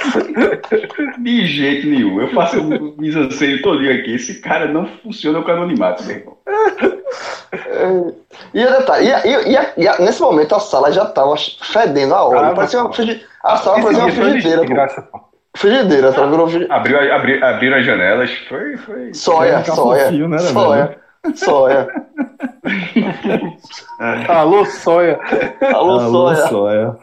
[1.18, 2.20] De jeito nenhum.
[2.20, 4.14] Eu faço o misanceio todinho aqui.
[4.16, 6.36] Esse cara não funciona com anonimato, meu irmão.
[8.52, 12.14] E, a detalhe, e, a- e e e nesse momento a sala já estava fedendo
[12.14, 12.38] a óleo.
[12.46, 12.90] Ah, parecia uma
[13.44, 15.20] a sala parecia uma frigideira, graça, pô.
[15.56, 16.74] Frigideira, a sala virou frigideira.
[16.74, 18.30] Abriu, abri, abriram as janelas.
[18.48, 19.14] Foi, foi.
[19.14, 20.98] Soia, Ficar soia, fofinho, né, soia,
[21.34, 21.88] soia.
[24.28, 25.20] Alô, soia.
[25.74, 26.48] Alô, Alô, soia.
[26.48, 26.96] soia.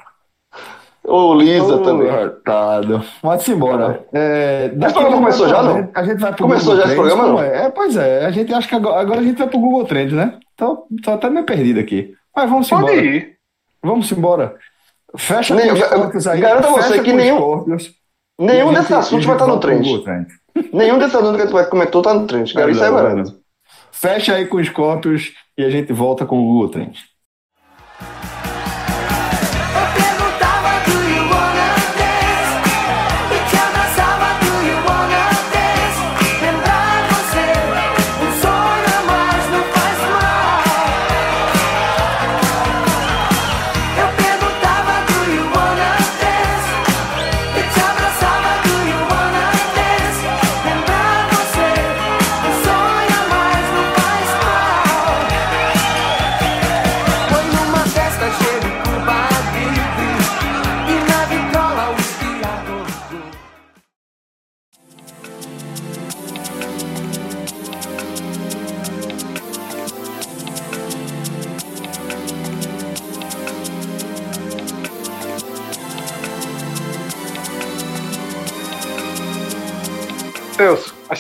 [1.06, 2.12] Ô, Lisa Ô, também.
[2.12, 3.04] retado.
[3.24, 4.04] Mas embora.
[4.14, 5.90] É, Esse programa começou já, não?
[5.96, 7.66] A gente, vai pro Começou Google já esse Trends, programa, como É?
[7.66, 8.26] É, pois é.
[8.26, 10.38] A gente acha que agora, agora a gente vai pro Google Trends, né?
[10.56, 12.14] Tô, tô até meio perdido aqui.
[12.36, 12.96] Mas vamos Pode embora.
[13.06, 13.36] ir.
[13.82, 14.56] Vamos embora.
[15.18, 16.40] Fecha Nem- com os aí.
[16.42, 17.99] garanto a você que nenhum- Scorpions.
[18.40, 20.28] Nenhum a desses assuntos a vai estar no gente volta trend.
[20.72, 22.54] Nenhum desses assuntos que tu vai comentou tá no trend.
[22.54, 23.24] Cara, isso é.
[23.92, 26.98] Fecha aí com os Scorpions e a gente volta com o Google Trend.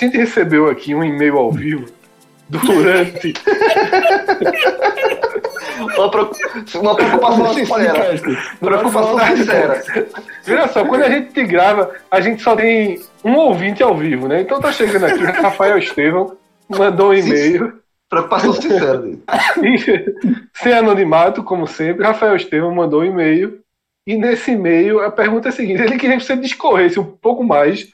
[0.05, 1.85] Gente recebeu aqui um e-mail ao vivo
[2.49, 3.33] durante.
[5.97, 8.15] Uma, preocup- uma preocupação sincera.
[8.59, 9.83] Preocupação sincera.
[10.47, 14.41] Olha só, quando a gente grava, a gente só tem um ouvinte ao vivo, né?
[14.41, 16.35] Então tá chegando aqui, Rafael Estevão
[16.67, 17.79] mandou um e-mail.
[18.09, 19.21] Preocupação sincera dele.
[20.55, 23.59] Sem anonimato, como sempre, Rafael Estevão mandou um e-mail.
[24.07, 27.43] E nesse e-mail a pergunta é a seguinte: ele queria que você discorresse um pouco
[27.43, 27.87] mais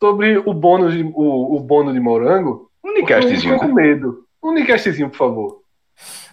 [0.00, 2.70] sobre o bônus de, o, o bônus de morango.
[2.84, 3.58] Um Unicastzinho.
[3.58, 4.24] com medo.
[4.42, 5.60] Um Unicastzinho, por favor.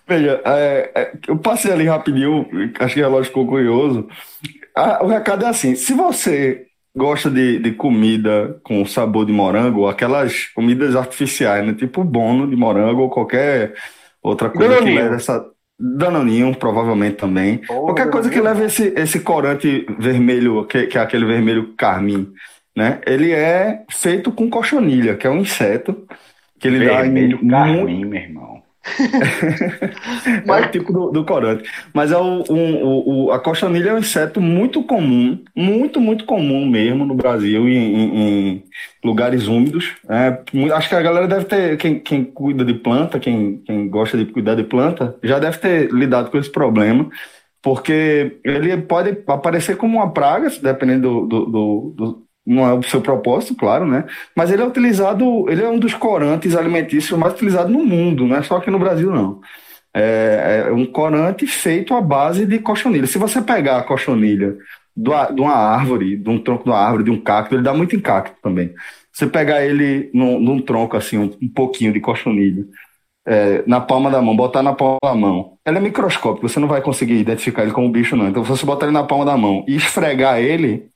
[0.07, 2.45] Veja, é, é, eu passei ali rapidinho,
[2.79, 4.07] acho que o relógio ficou curioso.
[4.75, 9.87] Ah, o recado é assim: se você gosta de, de comida com sabor de morango,
[9.87, 11.73] aquelas comidas artificiais, né?
[11.73, 13.73] Tipo bono de morango ou qualquer
[14.21, 15.03] outra coisa que Danoninho.
[15.03, 15.45] leve essa.
[15.83, 17.61] Danoninho, provavelmente também.
[17.67, 22.31] Oh, Qualquer coisa que leve esse, esse corante vermelho, que, que é aquele vermelho carmim,
[22.75, 23.01] né?
[23.05, 26.07] Ele é feito com cochonilha, que é um inseto
[26.59, 28.63] que ele dá em Vermelho muito carmim, meu irmão.
[30.45, 31.69] é o tipo do, do corante.
[31.93, 36.25] Mas é o, um- o, o- a cochonilha é um inseto muito comum, muito, muito
[36.25, 38.63] comum mesmo no Brasil, em, em- em
[39.03, 39.95] lugares úmidos.
[40.53, 44.17] Mu- acho que a galera deve ter, quem, quem cuida de planta, quem, quem gosta
[44.17, 47.09] de cuidar de planta, já deve ter lidado com esse problema,
[47.61, 52.83] porque ele pode aparecer como uma praga, dependendo do, do, do- do- não é o
[52.83, 54.05] seu propósito, claro, né?
[54.35, 58.35] Mas ele é utilizado, ele é um dos corantes alimentícios mais utilizados no mundo, não
[58.35, 59.39] é só aqui no Brasil, não.
[59.93, 63.07] É, é um corante feito à base de cochonilha.
[63.07, 64.55] Se você pegar a cochonilha
[64.95, 67.73] do de uma árvore, de um tronco de uma árvore, de um cacto, ele dá
[67.73, 68.73] muito em cacto também.
[69.11, 72.65] Você pegar ele num, num tronco, assim, um, um pouquinho de cochonilha,
[73.25, 76.67] é, na palma da mão, botar na palma da mão, ele é microscópico, você não
[76.67, 78.27] vai conseguir identificar ele como bicho, não.
[78.27, 80.90] Então, se você botar ele na palma da mão e esfregar ele,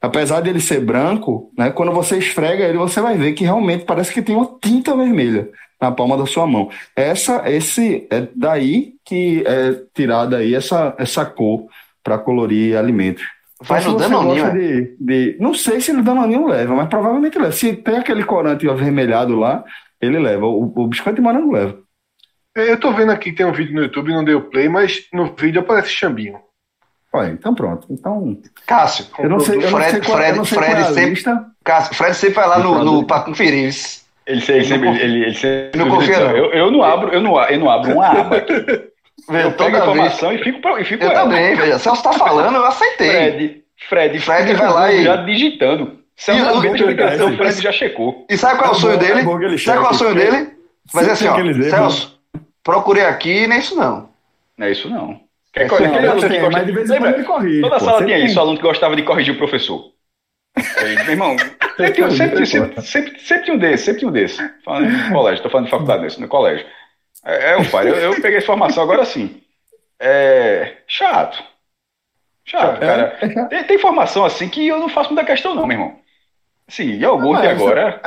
[0.00, 3.84] apesar de ele ser branco, né, quando você esfrega ele, você vai ver que realmente
[3.84, 5.48] parece que tem uma tinta vermelha
[5.80, 6.70] na palma da sua mão.
[6.96, 11.66] Essa, esse é daí que é tirada aí essa, essa cor
[12.02, 13.24] para colorir alimentos.
[13.62, 14.50] Vai Então, no Danoninho, é?
[14.52, 17.50] de, de- Não sei se no Danoninho leva, mas provavelmente leva.
[17.52, 19.64] Se tem aquele corante avermelhado lá,
[20.00, 20.46] ele leva.
[20.46, 21.76] O, o biscoito de morango leva.
[22.54, 25.34] Eu tô vendo aqui que tem um vídeo no YouTube, não deu play, mas no
[25.34, 26.38] vídeo aparece Xambinho.
[27.18, 27.86] Olha, então pronto.
[27.90, 30.82] Então, Cássio, eu não sei, eu não Fred- sei qual, não sei Fred- qual é
[30.82, 31.46] a Fred sempre- lista.
[31.64, 34.02] Cássio, Fred sempre vai lá no, no, pra conferir isso.
[34.26, 34.88] Ele, ele sempre.
[34.88, 36.36] Ele, ele sempre Não confia, não.
[36.36, 38.52] Eu, eu não abro, eu não, eu não abro uma aba aqui.
[39.28, 39.82] Eu pego a toda vez.
[39.82, 41.20] informação e fico, pra- e fico Eu ela.
[41.24, 41.78] também, veja.
[41.78, 43.10] Celso tá falando, eu aceitei.
[43.10, 45.98] Fred, Fred, Fred vai lá e- já digitando.
[46.16, 48.24] Se E eu o- não ver o- Fred já checou.
[48.30, 49.20] E sabe qual é o É sonho dele?
[49.20, 50.50] é Sabe qual é o sonho dele?
[50.94, 51.66] Vai dizer assim, ó, erros.
[51.66, 52.20] Celso,
[52.64, 54.08] procurei aqui, nem isso não.
[54.56, 55.20] Não é isso não.
[55.56, 57.98] É, Aquele aluno que gosta- mas de vez em quando ele corrige, Toda pô, sala
[57.98, 59.92] sempre tinha isso, o aluno que gostava de corrigir o professor.
[60.76, 61.36] Aí, meu irmão,
[61.76, 64.50] sempre, tinha- sempre, sempre, sempre, sempre tinha um desse, sempre tinha um desse.
[64.64, 66.66] Falando de colégio, tô falando de faculdade nesse, no colégio.
[67.24, 69.40] É, é o pai, eu, eu peguei essa informação agora sim.
[70.00, 71.42] É chato.
[72.44, 73.18] Chato, cara.
[73.50, 75.98] Tem, tem informação assim que eu não faço muita questão, não, meu irmão.
[76.68, 78.00] Sim, iogurte Não, mas agora.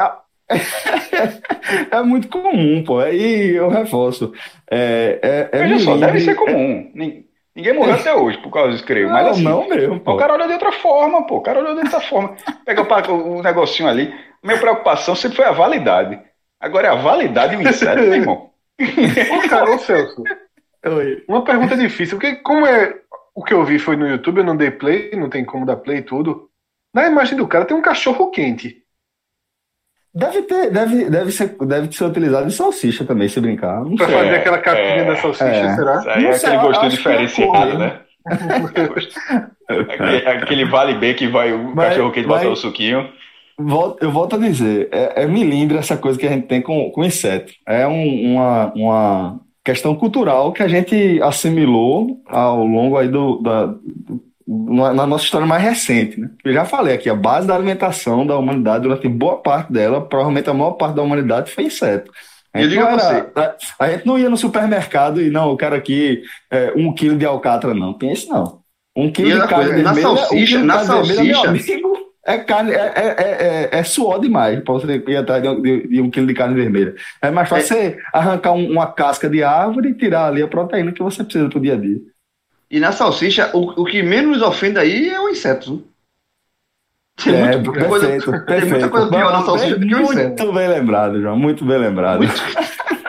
[1.92, 3.02] É muito comum, pô.
[3.06, 4.34] E eu reforço.
[4.70, 5.20] É,
[5.52, 6.92] é, é Veja só, deve ser é- comum.
[6.94, 7.26] Nin-
[7.56, 9.10] Ninguém morreu até hoje por causa disso, creio.
[9.10, 10.14] Mas Não, assim, não mesmo, Pô.
[10.14, 11.38] O cara olhou de outra forma, pô.
[11.38, 12.36] O cara olhou de outra forma.
[12.66, 14.14] Pega o, o, negocinho ali.
[14.42, 16.20] Minha preocupação sempre foi a validade.
[16.60, 18.52] Agora é a validade e o inseto, meu irmão.
[18.80, 20.24] Ô, cara, ô Celso,
[20.86, 21.24] Oi.
[21.28, 22.96] uma pergunta difícil, porque como é
[23.36, 25.78] o que eu vi foi no YouTube, eu não dei play, não tem como dar
[25.78, 26.50] play e tudo.
[26.94, 28.81] Na imagem do cara tem um cachorro quente.
[30.14, 33.82] Deve ter, deve, deve ser, deve ser utilizado em salsicha também, se brincar.
[33.86, 34.16] Não Pra sei.
[34.18, 35.76] fazer aquela capinha é, da salsicha, é.
[35.76, 36.00] será?
[36.00, 38.00] Isso aí Não é sei, aquele é diferenciado, né?
[39.68, 43.08] Aquele, aquele vale B que vai o Vai- cachorro quente botar o suquinho.
[43.58, 46.90] Volto- eu volto a dizer, é, é milindre essa coisa que a gente tem com,
[46.92, 47.54] com inseto.
[47.66, 53.66] É um- uma, uma questão cultural que a gente assimilou ao longo aí do, da,
[53.68, 54.22] do-
[54.70, 56.30] na, na nossa história mais recente, né?
[56.44, 60.50] Eu já falei aqui, a base da alimentação da humanidade, durante boa parte dela, provavelmente
[60.50, 62.12] a maior parte da humanidade foi inseto.
[62.54, 63.32] A gente, era-
[63.80, 66.22] a, a gente não ia no supermercado e não, eu quero aqui
[66.52, 67.94] é, um quilo de alcatra, não.
[67.94, 68.60] Tem isso não.
[68.96, 71.36] Um quilo E de carne coisa, na vermelha, um salsicha- de na carne vermelha, meu
[71.44, 71.98] salsicha- amigo,
[72.28, 75.62] é carne, é, é, é, é- é suor demais para você ir atrás de, um-
[75.62, 76.94] de- de um quilo de carne vermelha.
[77.22, 80.92] É mais fácil você arrancar um- uma casca de árvore e tirar ali a proteína
[80.92, 82.00] que você precisa pro dia a dia.
[82.72, 85.72] E na salsicha, o, o que menos nos ofende aí é o inseto.
[85.76, 85.88] viu?
[87.24, 88.46] Tem É, muita perfeito, coisa, perfeito.
[88.46, 90.28] tem muita coisa pior na salsicha do que o inseto.
[90.44, 92.22] Muito bem lembrado, João, muito bem lembrado.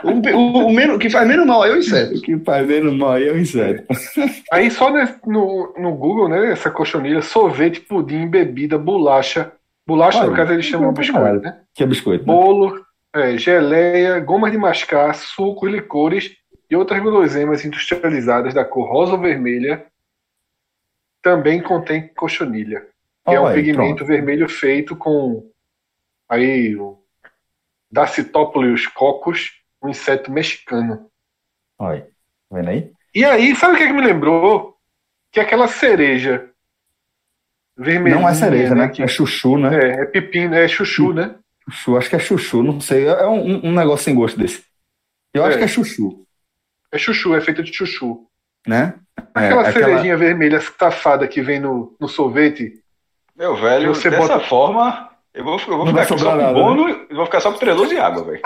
[0.03, 2.13] O, o- o menos, o que faz menos mal é o inseto.
[2.19, 3.85] O que faz menos mal aí é o inseto.
[4.51, 9.53] Aí só nesse- no, no Google, né, essa cochonilha, sorvete, pudim, bebida, bolacha.
[9.87, 11.57] Bolacha, no Olha, caso, eles chamam de biscoito, né?
[11.73, 12.25] Que é biscoito.
[12.27, 12.33] né?
[12.33, 12.85] Bolo,
[13.15, 16.31] é, geleia, gomas de mascar, sucos, licores
[16.73, 19.85] e outras guloseimas industrializadas da cor rosa ou vermelha
[21.21, 22.81] também contém cochonilha,
[23.25, 24.05] que é um aí, pigmento pronto.
[24.05, 25.49] vermelho feito com
[26.27, 26.97] aí o
[27.91, 29.51] Dacitópolis cocos,
[29.81, 31.09] um inseto mexicano.
[31.77, 32.01] Olha.
[32.49, 32.91] Tá vendo aí?
[33.13, 34.75] E aí, sabe o que, é que me lembrou?
[35.31, 36.49] Que aquela cereja
[37.77, 38.15] vermelha.
[38.15, 38.89] Não é cereja, né?
[38.89, 39.75] Que, É chuchu, né?
[39.77, 41.35] é, é pepino, é chuchu, né?
[41.69, 43.05] Chuchu, acho que é chuchu, não sei.
[43.05, 44.65] É um, um negócio sem gosto desse.
[45.33, 45.59] Eu acho É.
[45.59, 46.25] que é chuchu,
[46.93, 48.21] É chuchu, é feita de chuchu.
[48.67, 48.93] né?
[49.35, 52.73] É, Aquela aquela- cerejinha vermelha safada que vem no, no sorvete.
[53.35, 56.95] Meu velho, Você dessa bota- forma, eu vou, eu vou ficar só com nada, bônus
[57.09, 58.41] e vou ficar só com treloso e água, velho.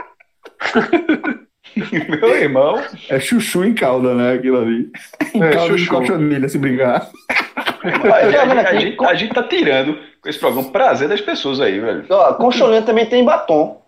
[2.22, 4.34] Meu irmão, É chuchu em calda, né?
[4.34, 4.89] Aquilo ali.
[5.34, 5.91] Em É, calda de chuchu.
[6.00, 7.08] cochonilha, se brincar.
[7.84, 11.22] Olha, já a, gente, a gente- a gente tá tirando com esse programa prazer das
[11.22, 12.06] pessoas aí, velho.
[12.10, 13.82] ó, concholinha também tem batom.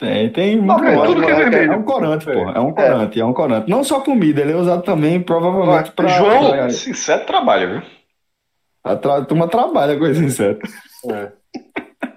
[0.00, 0.56] Tem, tem.
[0.56, 1.72] Não, muito é tudo que é vermelho.
[1.72, 2.32] É um corante, É.
[2.32, 2.50] pô.
[2.50, 3.24] É um corante, é.
[3.24, 3.70] um corante.
[3.70, 6.08] Não só comida, ele é usado também, provavelmente, Ó, pra.
[6.08, 7.82] João- pra- Esse inseto trabalha, viu?
[8.82, 10.66] A, tra- a turma trabalha com esse inseto.
[11.12, 11.32] É.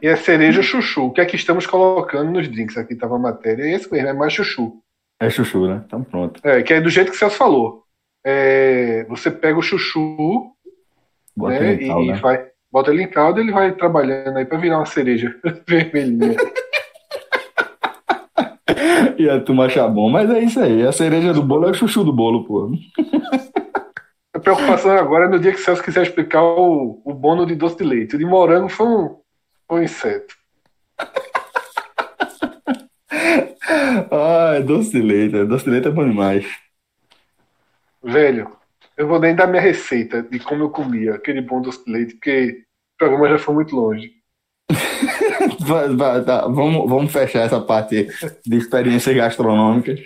[0.01, 1.07] E a cereja chuchu.
[1.07, 2.77] O que é que estamos colocando nos drinks?
[2.77, 3.63] Aqui estava a matéria.
[3.63, 4.77] É esse mesmo, é mais chuchu.
[5.21, 5.81] É chuchu, né?
[5.85, 6.39] Então pronto.
[6.43, 7.83] É, que é do jeito que o Celso falou.
[8.25, 10.51] É, você pega o chuchu
[11.35, 12.19] Bota né, ele em calda, e né?
[12.21, 15.35] vai, bota ele em calda ele vai trabalhando aí para virar uma cereja
[15.67, 16.35] vermelhinha.
[19.17, 20.09] E a turma achar bom.
[20.09, 20.85] Mas é isso aí.
[20.85, 22.71] A cereja do bolo é o chuchu do bolo, pô.
[24.33, 27.55] A preocupação agora é no dia que o Celso quiser explicar o, o bônus de
[27.55, 28.15] doce de leite.
[28.15, 29.17] O de morango foi um,
[29.67, 30.35] foi um inseto.
[34.11, 35.45] Ah, doce de leite.
[35.45, 36.45] Doce de leite é bom demais.
[38.03, 38.51] Velho,
[38.97, 42.13] eu vou nem dar minha receita de como eu comia aquele bom doce de leite,
[42.15, 42.63] porque
[42.95, 44.11] o programa já foi muito longe.
[46.25, 48.07] Tá, vamos, vamos fechar essa parte
[48.45, 49.99] de experiências gastronômicas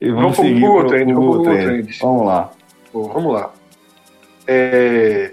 [0.00, 1.66] e vamos Vamos seguir pro Trends, vamos pro Google Google Trends.
[1.66, 1.98] Trends.
[2.00, 2.50] Vamos lá.
[2.92, 3.52] Bom, vamos lá.
[4.46, 5.32] É,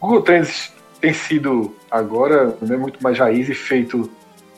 [0.00, 4.10] Google Trends tem sido agora né, muito mais raiz e feito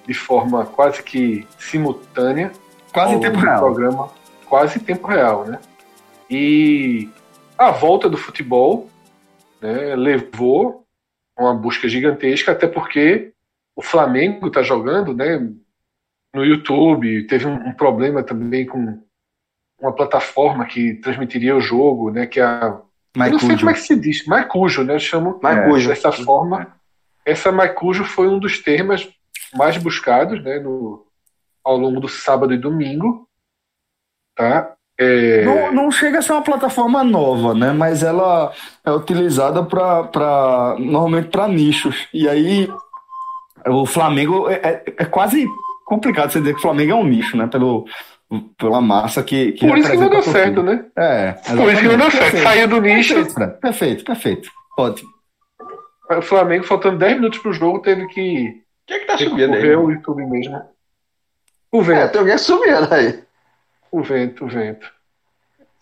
[0.06, 2.52] de forma quase que simultânea.
[2.92, 3.58] Quase em tempo real.
[3.58, 4.08] Programa,
[4.46, 5.58] quase em tempo real, né?
[6.30, 7.08] E
[7.58, 8.88] a volta do futebol
[9.60, 10.84] né, levou
[11.38, 13.32] uma busca gigantesca, até porque
[13.76, 15.38] o Flamengo está jogando né,
[16.34, 19.04] no YouTube, teve um, um problema também com
[19.78, 22.80] uma plataforma que transmitiria o jogo, né, que é a
[23.16, 24.94] não sei como é que se diz, Maicujo, né?
[24.94, 25.88] Eu chamo Maicujo.
[25.88, 26.76] dessa forma.
[27.24, 29.08] Essa Maicujo foi um dos termos
[29.54, 31.06] mais buscados, né, no,
[31.64, 33.26] ao longo do sábado e domingo,
[34.34, 34.74] tá?
[34.98, 37.72] É, Não, não chega a ser uma plataforma nova, né?
[37.72, 38.52] Mas ela
[38.84, 42.08] é utilizada para normalmente para nichos.
[42.14, 42.68] E aí
[43.66, 45.46] o Flamengo é, é- é quase
[45.84, 47.46] complicado você dizer que o Flamengo é um nicho, né?
[47.46, 47.86] Pelo,
[48.58, 50.84] pela massa que, que por isso que não deu certo, né?
[50.96, 52.38] É, Por isso que não deu certo.
[52.42, 53.14] Saiu do nicho.
[53.14, 54.50] Perfeito, perfeito, perfeito.
[54.78, 55.10] Ótimo.
[56.10, 59.54] O Flamengo, faltando 10 minutos pro jogo, teve que O que é que tá subindo
[59.54, 59.72] aí?
[59.74, 60.62] ao YouTube mesmo.
[61.72, 63.22] O É, vento, tem alguém subindo aí.
[63.90, 64.88] o vento, o vento.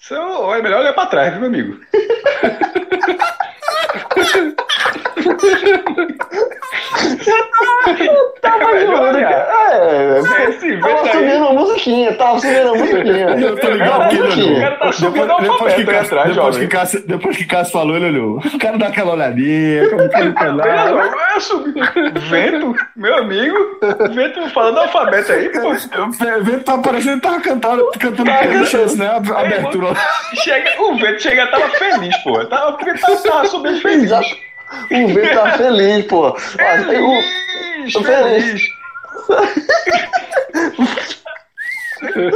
[0.00, 1.78] Isso é melhor olhar pra trás, viu, meu amigo?
[8.40, 9.46] Tava jogando, cara.
[9.72, 11.12] É, Esse vento tava aí.
[11.12, 13.28] subindo a musiquinha, tava subindo a musiquinha.
[13.30, 14.56] Eu tô ligado Tava ele musiquinha.
[14.56, 16.66] O cara tá subindo Depois, depois, que Cássio, atrás, depois, que.
[16.66, 18.38] Cássio, depois que Cássio falou, ele olhou.
[18.38, 21.10] O cara dá aquela olhadinha, como que ele tá lá.
[21.34, 21.74] Eu subi.
[22.28, 23.56] Vento, meu amigo.
[24.12, 25.70] Vento falando alfabeto aí, pô.
[25.70, 28.66] O vento tá parecendo que tava cantando, cantando Tá cantando.
[28.66, 29.06] Chance, né?
[29.08, 29.88] A a abertura.
[30.34, 32.44] Chega, o vento chega, tava feliz, pô.
[32.46, 34.10] Tava, porque tava, tava subindo feliz.
[34.90, 36.26] O vento tá feliz, pô.
[36.28, 36.32] Ó,
[36.88, 37.22] tem um-
[37.84, 38.68] Feliz, Tô feliz.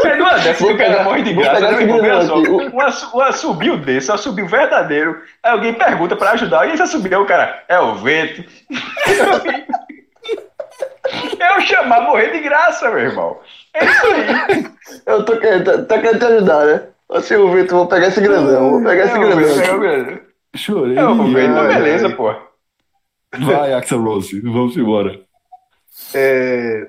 [0.04, 1.78] Aí numa dessa Vou que o cara morre de graça, pegar né?
[1.86, 2.50] Veja grandão só, aqui.
[2.50, 5.20] um, um assobio desse, um assobio verdadeiro.
[5.42, 8.44] Aí alguém pergunta pra ajudar, e esse assobio, o cara, é o vento.
[11.40, 13.38] Eu chamar morrer de graça, meu irmão.
[13.74, 14.66] É isso aí.
[15.06, 16.82] Eu tô querendo, tá, tá querendo te ajudar, né?
[17.10, 20.18] Assim, o Vitor, vou pegar esse grandão, vou pegar esse É o vento, grandão.
[20.54, 20.62] É vento.
[20.64, 20.96] Chorei.
[20.98, 22.14] É o vento, Ai, beleza, ai.
[22.14, 22.34] pô.
[23.40, 25.20] Vai, Axel Rose, vamos embora.
[26.14, 26.86] É,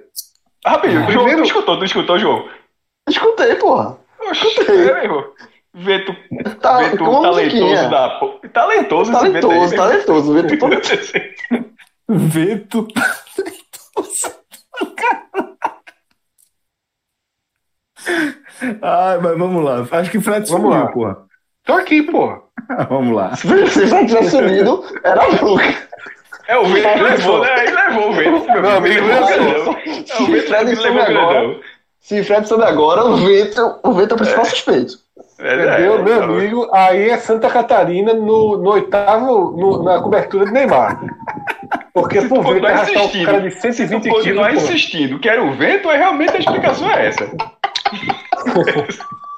[0.66, 2.50] Rapidinho, João, Primeiro- tu escutou, tu escutou, João?
[3.10, 3.98] Escutei, porra.
[4.30, 5.34] Oxi, é, meu irmão.
[5.74, 6.14] Vento,
[6.62, 7.90] Tá, vento talentoso musiquinha.
[7.90, 9.78] da po- Talentoso esse vento Talentoso, aí.
[9.78, 10.32] talentoso.
[10.32, 12.88] O Vitor todo Vento.
[18.82, 19.86] Ai, mas vamos lá.
[20.00, 20.92] Acho que o Fred Vamos sumiu, lá.
[20.92, 21.29] porra.
[21.70, 22.38] Tô aqui, pô.
[22.90, 23.36] Vamos lá.
[23.36, 25.64] Se já tivesse sumido, era louco.
[26.48, 27.50] É o vento que levou, né?
[27.52, 28.46] Aí levou o vento.
[28.52, 29.76] Meu amigo, levou o olha grandão.
[29.86, 31.40] É o vento Fred que levou o agora.
[31.40, 31.60] grandão.
[32.02, 34.94] Se Fred soube agora, o Vitor, o Vitor é o principal suspeito.
[35.42, 36.70] É, Entendeu, é, meu tá amigo?
[36.74, 41.00] Aí é Santa Catarina no, no oitavo, no- na cobertura de Neymar.
[41.94, 44.64] Porque por continuar arrastar o cara de Se 120 tu continuar quilos.
[44.64, 44.70] pô.
[44.70, 47.30] insistindo que era o vento, aí realmente a explicação é essa.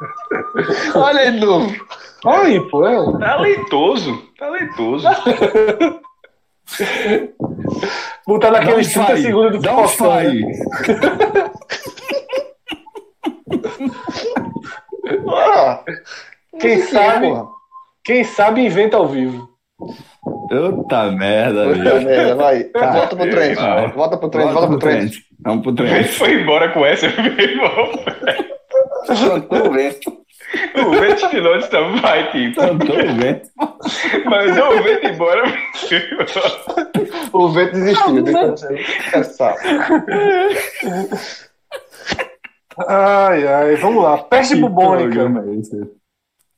[0.94, 1.74] Olha aí de novo.
[2.24, 2.86] Olha aí, pô.
[2.86, 3.18] é.
[3.18, 5.06] Talentoso, talentoso.
[8.26, 9.16] Botar Dá um naqueles 30 fai.
[9.22, 10.40] segundos do Dá um fai.
[15.28, 15.82] Ah,
[16.60, 17.46] Quem sabe, porra.
[18.04, 19.48] quem sabe inventa ao vivo.
[20.48, 22.64] Puta merda, Puta merda, vai.
[22.64, 22.90] Tá.
[22.92, 23.54] Volta pro trem.
[23.94, 25.10] Volta pro trem, volta pro trem.
[25.42, 26.04] Vamos pro trem.
[26.04, 27.88] foi embora com essa, meu irmão.
[29.06, 30.20] Cantou o vento.
[30.84, 32.60] O vento estilou então vai, tipo.
[32.60, 33.48] Cantou o vento.
[34.24, 35.42] Mas o vento embora.
[37.32, 38.24] O vento desistiu.
[39.12, 39.54] Essa.
[42.88, 44.18] Ai, ai, vamos lá.
[44.18, 45.20] Peste Que bubônica.
[45.20, 45.24] é?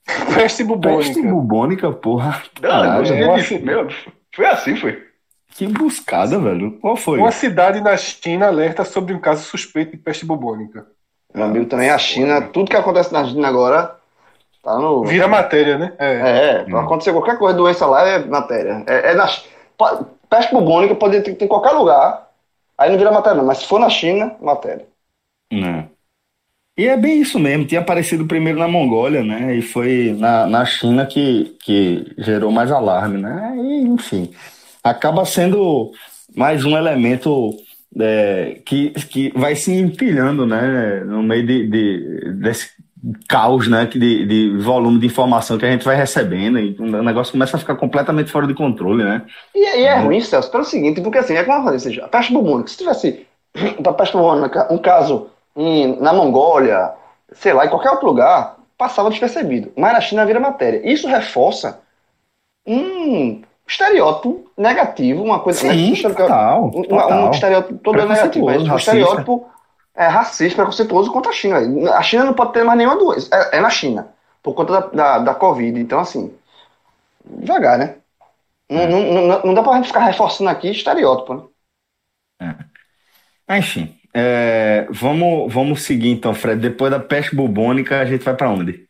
[0.04, 1.22] Peste Peste bubônica.
[1.22, 2.42] bubônica, porra.
[2.60, 3.14] Não, Caralho.
[3.16, 3.58] meu, nossa.
[3.58, 3.88] meu,
[4.34, 5.02] foi assim, foi.
[5.54, 6.78] Que buscada, velho.
[6.80, 7.18] Qual foi?
[7.18, 10.86] Uma cidade na China alerta sobre um caso suspeito de peste bubônica.
[11.34, 13.96] Meu amigo, também a China, tudo que acontece na China agora
[14.62, 15.04] tá no.
[15.04, 15.92] Vira matéria, né?
[15.98, 16.12] É.
[16.12, 18.84] É, pra acontecer qualquer coisa, doença lá é matéria.
[18.86, 19.28] É, é na,
[20.28, 22.28] peste bubônica pode ter, ter em qualquer lugar,
[22.76, 23.46] aí não vira matéria, não.
[23.46, 24.86] Mas se for na China, matéria.
[25.52, 25.88] Né.
[26.76, 27.66] E é bem isso mesmo.
[27.66, 29.54] Tinha aparecido primeiro na Mongólia, né?
[29.54, 33.54] E foi na, na China que, que gerou mais alarme, né?
[33.56, 34.32] E, enfim,
[34.82, 35.92] acaba sendo
[36.34, 37.50] mais um elemento
[38.00, 41.00] é, que, que vai se empilhando, né?
[41.04, 42.70] No meio de, de- desse
[43.28, 43.86] caos, né?
[43.86, 46.58] De, de volume de informação que a gente vai recebendo.
[46.58, 49.22] E o negócio começa a ficar completamente fora de controle, né?
[49.54, 52.08] E, e é ruim, Celso, pelo seguinte, porque assim, é como eu falei, seja, a
[52.08, 53.26] peste bubônica, se tivesse
[53.96, 56.92] peste bubônica um caso em- na Mongólia,
[57.32, 59.72] sei lá, em qualquer outro lugar, passava despercebido.
[59.76, 60.80] Mas na China vira matéria.
[60.90, 61.80] Isso reforça
[62.66, 65.66] um estereótipo negativo, uma coisa.
[65.66, 67.30] né, um estereótipo- total, um, um total.
[67.30, 69.50] estereótipo todo é negativo, mas um Preconceituoso, estereótipo
[69.94, 71.58] é racista, preconceituoso contra a China.
[71.94, 73.28] A China não pode ter mais nenhuma doença.
[73.32, 74.08] É, é na China,
[74.42, 75.78] por conta da, da, da Covid.
[75.80, 76.32] Então, assim,
[77.24, 77.96] devagar, né?
[78.70, 81.42] Não, não, não, não dá pra gente ficar reforçando aqui estereótipo, né?
[83.46, 86.60] Ah, Enfim, é, vamos, vamos seguir então, Fred.
[86.60, 88.88] Depois da peste bubônica, a gente vai pra onde?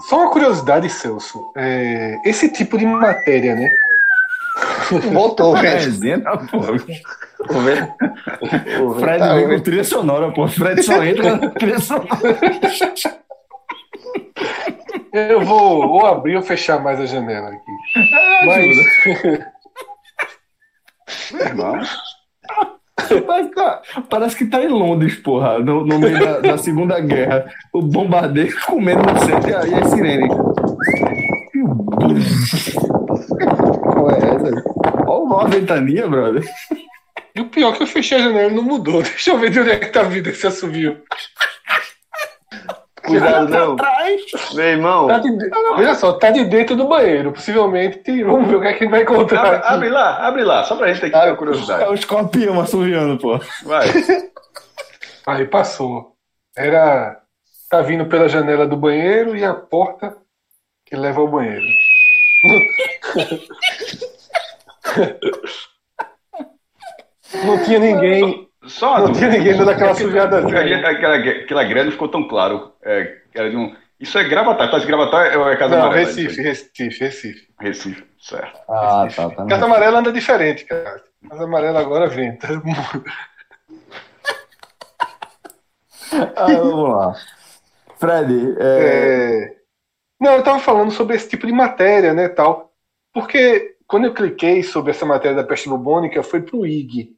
[0.00, 1.50] Só uma curiosidade, Celso.
[1.56, 3.68] É, esse tipo de matéria, né?
[5.12, 5.84] Voltou, o vento.
[5.84, 6.58] Resenha, pô.
[6.58, 7.94] O vento.
[8.82, 10.46] O Fred tá- vem com trilha sonora, pô.
[10.48, 12.08] Fred só entra na trilha sonora.
[15.12, 17.72] Eu vou ou abrir ou fechar mais a janela aqui.
[18.46, 18.76] Mas,
[21.40, 21.80] Irmão.
[23.38, 26.98] Parece que, tá, parece que tá em Londres, porra, no, no meio da, da Segunda
[27.00, 27.46] Guerra.
[27.72, 30.28] O bombardeio comendo você e a, e a sirene.
[33.82, 34.64] Qual é essa?
[35.06, 36.44] Olha a ventania, brother.
[37.34, 39.02] e o pior é que eu fechei a janela não mudou.
[39.02, 40.96] Deixa eu ver de onde é que tá vindo esse assovio.
[43.08, 43.72] Cuidado, não.
[43.74, 44.22] Atrás.
[44.54, 45.30] Meu irmão, Tá de
[45.72, 47.32] Olha só, tá de dentro do banheiro.
[47.32, 49.46] Possivelmente, vamos ver o que é que ele vai encontrar.
[49.46, 51.82] Abre, abre lá, abre lá, só pra gente ter que ter curiosidade.
[51.84, 53.40] É o escorpião assoviando, pô.
[53.64, 53.86] Vai.
[55.26, 56.14] Aí passou.
[56.56, 57.20] Era.
[57.70, 60.16] Tá vindo pela janela do banheiro e a porta
[60.86, 61.66] que leva ao banheiro.
[67.44, 68.47] Não tinha ninguém.
[68.68, 69.18] Só Não dúvida.
[69.18, 69.94] tinha ninguém dando aquela.
[70.42, 72.72] Porque Aquela, aquela grana não ficou tão claro.
[72.82, 73.74] É, era de um...
[73.98, 74.70] Isso é Gravatar.
[74.70, 76.06] Tá Gravatar ou é Casa Não, Amarela?
[76.06, 77.48] Recife, Recife, Recife.
[77.60, 78.60] Recife, certo.
[78.68, 79.46] Ah, tá, tá.
[79.46, 81.02] Casa amarela anda diferente, cara.
[81.28, 82.38] Casa amarela agora vem.
[86.36, 87.14] Ah, vamos lá.
[87.98, 89.56] Fred, é, É,
[90.20, 92.72] Não, eu tava falando sobre esse tipo de matéria, né, tal.
[93.12, 97.14] Porque quando eu cliquei sobre essa matéria da peste bubônica, foi pro IG,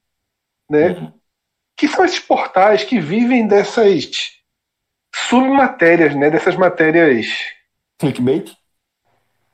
[0.69, 1.13] né?
[1.81, 4.35] Que são esses portais que vivem dessas
[5.15, 6.29] submatérias, né?
[6.29, 7.27] Dessas matérias.
[7.99, 8.53] clickbait?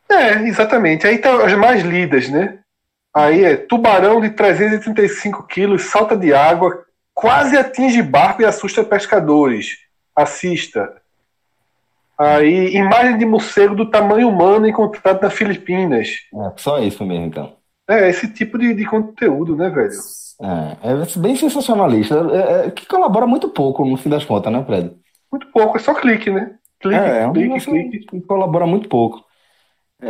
[0.09, 1.07] É, exatamente.
[1.07, 2.59] Aí tá as mais lidas, né?
[3.15, 9.79] Aí é tubarão de 335 quilos, salta de água, quase atinge barco e assusta pescadores.
[10.13, 11.01] Assista.
[12.19, 16.09] Aí, imagem de morcego do tamanho humano encontrado nas Filipinas.
[16.35, 17.57] É, só isso mesmo, então.
[17.89, 20.26] É, esse tipo de, de conteúdo, né, velho?
[20.41, 24.65] É, é bem sensacionalista, é, é, que colabora muito pouco, no fim das contas, né,
[24.65, 24.95] Fred?
[25.33, 26.57] Muito pouco, é só clique, né?
[26.81, 28.07] Clique, É, é clique, clique.
[28.07, 29.25] que colabora muito pouco.
[30.03, 30.09] É,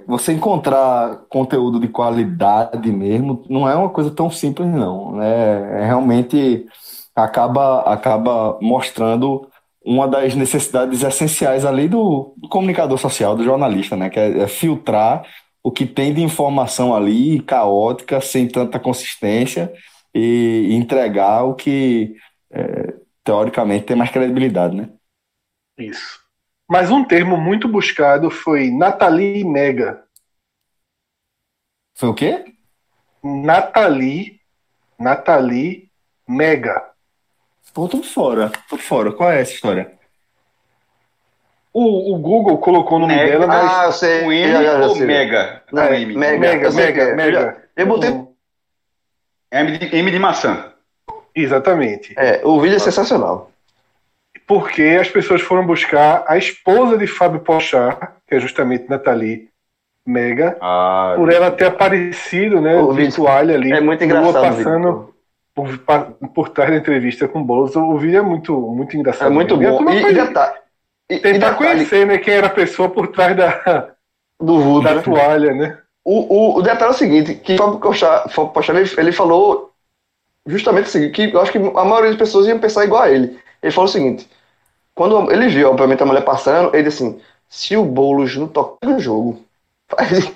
[0.00, 5.12] é, você encontrar conteúdo de qualidade mesmo não é uma coisa tão simples, não.
[5.16, 5.82] né?
[5.82, 6.66] É, realmente
[7.14, 9.46] acaba, acaba mostrando
[9.84, 14.08] uma das necessidades essenciais ali do, do comunicador social, do jornalista, né?
[14.10, 15.22] Que é, é filtrar
[15.62, 19.72] o que tem de informação ali, caótica, sem tanta consistência,
[20.14, 22.16] e entregar o que,
[22.50, 24.90] é, teoricamente, tem mais credibilidade, né?
[25.78, 26.20] Isso.
[26.68, 30.04] Mas um termo muito buscado foi Nathalie Mega.
[31.96, 32.54] Foi o quê?
[33.22, 34.40] Nathalie,
[34.98, 35.90] Nathalie
[36.26, 36.90] Mega.
[37.74, 39.12] Pô, tô fora, tô fora.
[39.12, 39.99] Qual é essa história?
[41.72, 43.30] O, o Google colocou o nome Mega.
[43.32, 43.70] dela, mas.
[43.72, 44.20] Ah, eu sei.
[44.22, 44.96] Com M já, ou.
[44.96, 45.62] Mega?
[45.72, 46.16] Não, é M.
[46.16, 46.38] Mega.
[46.38, 47.14] Mega, Mega, é.
[47.14, 47.56] Mega.
[47.76, 48.10] Eu botei.
[49.52, 50.72] M de, M de maçã.
[51.34, 52.12] Exatamente.
[52.18, 53.50] É, o vídeo é sensacional.
[54.46, 59.48] Porque as pessoas foram buscar a esposa de Fábio Pochard, que é justamente Nathalie
[60.04, 64.30] Mega, Ah, por ela ter aparecido, né, O de vídeo toalha ali, É muito engraçado.
[64.30, 65.14] o passando vídeo.
[65.54, 67.76] por, por trás da entrevista com o Boulos.
[67.76, 69.28] O vídeo é muito, muito engraçado.
[69.28, 69.84] É muito mesmo.
[69.84, 69.90] bom.
[69.92, 70.54] E E, e detalhe.
[71.10, 73.90] E, e tentar detalhe conhecer, né, quem era a pessoa por trás da,
[74.40, 74.82] do Voodoo.
[74.82, 75.02] da né?
[75.02, 75.78] toalha, né?
[76.04, 79.72] O, o, o detalhe é o seguinte, que Fábio Pochard, ele, ele falou
[80.46, 83.10] justamente o seguinte, que eu acho que a maioria das pessoas iam pensar igual a
[83.10, 83.38] ele.
[83.62, 84.28] Ele falou o seguinte,
[84.94, 88.86] quando ele viu, obviamente, a mulher passando, ele disse assim, se o Boulos não toca
[88.86, 89.42] no jogo,
[89.88, 90.32] faz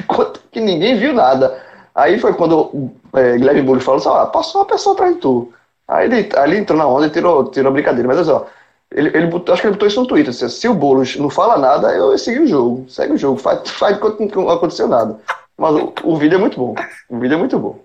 [0.00, 1.62] enquanto que ninguém viu nada.
[1.94, 5.52] Aí foi quando é, Guilherme Boulos falou assim, ah, passou uma pessoa atrás de tu.
[5.86, 8.08] Aí ele, aí ele entrou na onda e tirou, tirou a brincadeira.
[8.08, 8.48] Mas olha só,
[8.94, 10.32] ele, ele botou- acho que ele botou isso no Twitter.
[10.32, 12.84] disse, Se o Boulos não fala nada, eu segui o jogo.
[12.88, 13.98] Segue o jogo, faz, faz
[14.34, 15.18] não aconteceu nada.
[15.56, 16.74] Mas o, o vídeo é muito bom.
[17.08, 17.78] O vídeo é muito bom.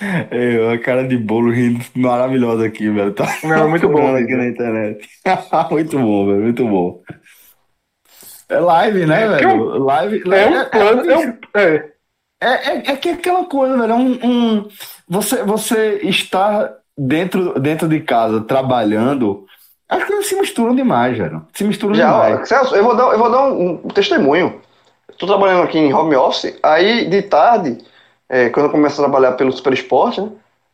[0.00, 3.12] É, a cara de bolo rindo maravilhosa aqui, velho.
[3.12, 5.08] Tá Não, muito bom, aqui na internet.
[5.70, 7.02] muito bom, velho, muito bom.
[8.48, 9.78] É live, né, É, que velho?
[9.78, 10.22] Live.
[10.30, 11.92] É um plano, é um, é,
[12.40, 13.92] É, é, é que é aquela coisa, velho.
[13.92, 14.68] É um, um-
[15.08, 19.46] você, você está dentro, dentro de casa trabalhando.
[19.92, 21.46] As coisas se misturam demais, velho.
[21.52, 22.48] Se misturam Já, demais.
[22.48, 24.58] Celso, eu vou dar, eu vou dar um, um testemunho.
[25.10, 27.76] Estou trabalhando aqui em home office, aí de tarde,
[28.26, 30.30] é, quando eu começo a trabalhar pelo Super Esporte, né?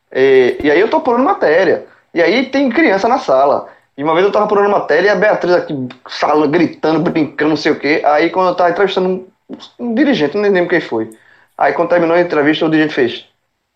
[0.09, 1.85] é, e aí eu tô apurando matéria.
[2.13, 3.67] E aí tem criança na sala.
[3.97, 5.75] E uma vez eu tava apurando matéria e a Beatriz aqui,
[6.07, 8.01] sala, gritando, brincando, não sei o quê.
[8.05, 11.09] Aí quando eu tava entrevistando um, um dirigente, não lembro quem foi.
[11.57, 13.25] Aí quando terminou a entrevista, o dirigente fez.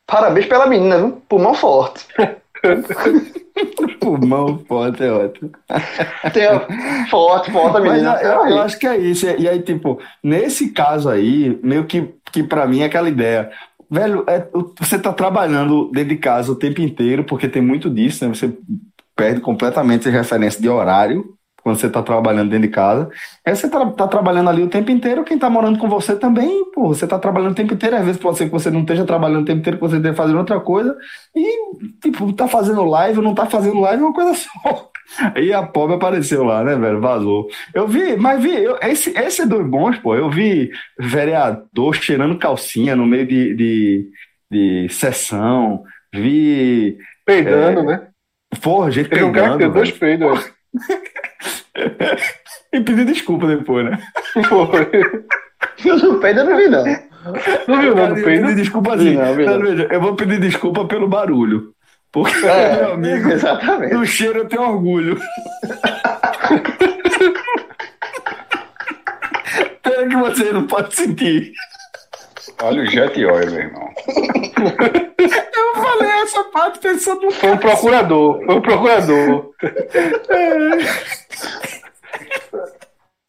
[0.07, 1.21] Parabéns pela menina, viu?
[1.27, 2.07] Pulmão forte.
[3.99, 5.51] Pulmão forte é ótimo.
[6.33, 6.67] Tem a-
[7.09, 8.19] forte, forte a Mas menina.
[8.21, 8.57] eu, eu Aí.
[8.59, 9.25] acho que é isso.
[9.27, 13.51] E aí, tipo, nesse caso aí, meio que, que para mim é aquela ideia.
[13.89, 14.47] Velho, é,
[14.79, 18.33] você tá trabalhando dentro de casa o tempo inteiro, porque tem muito disso, né?
[18.33, 18.57] Você
[19.15, 23.09] perde completamente a referência de horário quando você tá trabalhando dentro de casa.
[23.45, 26.69] Aí você tá, tá trabalhando ali o tempo inteiro, quem tá morando com você também,
[26.71, 29.05] pô, você tá trabalhando o tempo inteiro, às vezes pode ser que você não esteja
[29.05, 30.95] trabalhando o tempo inteiro, que você esteja fazendo outra coisa,
[31.35, 31.57] e,
[32.01, 34.89] tipo, tá fazendo live ou não tá fazendo live é uma coisa só.
[35.35, 36.99] Aí a pobre apareceu lá, né, velho?
[36.99, 37.47] Vazou.
[37.73, 40.15] Eu vi, mas vi, eu- esse, esse é dos bons, pô.
[40.15, 44.09] Eu vi vereador cheirando calcinha no meio de, de,
[44.49, 45.83] de sessão.
[46.13, 48.07] Vi, peidando, né?
[48.61, 50.51] porra, gente Teve um cara que peidando, deu dois peidos.
[52.71, 53.99] E pedir desculpa depois, né?
[54.49, 54.89] Foi.
[55.85, 56.83] Eu não peido, eu não vi, não.
[57.67, 58.47] Não viu, não, peido?
[58.47, 59.13] pedir desculpa assim.
[59.13, 59.45] Não, não.
[59.45, 61.73] Mas, veja, eu vou pedir desculpa pelo barulho.
[62.11, 63.95] Porque, É, meu amigo, exatamente.
[63.95, 65.19] do cheiro eu tenho orgulho.
[69.81, 71.51] Pena que você não pode sentir.
[72.61, 73.89] Olha o jet oil, meu irmão.
[75.55, 78.45] Eu falei essa parte pensando no Foi um procurador.
[78.45, 79.51] Foi um procurador.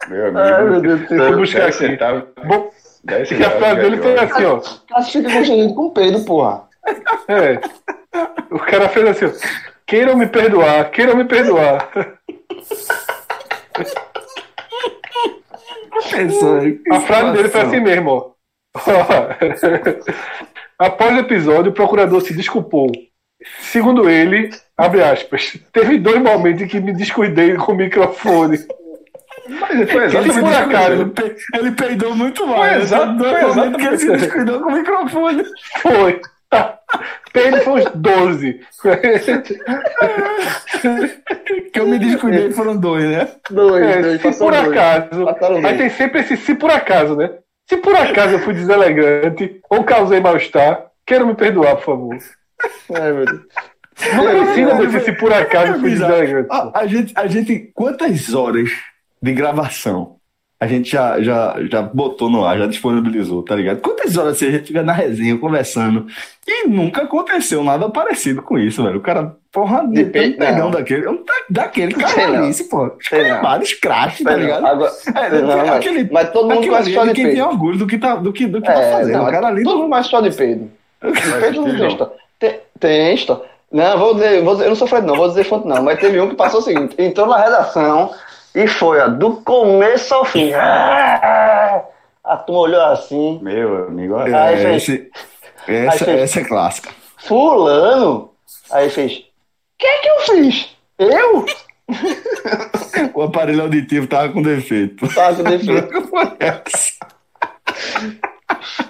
[0.08, 0.38] Meu amigo.
[0.38, 1.18] Ai, meu Deus do céu.
[1.18, 1.72] Vou buscar aqui.
[1.72, 2.24] centavos.
[2.44, 2.70] Bom,
[3.06, 4.60] que a frase de dele foi assim, ó.
[4.88, 6.68] Cássio fica constrangido com peido, porra.
[7.28, 7.60] É.
[8.50, 9.30] O cara fez assim, ó.
[9.86, 11.90] Queiram me perdoar, queiram me perdoar.
[16.90, 18.34] A frase dele foi assim mesmo, ó.
[20.78, 22.90] Após o episódio, o procurador se desculpou.
[23.60, 28.58] Segundo ele, abre aspas, teve dois momentos em que me descuidei com o microfone.
[29.48, 30.92] Mas foi Ele exatamente por acaso.
[30.92, 32.54] Ele, pe- ele peidou muito Foi
[33.18, 34.20] Dois foi momentos que ele se exatamente.
[34.24, 35.44] descuidou com o microfone.
[35.82, 36.20] Foi.
[37.34, 38.60] Ele foi uns 12.
[41.72, 43.28] Que eu me descuidei foram dois, né?
[43.50, 44.68] Dois, É, dois, se por dois.
[44.68, 45.26] acaso.
[45.66, 47.30] Aí tem sempre esse se por acaso, né?
[47.66, 52.18] Se por acaso eu fui deselegante ou causei mal-estar, quero me perdoar, por favor.
[52.94, 53.42] Ai, meu Deus.
[54.14, 56.48] Não precisa desse se por acaso eu fui deselegante.
[56.50, 58.70] A, a gente, a gente, quantas horas
[59.22, 60.16] de gravação
[60.60, 63.80] a gente já, já, já botou no ar, já disponibilizou, tá ligado?
[63.80, 66.06] Quantas horas assim, a gente fica na resenha conversando
[66.46, 68.98] e nunca aconteceu nada parecido com isso, velho.
[68.98, 71.12] O cara, porra, De de pe- um pegão daquele, da-
[71.50, 72.90] daquele caralice, pô.
[73.42, 74.64] Vários crashes, tá ligado?
[74.66, 77.86] Agora, É, não, mas, aquele- mas todo mundo história é de quem tem orgulho do
[77.86, 79.16] que tá, do que, do que tá É, fazendo.
[79.18, 80.70] não, o cara ali todo mundo conhece história de peido.
[81.40, 82.12] Peido não tem história.
[82.38, 83.42] Tem, tem história.
[83.70, 85.98] Não, vou dizer, vou dizer, eu não sou Fred não, vou dizer fonte não, mas
[85.98, 88.12] teve um que passou o seguinte, entrou na redação
[88.54, 90.52] e foi, ó, do começo ao fim.
[92.24, 94.34] A turma olhou assim, Meu amigo, olha.
[94.44, 95.10] Ai, É, esse-
[95.68, 96.20] essa, gente.
[96.20, 96.88] essa é clássica.
[97.18, 98.30] fulano.
[98.70, 99.22] Aí fez, o
[99.78, 100.74] que é que eu fiz?
[100.98, 101.44] Eu?
[103.12, 105.06] O aparelho auditivo tava com defeito.
[105.14, 105.92] Tá com defeito.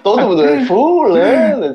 [0.03, 0.65] Todo mundo, né?
[0.67, 1.75] fulano.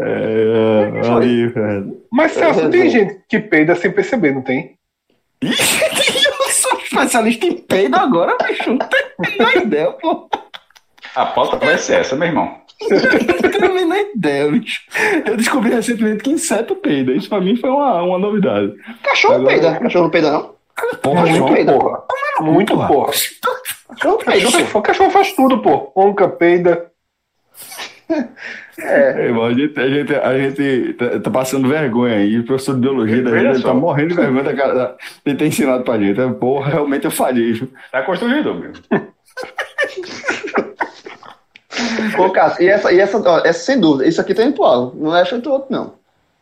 [0.00, 2.02] É, aí, velho.
[2.12, 4.76] Mas, Celso, tem gente que peida sem perceber, não tem?
[5.42, 5.84] Ixi,
[7.04, 8.70] eu sou especialista em peido agora, bicho.
[8.70, 10.28] Não tenho a menor ideia, pô.
[11.14, 12.58] A pauta vai ser essa, meu irmão.
[12.90, 14.80] Não tenho a menor ideia, bicho.
[15.26, 17.12] Eu descobri recentemente que inseto peida.
[17.12, 18.72] Isso pra mim foi uma, uma novidade.
[19.02, 19.80] Cachorro Agora- peida.
[19.80, 20.54] Cachorro não peida, não?
[21.02, 21.72] Porra, Muito João, peida.
[21.78, 22.02] Porra.
[22.40, 22.88] Muito porra.
[22.88, 23.12] porra.
[23.90, 25.90] Cachorro peida, cachorro faz tudo, pô.
[25.96, 26.86] Onca, peida.
[28.10, 28.28] É.
[28.80, 32.38] É, irmão, a gente, a gente, a gente tá, tá passando vergonha aí.
[32.38, 33.68] O professor de biologia da gente só.
[33.68, 34.96] tá morrendo de vergonha da cara.
[35.26, 36.20] Ele tem ensinado pra gente.
[36.20, 37.52] É, Porra, realmente eu falhei.
[37.52, 37.68] viu?
[37.90, 38.72] Tá constrangedor, meu.
[42.18, 44.64] Ô, Cássio, e essa, e essa, ó, essa sem dúvida, isso aqui tá indo pro
[44.64, 44.96] alvo.
[45.04, 45.94] Não é feito outro, não.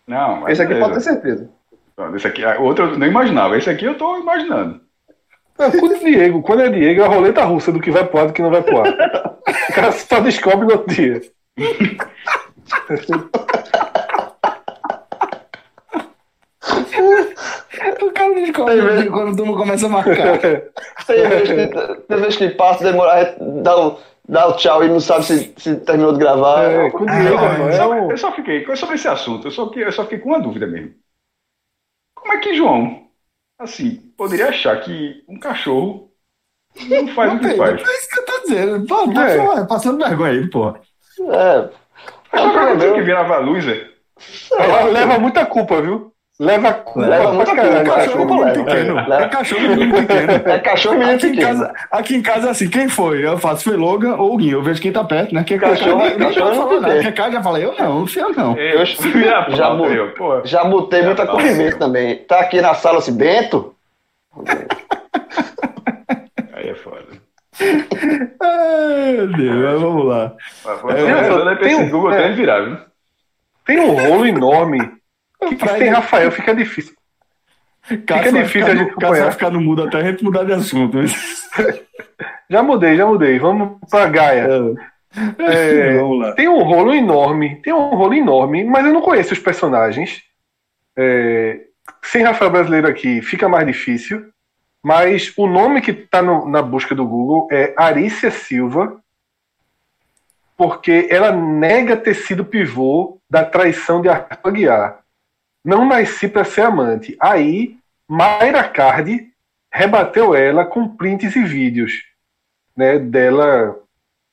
[0.06, 0.88] Não, mas Esse aqui beleza.
[0.88, 1.50] pode ter certeza.
[2.14, 3.56] Esse aqui, outro eu não imaginava.
[3.56, 4.80] Esse aqui eu tô imaginando.
[5.58, 8.18] É, quando é Diego, quando é Diego, é a roleta russa do que vai pro
[8.18, 8.88] ar e do que não vai pro ar.
[9.70, 11.20] O cara só descobre no outro dia.
[18.02, 20.38] O cara descobre quando o turma começa a marcar.
[21.06, 23.98] Tem vez que, tem vez que passa, demora, dá o,
[24.28, 26.62] dá o tchau e não sabe se, se terminou de gravar.
[26.64, 29.46] É, com o Diego, Não, irmão, eu, é só, eu só fiquei sobre esse assunto.
[29.46, 30.94] Eu só, que- eu só fiquei com uma dúvida mesmo.
[32.14, 33.08] Como é que João,
[33.58, 36.10] assim, poderia achar que um cachorro
[36.88, 37.80] não faz o que É faz?
[37.80, 38.86] isso que eu tô dizendo.
[38.86, 39.38] Pô, tá É.
[39.38, 40.74] pô, passando vergonha aí, pô.
[41.20, 41.68] É.
[42.32, 42.94] Mas só pra problema.
[42.94, 43.86] que virava a luz, é?
[44.58, 46.12] Ela leva muita culpa, viu?
[46.38, 48.44] Leva culpa Leva pra muita caralho, culpa, Cachorro cachorro.
[48.44, 48.44] leva.
[48.52, 48.94] menino pequeno.
[49.08, 49.24] Leva.
[49.24, 50.32] É cachorro menino pequeno.
[50.52, 51.48] É cachorro e menino Aqui em, pequeno.
[51.48, 53.24] casa, aqui em casa é assim, quem foi?
[53.26, 54.58] Eu faço foi Logan ou o Guinho.
[54.58, 55.44] Eu vejo quem tá perto, né?
[55.44, 57.00] Quem Cachorro- nem cachorro eu falo não.
[57.00, 58.54] Quem cara já fala, eu não, não sei eu não.
[58.54, 58.84] Eu a
[59.50, 60.44] já pauta, mu- eu, pô.
[60.44, 62.16] Já botei muito acolhimento também.
[62.18, 63.74] Tá aqui na sala assim, Bento?
[66.52, 67.02] Aí é foda.
[68.18, 70.32] Meu Deus, mas vamos lá.
[70.64, 72.18] Mas foi É, é, eu- eu tem um- Google é.
[72.18, 72.78] até virar, viu?
[73.64, 74.78] Tem um rolo enorme.
[75.48, 76.94] Que Pra sem Rafael fica difícil.
[78.06, 80.44] Cássio vai difícil ficar a no- gente vai ficar no mudo até a gente mudar
[80.44, 80.98] de assunto.
[82.48, 83.38] Já mudei, já mudei.
[83.38, 84.48] Vamos pra Gaia.
[85.38, 86.32] É, vamos lá.
[86.32, 90.22] Tem um rolo enorme, tem um rolo enorme, mas eu não conheço os personagens.
[90.96, 91.60] É,
[92.02, 94.24] sem Rafael Brasileiro aqui fica mais difícil,
[94.86, 99.02] mas o nome que está na busca do Google é Arícia Silva,
[100.56, 105.00] porque ela nega ter sido pivô da traição de Arthur Aguiar.
[105.64, 107.16] Não nasci para ser amante.
[107.20, 107.76] Aí,
[108.08, 109.32] Mayra Cardi
[109.72, 112.04] rebateu ela com prints e vídeos,
[112.76, 113.76] né, dela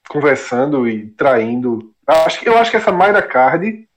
[0.07, 1.91] conversando e traindo.
[2.05, 3.89] Acho Eu acho que essa Mayra Card,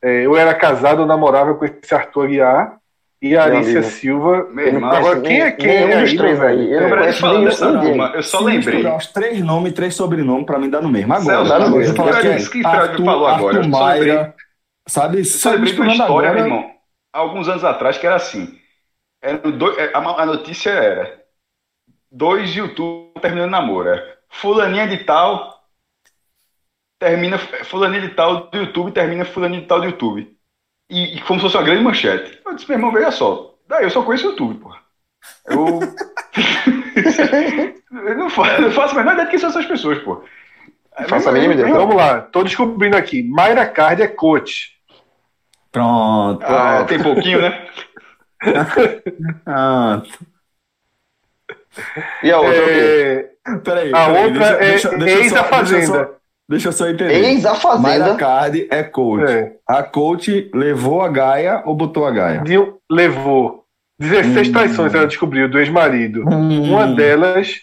[0.00, 2.77] é, eu era casado, eu namorava com esse Arthur Aguiar
[3.20, 3.82] e a amigo.
[3.82, 4.46] Silva.
[4.50, 6.56] Meu irmão, Agora, quem é quem nenhum é dos aí, três meu aí.
[6.56, 6.72] velho?
[6.72, 7.88] Eu não É, conheço falando nenhum- dessa ninguém.
[7.88, 8.86] turma, eu só Se lembrei.
[8.86, 11.12] os três nomes e três sobrenomes, pra mim dá no mesmo.
[11.12, 11.96] Agora, Celso, dá no mesmo.
[11.96, 13.70] Cara, é isso que Fred falou agora, Arthur
[14.88, 15.18] sabe?
[15.18, 16.70] Eu só lembrei de uma história, meu irmão,
[17.12, 18.58] alguns anos atrás, que era assim.
[19.20, 21.22] Era dois- é, a, notícia era:
[22.10, 23.88] dois youtubers terminando namoro.
[23.90, 25.58] é, Fulaninha de tal
[27.00, 27.38] termina.
[27.38, 30.37] Fulaninha de tal do YouTube termina Fulaninha de tal do YouTube.
[30.90, 32.40] E, e como se fosse uma grande manchete.
[32.44, 33.54] Eu disse, meu irmão, veja só.
[33.68, 34.78] Daí eu só conheço o YouTube, porra.
[35.46, 35.80] Eu.
[38.06, 40.22] eu não faço, não faço a menor ideia de quem são essas pessoas, pô.
[41.08, 41.72] Faço a mínima ideia.
[41.72, 43.22] Vamos lá, tô descobrindo aqui.
[43.22, 44.76] Mayra Card é coach.
[45.70, 46.42] Pronto.
[46.44, 47.68] Ah, tem pouquinho, né?
[49.46, 50.02] Ah,
[52.22, 53.30] E a outra, o quê?
[53.46, 53.92] É, peraí.
[53.94, 56.10] a peraí, outra é eu só- Ex a deixa eu só- Fazenda.
[56.48, 57.12] Deixa eu só entender.
[57.24, 57.60] Ex a Mayra
[58.06, 58.14] Fazenda.
[58.16, 59.30] Card é coach.
[59.30, 62.42] É, A coach levou a Gaia ou botou a Gaia?
[62.42, 63.64] um- levou
[63.98, 64.52] 16 Hum.
[64.52, 66.24] traições, ela descobriu, do ex-marido.
[66.28, 66.70] Hum.
[66.72, 67.56] Uma delas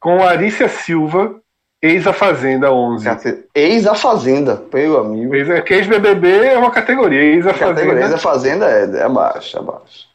[0.00, 1.36] com a Arícia Silva,
[1.80, 3.06] ex a Fazenda 11.
[3.54, 5.34] Ex a Fazenda, meu amigo.
[5.34, 8.14] Ex, é que ex-BBB é uma categoria, ex a Categoria Ex Fazenda.
[8.16, 8.66] a Fazenda
[8.98, 10.06] é, é abaixo, é abaixo.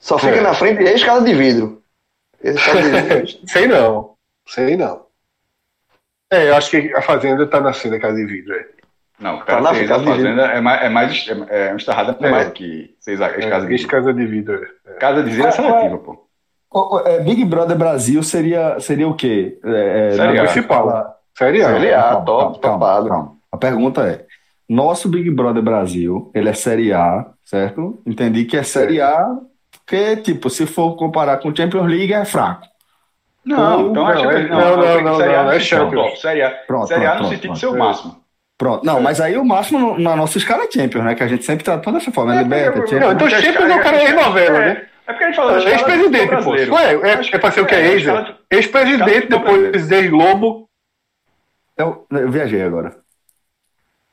[0.00, 0.40] Só fica É.
[0.40, 1.82] na frente ex-casa de vidro.
[2.42, 3.38] Ex-casa de vidro.
[3.48, 4.10] Sei não,
[4.48, 5.03] sei não.
[6.32, 8.54] É, eu acho que a Fazenda tá nascendo a casa de vidro.
[8.54, 8.66] É.
[9.20, 11.76] Não, Tá cara, na seis casa a fazenda é mais, é mais é, é um
[11.76, 12.30] estarrada É.
[12.30, 14.60] mais do que seis a É, casa de ex-casa de vidro.
[14.86, 14.92] é.
[14.94, 16.24] Casa de vidro é seletiva, pô.
[17.06, 19.56] É, Big Brother Brasil seria, seria o quê?
[19.64, 21.14] É, é, Série principal.
[21.38, 21.68] Série A.
[21.68, 22.02] Série A.
[22.02, 23.08] Calma, top, calma, topado.
[23.08, 23.36] calma.
[23.52, 24.24] A pergunta é:
[24.68, 28.02] nosso Big Brother Brasil, ele é Série A, certo?
[28.04, 29.28] Entendi que é Série A,
[29.70, 32.66] porque, tipo, se for comparar com Champions League, é fraco.
[33.44, 36.20] Não, então acho que é- não, não, não, não, é Champions.
[36.20, 38.24] Série A, Pronto, série A no sentido de ser o máximo.
[38.56, 38.86] Pronto.
[38.86, 41.14] Não, mas aí o máximo na nossa escala é Champions, né?
[41.14, 42.34] Que a gente sempre tratou dessa forma.
[42.34, 43.00] É, É, Liberta, Champions.
[43.00, 44.86] Não, então Champions é o cara ex-novela, é, né?
[45.06, 46.78] É porque a gente fala Ex-presidente, pô.
[46.78, 46.94] é,
[47.32, 48.34] é pra ser o que é é, ex, né?
[48.50, 50.68] Ex-presidente, depois ex-Globo.
[51.76, 52.96] Eu, eu viajei agora.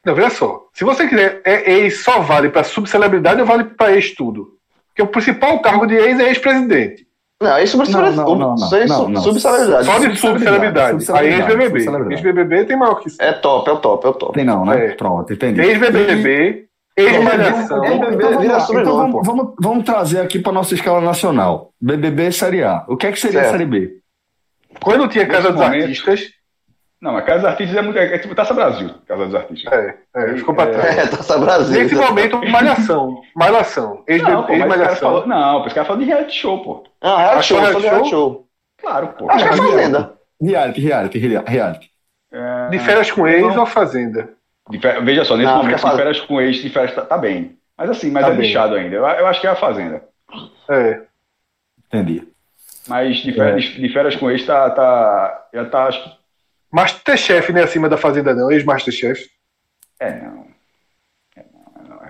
[0.03, 0.67] Não, veja só.
[0.73, 4.57] Se você quiser, é ex só vale pra subcelebridade ou vale pra ex tudo?
[4.87, 7.07] Porque o principal cargo de ex é ex-presidente.
[7.41, 8.55] Não, isso Não, não, não, não,
[8.87, 9.21] não, não.
[9.21, 9.85] subcelebridade.
[9.85, 10.79] Só de Subcelebridade, subcelebridade.
[10.79, 11.79] Aí subcelebridade, ex-BBB.
[11.79, 12.13] subcelebridade.
[12.27, 13.17] Ex-BBB tem maior que isso.
[13.21, 14.33] É top, é o top, é o top.
[14.33, 14.85] Tem não, né?
[14.85, 14.89] É.
[14.91, 15.59] Pronto, entendi.
[15.61, 16.65] Ex-BBB,
[16.95, 17.83] ex-malhação.
[17.83, 21.71] Ex- Então, BBB vamos, Então, vamos, vamos, vamos trazer aqui para nossa escala nacional.
[21.81, 22.85] BBB Série A.
[22.87, 23.53] O que é que seria a Certo.
[23.57, 23.91] Série B?
[24.81, 26.29] Quando tinha Casa dos Artistas,
[27.01, 29.73] Não, a Casa dos Artistas é, muito, é tipo Taça Brasil, Casa dos Artistas.
[29.73, 30.97] é, é, ficou pra É, trás.
[30.99, 31.81] É, Taça Brasil.
[31.81, 33.21] Nesse momento, Malhação.
[33.35, 34.03] Malhação.
[34.07, 34.97] Não, pô, mas o cara Ex-Malhação.
[35.09, 36.83] falou, não, os caras falam de reality show, pô.
[37.01, 38.09] Ah, reality Achou show, reality de show?
[38.09, 38.47] show.
[38.79, 39.31] Claro, pô.
[39.31, 40.13] Acho que é Fazenda.
[40.41, 41.89] Reality, reality, rea- reality.
[42.31, 43.59] É, De férias com ex não.
[43.61, 44.29] ou Fazenda?
[44.69, 45.97] de veja só, nesse Não, momento, fica de fácil.
[45.97, 47.57] férias com ex, de férias tá, tá bem.
[47.77, 48.45] Mas assim, mas Tá é bem.
[48.45, 48.95] lixado ainda.
[48.95, 50.03] Eu, eu acho que é a Fazenda.
[50.69, 51.01] É.
[51.87, 52.27] Entendi.
[52.87, 55.47] Mas de férias, de férias com ex tá, tá.
[55.53, 55.85] Já tá.
[55.85, 56.20] Acho que.
[56.71, 57.63] Masterchef, né?
[57.63, 58.51] Acima da Fazenda, não.
[58.51, 59.29] Ex-Masterchef.
[59.99, 60.45] É, não.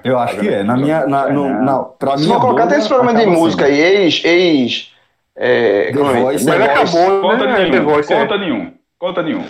[0.03, 0.64] Eu acho que é.
[0.64, 3.80] Na minha, na, no, na, pra Se for colocar, tem esse programa de música aí,
[3.80, 4.24] ex.
[4.26, 4.91] ex
[5.36, 6.22] é, The como é?
[6.22, 6.97] Voice, The Mas Voice.
[6.97, 7.55] acabou, Conta né?
[7.55, 7.84] The nenhum.
[7.86, 8.20] Voice, é.
[8.22, 8.74] Conta nenhum.
[8.99, 9.45] Conta nenhum.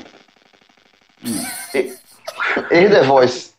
[1.73, 2.01] Ex
[2.91, 3.51] The Voice.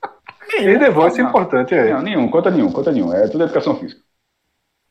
[0.59, 1.31] E The Voice é Não.
[1.31, 1.93] importante, é.
[1.93, 3.13] Não, nenhum, conta nenhum, conta nenhum.
[3.13, 4.01] É tudo educação física.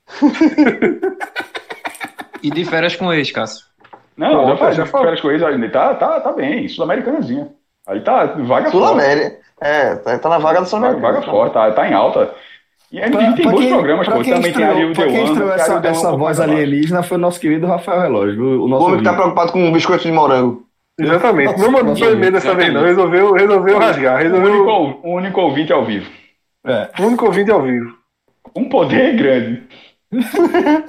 [2.43, 3.67] E de férias com ex, Cássio.
[4.17, 7.47] Não, já falei, já com ex, ele tá, tá, tá bem, sul-americanazinha.
[7.87, 8.71] Aí tá, vaga fora.
[8.71, 9.37] Sul-América.
[9.59, 11.01] É, tá, tá na vaga do Vaga, Sul-América.
[11.01, 12.33] vaga fora, tá, tá em alta.
[12.91, 14.19] E a Pra- MTV tem bons quem- programas, pô.
[14.21, 15.29] quem Também tem ali o estreou- quem The One.
[15.31, 18.43] estreou cara, essa, o essa um pouco voz alienígena foi o nosso querido Rafael Relógio,
[18.43, 20.63] o O nosso homem que tá preocupado com biscoito de morango.
[20.99, 21.57] Exatamente.
[21.57, 22.81] Não mandou Nossa, e-mail dessa vez, não.
[22.83, 24.15] Resolveu, resolveu rasgar.
[24.19, 24.51] O Resolveu.
[24.67, 26.11] único, o único ouvinte ao vivo.
[26.67, 26.89] É.
[26.99, 27.95] O único ouvinte ao vivo.
[28.55, 29.63] Um poder grande.
[30.11, 30.83] Depender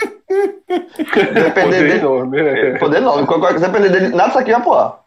[1.55, 1.93] Poder dele.
[1.99, 2.41] enorme.
[2.41, 2.79] é.
[2.79, 3.27] Poder não.
[3.27, 4.09] Qualquer coisa depender dele.
[4.09, 5.03] Nada disso aqui vai pro ar.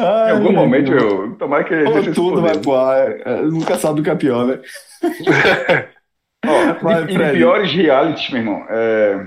[0.00, 1.34] Em algum momento eu.
[1.36, 3.10] Tomara que ele Ou tudo vai pro ar.
[3.10, 4.60] é, é, Nunca sabe o que é pior, né?
[6.46, 7.36] Ó, Vai, e de Fred.
[7.38, 8.64] piores realities, meu irmão.
[8.68, 9.26] É...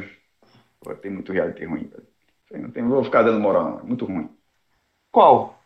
[0.82, 2.64] Pô, tem muito reality ruim, velho.
[2.64, 3.80] Não, tem, vou ficar dando moral, não.
[3.80, 4.30] É muito ruim.
[5.11, 5.60] Qual?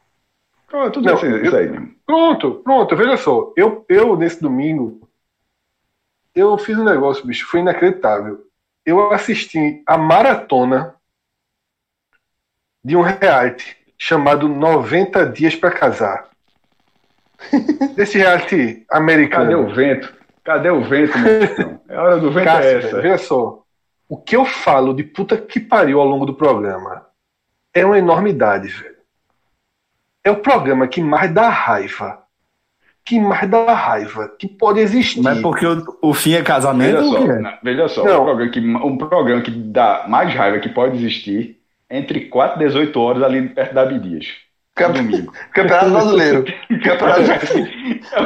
[0.74, 1.92] Ó, tudo Não, isso, eu- isso aí mesmo.
[2.06, 3.52] Pronto, pronto, veja só.
[3.56, 5.07] Eu, eu, nesse domingo,
[6.40, 8.46] eu fiz um negócio, bicho, foi inacreditável.
[8.86, 10.96] Eu assisti a maratona
[12.84, 16.30] de um reality chamado 90 Dias pra Casar.
[17.98, 19.68] Esse reality Cadê americano.
[19.68, 20.14] o vento?
[20.44, 21.78] Cadê o vento, meu?
[21.90, 23.02] É hora do vento Cássio, é essa.
[23.02, 23.64] veja só.
[24.10, 27.08] o que eu falo de puta que pariu ao longo do programa
[27.74, 28.98] é uma enormidade, velho.
[30.24, 32.27] É o programa que mais dá raiva.
[33.08, 34.30] Que mais dá raiva.
[34.38, 35.22] Que pode existir.
[35.22, 38.98] Mas porque o, o fim é casamento Veja só, veja só um, programa que, um
[38.98, 41.58] programa que dá mais raiva que pode existir
[41.90, 44.28] entre 4 e 18 horas ali perto da Abdias.
[44.76, 45.32] Campe- Domingo.
[45.54, 46.46] Campeonato Brasileiro.
[46.84, 47.22] Campeonato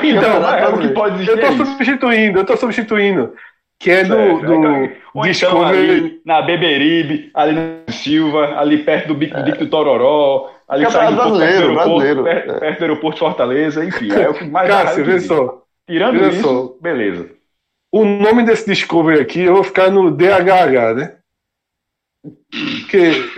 [0.03, 0.93] Então, Campeonato é o que Brasileiro.
[0.95, 1.31] pode existir.
[1.31, 3.33] Eu tô é substituindo, eu tô substituindo.
[3.79, 4.45] Que é do, Certo.
[4.45, 5.77] do Ou então Discovery.
[5.91, 10.49] ali na Beberibe, ali na Silva, ali perto do Bico, Bico do Tororó,
[10.79, 12.23] perto do brasileiro, aeroporto, brasileiro.
[12.23, 14.11] perto, perto do aeroporto de Fortaleza, enfim.
[14.11, 15.63] É o que mais Cássio, vê só.
[15.87, 16.73] Tirando vê isso, só.
[16.81, 17.29] beleza.
[17.91, 21.15] O nome desse Discovery aqui, eu vou ficar no DHH, né?
[22.51, 23.11] Porque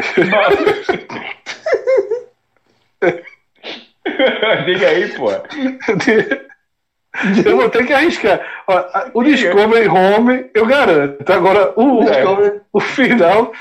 [4.65, 5.29] Diga aí, pô.
[7.45, 8.41] eu vou ter que arriscar.
[8.67, 8.83] Ó,
[9.13, 11.29] O Discovery Home, eu garanto.
[11.31, 12.61] Agora, o, Discovery.
[12.71, 13.51] o final.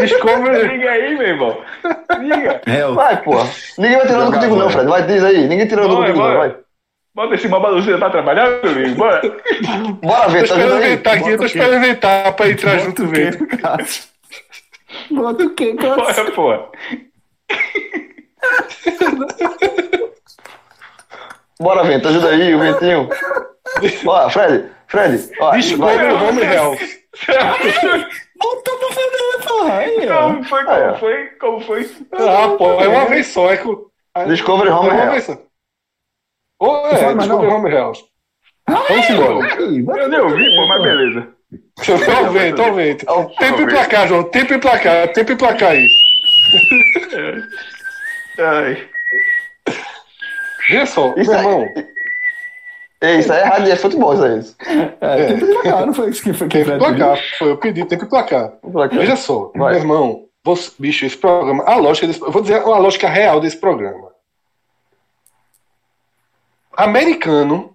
[0.00, 0.68] Discovery.
[0.68, 1.60] Diga aí, meu irmão.
[2.20, 2.60] Diga.
[2.66, 3.48] É, o- Vai, porra.
[3.78, 4.86] Ninguém vai tirando contigo, não, Fred.
[4.88, 5.46] Vai, diz aí.
[5.48, 6.24] Ninguém tirando Bora, contigo, não.
[6.34, 6.38] bora.
[6.38, 6.56] Vai.
[7.14, 8.94] Bota esse babaluzinho pra trabalhar, meu amigo.
[8.96, 9.20] Bora.
[10.02, 10.92] Bora ver, Tô tá esperando vendo aí?
[10.92, 11.44] inventar aqui, tô o quê?
[11.46, 13.46] esperando inventar pra entrar Bota junto o.
[13.58, 14.04] Cássio?
[15.10, 16.24] Bota o quê, Cássio?
[16.24, 16.72] Bora, pô.
[21.58, 22.08] Bora, Vento.
[22.08, 23.08] Ajuda aí, o Ventinho.
[24.06, 24.66] Ó, Fred.
[24.86, 25.30] Fred.
[25.40, 26.28] Ó, Discovery vai.
[26.28, 26.40] Home
[28.38, 29.78] Bota pra fazer, porra.
[29.78, 30.06] Aí.
[30.06, 30.64] Como foi?
[30.64, 30.98] Como é.
[30.98, 31.26] foi?
[31.26, 31.90] Como foi?
[32.12, 33.50] Ah, pô, é uma vez só.
[33.50, 33.86] É com...
[34.28, 35.10] Discovery é Home uma Health.
[35.10, 35.38] vez só.
[36.58, 37.52] Ou é, Fala, mas Discovery.
[37.52, 37.98] Home Health.
[38.68, 40.02] Vamos embora.
[40.02, 41.28] Eu nem ouvi, pô, mas beleza.
[41.84, 43.04] Tô vendo, tô vendo.
[43.38, 44.24] Tempo e placar, João.
[44.24, 45.12] Tempo e placar.
[45.12, 45.88] Tempo e placar aí.
[48.38, 48.88] Ai.
[50.68, 51.46] Veja só, Isso meu aí.
[51.46, 51.74] irmão.
[53.00, 54.38] É, isso é rádio, é futebol, isso aí.
[54.38, 54.56] Isso.
[55.00, 56.96] É, tem que placar, não foi isso que foi que e Fred pediu?
[56.96, 57.22] placar.
[57.38, 58.52] Foi, eu pedi tempo e placar.
[58.72, 59.72] Lá, Veja só, Vai.
[59.72, 60.22] meu irmão.
[60.44, 61.64] Você, bicho, esse programa.
[61.64, 64.08] A lógica desse, eu vou dizer a lógica real desse programa.
[66.76, 67.72] Americano.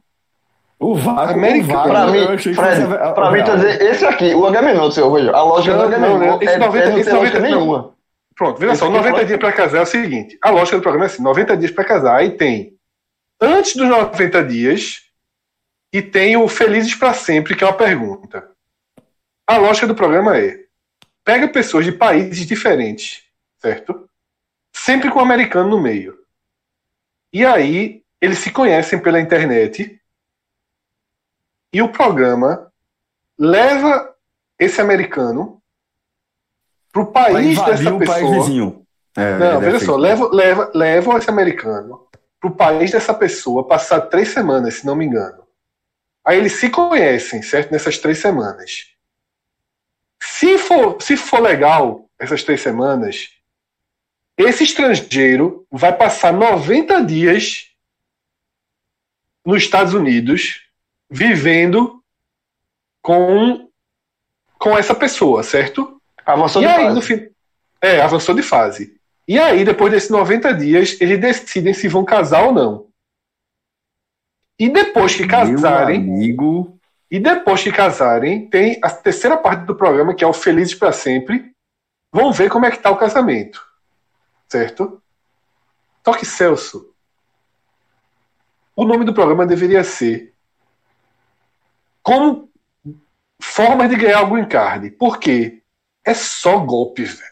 [0.80, 3.48] O vácuo, América- o vácuo, Pra mim, que Fred, fosse pra mim, real.
[3.50, 6.58] tá dizer, esse aqui, o Agamenon do seu Rojo, a lógica Não, do esse é,
[6.58, 7.94] 90 é, não esse tem lógica 90 nenhuma.
[8.36, 10.78] Pronto, veja Esse só, aqui 90 fala- dias pra casar é o seguinte: a lógica
[10.78, 12.16] do programa é assim: 90 dias pra casar.
[12.16, 12.74] Aí tem
[13.40, 15.02] antes dos 90 dias
[15.92, 18.50] e tem o Felizes pra Sempre, que é uma pergunta.
[19.46, 20.66] A lógica do programa é:
[21.24, 23.24] pega pessoas de países diferentes,
[23.60, 24.10] certo?
[24.72, 26.18] Sempre com um americano no meio.
[27.34, 30.00] E aí eles se conhecem pela internet
[31.74, 32.72] e o programa
[33.38, 34.16] leva
[34.60, 35.62] esse americano
[36.92, 38.86] pro país dessa o pessoa.
[39.18, 42.08] É, Não, ele veja é só, leva, leva, leva esse americano
[42.40, 45.44] pro país dessa pessoa passar três semanas, se não me engano.
[46.24, 47.72] Aí eles se conhecem, certo?
[47.72, 48.92] Nessas três semanas.
[50.20, 53.30] Se for, se for legal essas três semanas,
[54.38, 57.68] esse estrangeiro vai passar 90 dias
[59.46, 60.62] nos Estados Unidos
[61.10, 62.02] vivendo
[63.02, 63.68] com,
[64.60, 66.00] com essa pessoa, certo?
[66.26, 66.96] Avançou e de aí, fase.
[66.96, 67.30] no fim.
[67.82, 68.96] É, avançou de fase.
[69.28, 72.91] E aí, depois desses 90 dias, eles decidem se vão casar ou não.
[74.62, 76.80] E depois que casarem, Meu amigo.
[77.10, 80.92] e depois que casarem, tem a terceira parte do programa, que é o Felizes para
[80.92, 81.56] Sempre.
[82.14, 83.60] Vão ver como é que tá o casamento.
[84.48, 85.02] Certo?
[86.06, 86.94] Só que, Celso,
[88.76, 90.32] o nome do programa deveria ser
[92.04, 92.48] Como
[93.42, 94.92] Formas de Ganhar o Green Card.
[94.92, 95.64] Por quê?
[96.06, 97.32] É só golpe, velho.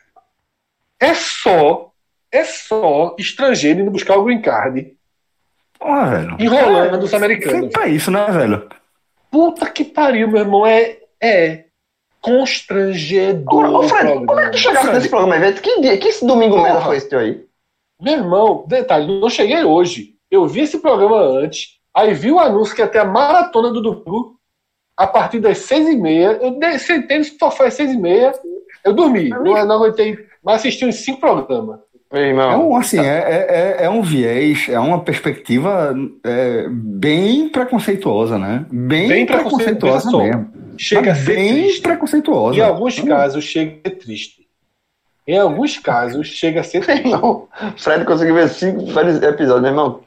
[1.00, 1.94] É só,
[2.32, 4.98] é só estrangeiro indo buscar Green Card,
[5.80, 6.36] Porra, velho.
[6.40, 7.72] enrolando os Feito americanos.
[7.72, 8.68] pra isso, né, velho?
[9.32, 10.66] Puta que pariu, meu irmão.
[10.66, 11.66] É, é
[12.22, 13.66] constrangedor.
[13.70, 14.98] Ô, ô, Fred, como é que tu chegasse Fred.
[14.98, 15.62] nesse programa, evento?
[15.62, 16.64] Que dia, que esse domingo Porra.
[16.68, 17.44] merda foi esse teu aí?
[18.02, 20.16] Meu irmão, detalhe, não cheguei hoje.
[20.30, 23.82] Eu vi esse programa antes, aí vi o anúncio que ia ter a maratona do
[23.82, 24.36] Dudu
[24.96, 26.40] a partir das seis e meia.
[26.42, 28.34] Eu sentei no sofá às seis e meia,
[28.84, 29.30] eu dormi.
[29.30, 31.80] Não, não aguentei, mas assisti uns cinco programas.
[32.54, 33.48] É um, assim, é, é,
[33.82, 38.66] é- é um viés, é uma perspectiva é, bem preconceituosa, né?
[38.72, 40.50] Bem, Bem preconceituosa mesmo.
[40.78, 41.82] Chega a ser bem triste.
[41.82, 42.58] preconceituosa.
[42.58, 44.48] Em alguns casos chega a ser triste.
[45.28, 47.08] Em alguns casos chega a ser triste.
[47.10, 50.00] Não, Fred conseguiu ver cinco episódios, meu irmão.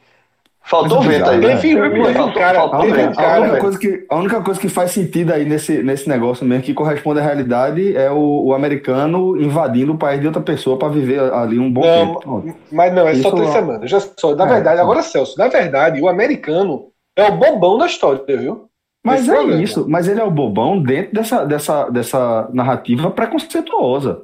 [0.65, 1.41] Faltou Mas vento aí.
[1.41, 4.91] Teve um, cara, faltou A única, a única coisa que, a única coisa que faz
[4.91, 9.91] sentido aí nesse, nesse negócio mesmo, que corresponde à realidade, é o, o americano invadindo
[9.93, 12.45] o país de outra pessoa para viver ali um bom Não, tempo.
[12.71, 13.53] Mas não, é só Isso três não.
[13.53, 13.89] semanas.
[13.89, 17.85] Já só, na É, verdade, agora, Celso, na verdade, o americano é o bobão da
[17.85, 18.69] história, viu?
[19.05, 19.61] Mas Esse é problema.
[19.61, 24.23] isso, mas ele é o bobão dentro dessa, dessa, dessa narrativa preconceituosa.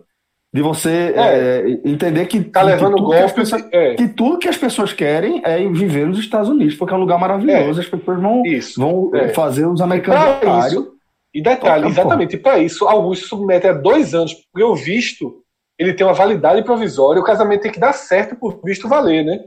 [0.52, 1.20] De você É.
[1.20, 3.36] é, entender que, Tá que levando tudo que as golpe.
[3.36, 6.98] pessoas- É, que tudo que as pessoas querem é viver nos Estados Unidos, porque é
[6.98, 7.80] um lugar maravilhoso.
[7.80, 8.80] As pessoas vão, isso.
[8.80, 9.30] vão É.
[9.30, 10.74] fazer os americanos otários.
[10.74, 10.94] isso,
[11.34, 15.44] e detalhe, Toca, exatamente, para isso, alguns se submetem a dois anos, porque o visto
[15.78, 19.40] ele tem uma validade provisória, o casamento tem que dar certo por visto valer, né?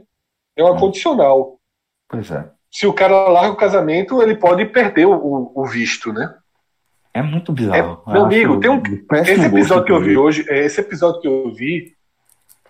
[0.57, 0.79] É uma Hum.
[0.79, 1.59] condicional.
[2.09, 2.45] Pois é.
[2.71, 6.33] Se o cara larga o casamento, ele pode perder o, o- o visto, né?
[7.13, 8.01] É muito bizarro.
[8.07, 8.81] É, meu Eu amigo, tem um-
[9.21, 11.93] Esse episódio que eu vi hoje, é, esse episódio que eu vi,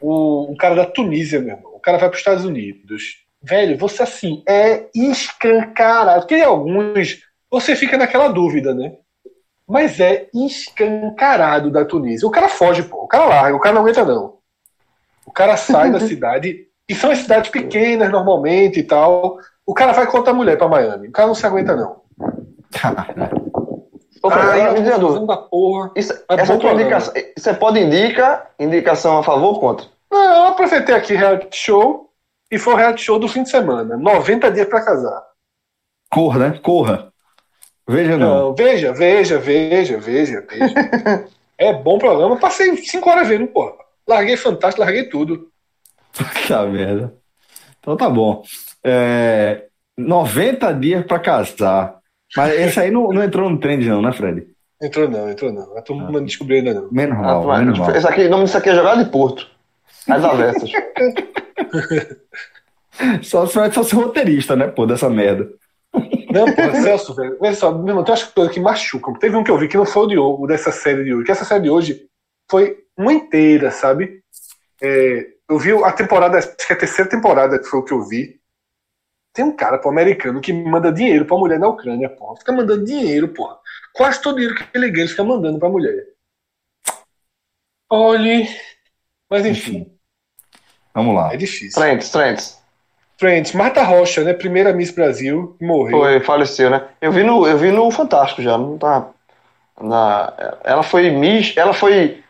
[0.01, 3.23] o, um cara da Tunísia, meu irmão, o cara vai para os Estados Unidos.
[3.41, 6.21] Velho, você assim, é escancarado.
[6.21, 8.93] Porque em alguns, você fica naquela dúvida, né?
[9.67, 12.27] Mas é escancarado da Tunísia.
[12.27, 13.03] O cara foge, pô.
[13.03, 14.37] O cara larga, o cara não aguenta, não.
[15.25, 19.37] O cara sai da cidade, e são as cidades pequenas normalmente e tal.
[19.65, 21.07] O cara vai contra a mulher pra Miami.
[21.07, 22.01] O cara não se aguenta, não.
[23.52, 23.52] Ô,
[24.29, 24.95] Dúvida.
[24.99, 25.91] confusão da porra.
[25.95, 26.81] Isso, É essa bom tua programa.
[26.81, 29.87] indicação, você pode indicar indicação a favor ou contra?
[30.11, 32.09] Não, eu apresentei aqui reality show
[32.51, 33.97] e foi o reality show do fim de semana.
[33.97, 35.23] 90 dias pra casar.
[36.11, 36.59] Corra, né?
[36.61, 37.11] Corra.
[37.87, 38.39] Veja não.
[38.39, 40.73] Não, veja, veja, veja, veja, veja.
[41.57, 42.37] é bom programa.
[42.37, 43.73] Passei 5 horas vendo, porra.
[44.07, 45.49] Larguei fantástico, larguei tudo.
[46.15, 47.13] Puta merda.
[47.79, 48.43] Então tá bom.
[48.83, 49.65] É,
[49.97, 51.97] 90 dias pra casar.
[52.35, 54.47] Mas esse aí não, não entrou no trend, não, né, Fred?
[54.81, 55.77] Entrou não, entrou não.
[55.77, 56.91] A turma não descobriu ainda não.
[56.91, 57.95] Menos Ah, mal, mas, menos mal.
[57.95, 59.47] esse aqui, o nome disso aqui é Jogada de Porto.
[60.09, 60.69] As avessas.
[63.23, 65.49] Só se Fred fosse roteirista, né, pô, dessa merda.
[66.31, 67.37] Não, porra, Celso, velho.
[67.39, 69.13] Olha só, meu irmão, tem umas coisas que machucam.
[69.13, 71.25] Teve um que eu vi que não foi o de o dessa série de hoje.
[71.25, 72.05] Que essa série de hoje
[72.49, 74.21] foi uma inteira, sabe?
[74.81, 77.93] É, eu vi a temporada, acho que é a terceira temporada que foi o que
[77.93, 78.39] eu vi.
[79.33, 82.37] Tem um cara, pô, americano, que manda dinheiro pra mulher na Ucrânia, porra.
[82.37, 83.57] Fica mandando dinheiro, porra.
[83.91, 86.05] Quase todo o dinheiro que ele ganha, ele fica mandando pra mulher.
[87.89, 88.47] Olhe.
[89.29, 89.91] Mas enfim,
[90.93, 91.33] Vamos lá.
[91.33, 91.81] é difícil.
[91.81, 92.63] Trents, Trents.
[93.17, 94.33] Friends, Marta Rocha, né?
[94.33, 95.97] Primeira Miss Brasil, morreu.
[95.97, 96.83] Foi, faleceu, né?
[97.01, 99.07] Eu vi no, eu vi no Fantástico já, não tá.
[99.81, 100.33] Na,
[100.63, 102.23] ela foi Miss, ela foi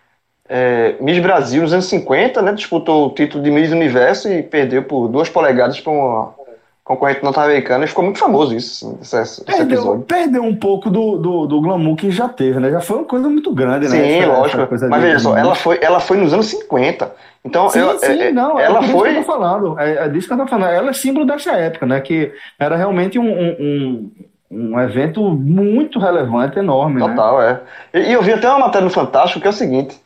[0.48, 2.54] é, Miss Brasil nos anos 50, né?
[2.54, 6.36] Disputou o título de Miss Universo e perdeu por duas polegadas para uma
[6.84, 10.02] concorrente norte-americana e ficou muito famoso isso, esse, esse Perdeu, episódio.
[10.04, 12.70] perdeu um pouco do, do, do glamour que já teve, né?
[12.72, 13.92] Já foi uma coisa muito grande, né?
[13.96, 14.68] Sim, Essa- essa lógico.
[14.68, 17.10] coisa Mas veja só, ela foi, ela foi nos anos 50.
[17.46, 19.10] Então, Sim, eu- sim, é- não, é ela por isso que foi.
[19.12, 19.80] eu tô falando.
[19.80, 20.72] É, é disso que eu tô falando.
[20.72, 22.02] Ela é símbolo dessa época, né?
[22.02, 24.12] Que era realmente um, um,
[24.52, 27.08] um, um evento muito relevante, enorme, né?
[27.08, 27.62] Total, é.
[27.94, 29.98] E, e eu vi até uma matéria no Fantástico que é o seguinte,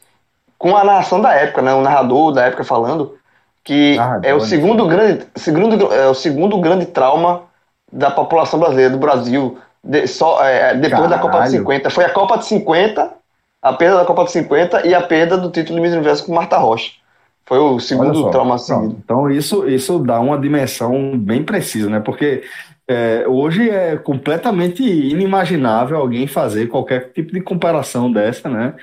[0.59, 1.73] com a narração da época, né?
[1.73, 3.15] O narrador da época falando
[3.67, 7.41] que Narrador, é o segundo grande, segundo, é o segundo grande trauma
[7.91, 11.51] da população brasileira, do Brasil, de- só, é, depois da Copa de Caralho.
[11.59, 11.89] 50.
[11.89, 13.11] Foi a Copa de 50,
[13.61, 16.33] a perda da Copa de 50 e a perda do título de Miss Universo com
[16.33, 16.91] Marta Rocha.
[17.45, 18.95] Foi o segundo só, trauma seguido.
[19.03, 21.99] Então isso, isso dá uma dimensão bem precisa, né?
[21.99, 22.43] Porque
[22.87, 28.73] é, hoje é completamente inimaginável alguém fazer qualquer tipo de comparação dessa, né?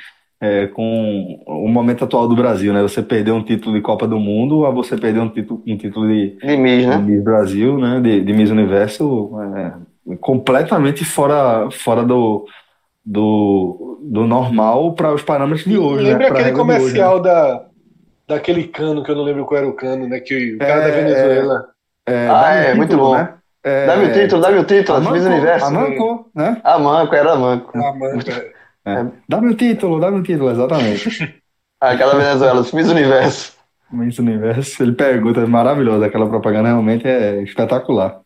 [0.46, 2.82] É, com o momento atual do Brasil, né?
[2.82, 6.06] Você perder um título de Copa do Mundo a você perder um título, um título
[6.06, 6.98] de, De Miss, de né?
[6.98, 8.00] Miss Brasil, né?
[8.00, 12.44] De, de Miss Universo, é, completamente fora, fora do,
[13.04, 16.10] do, do normal para os parâmetros de hoje, né?
[16.10, 16.76] Lembra Pra aquele de hoje, né?
[16.76, 17.64] comercial da,
[18.28, 20.20] daquele cano, que eu não lembro qual era o cano, né?
[20.20, 21.64] Que o cara É, da Venezuela.
[22.06, 23.14] É, Ah, dá-me o é, muito título, bom.
[23.14, 23.34] né?
[23.66, 25.66] É, Dá-me o título, dá-me o título, Miss Universo.
[25.66, 26.60] Amanco, né?
[26.62, 27.72] A Manco, era a Manco.
[27.78, 28.63] Ah, mano, é.
[28.86, 29.24] É.
[29.28, 31.06] Dá-me o título, dá-me o título, exatamente.
[31.80, 33.52] Ah, Aquela Venezuela, Miss Universo.
[33.90, 38.20] Miss Universo, ele pergunta, é maravilhoso, aquela propaganda realmente é espetacular.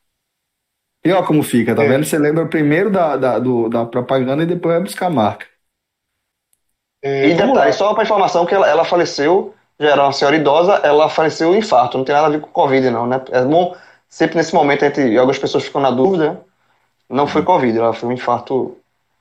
[1.04, 1.88] E ó como fica, tá É.
[1.88, 2.04] vendo?
[2.04, 5.46] Você lembra primeiro da, da, do- da propaganda e depois vai buscar a marca.
[7.02, 10.74] É, E detalhe, só para informação que ela, ela faleceu, já era uma senhora idosa,
[10.84, 13.22] ela faleceu em infarto, não tem nada a ver com Covid, não, né?
[13.30, 13.74] É bom,
[14.08, 16.40] sempre nesse momento, entre algumas pessoas ficam na dúvida,
[17.10, 18.76] não foi Covid, ela foi um infarto,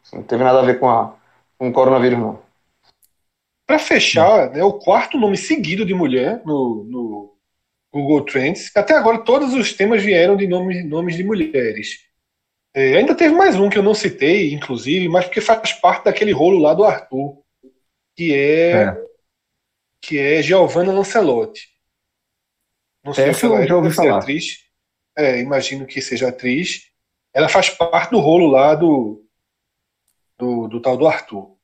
[0.06, 1.14] assim, não teve nada a ver com, a,
[1.58, 2.42] com o coronavírus, não.
[3.66, 7.38] Para fechar, né, o quarto nome seguido de mulher no, no
[7.92, 8.72] Google Trends.
[8.76, 12.06] Até agora, todos os temas vieram de nomes, nomes de mulheres.
[12.74, 16.32] É, ainda teve mais um que eu não citei, inclusive, mas porque faz parte daquele
[16.32, 17.42] rolo lá do Arthur,
[18.16, 18.98] que é, É.
[20.02, 21.68] que é Giovanna Lancelotti.
[23.04, 24.18] Não sei se ela é, já falar.
[24.20, 24.60] atriz.
[25.18, 26.92] É, imagino que seja atriz.
[27.34, 29.26] Ela faz parte do rolo lá do,
[30.38, 31.56] do, do tal do Arthur.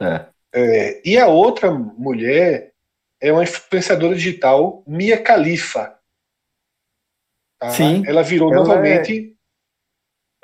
[0.00, 0.26] É.
[0.54, 2.72] É, e a outra mulher
[3.20, 5.98] é uma influenciadora digital, Mia Khalifa.
[7.58, 7.70] Tá?
[7.70, 9.34] Sim, Ela virou ela novamente.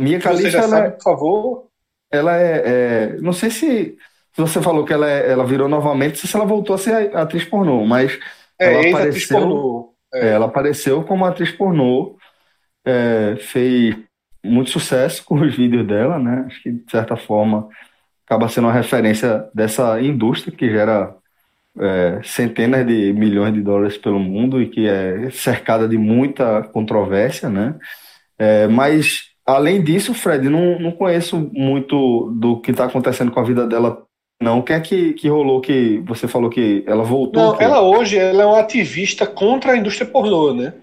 [0.01, 1.69] Mia Se você Khalifa, já sabe, é- por favor.
[2.11, 3.97] ela é, é- Não sei se,
[4.35, 7.85] você falou que ela, é- ela virou novamente, se ela voltou a ser atriz pornô,
[7.85, 8.19] mas
[8.59, 9.95] É, ela apareceu, pornô.
[10.15, 12.17] é, ela apareceu como atriz pornô,
[12.85, 13.95] é, fez
[14.45, 16.45] muito sucesso com os vídeos dela, né?
[16.47, 17.69] Acho que, de certa forma,
[18.27, 21.15] acaba sendo uma referência dessa indústria que gera
[21.79, 27.49] é, centenas de milhões de dólares pelo mundo e que é cercada de muita controvérsia,
[27.49, 27.77] né?
[28.39, 33.45] É, mas, além disso, Fred, não, não conheço muito do que está acontecendo com a
[33.45, 34.03] vida dela,
[34.43, 34.59] não.
[34.59, 37.53] O que é que, que rolou que você falou que ela voltou?
[37.53, 40.75] Não, ela hoje ela é uma ativista contra a indústria pornô, né?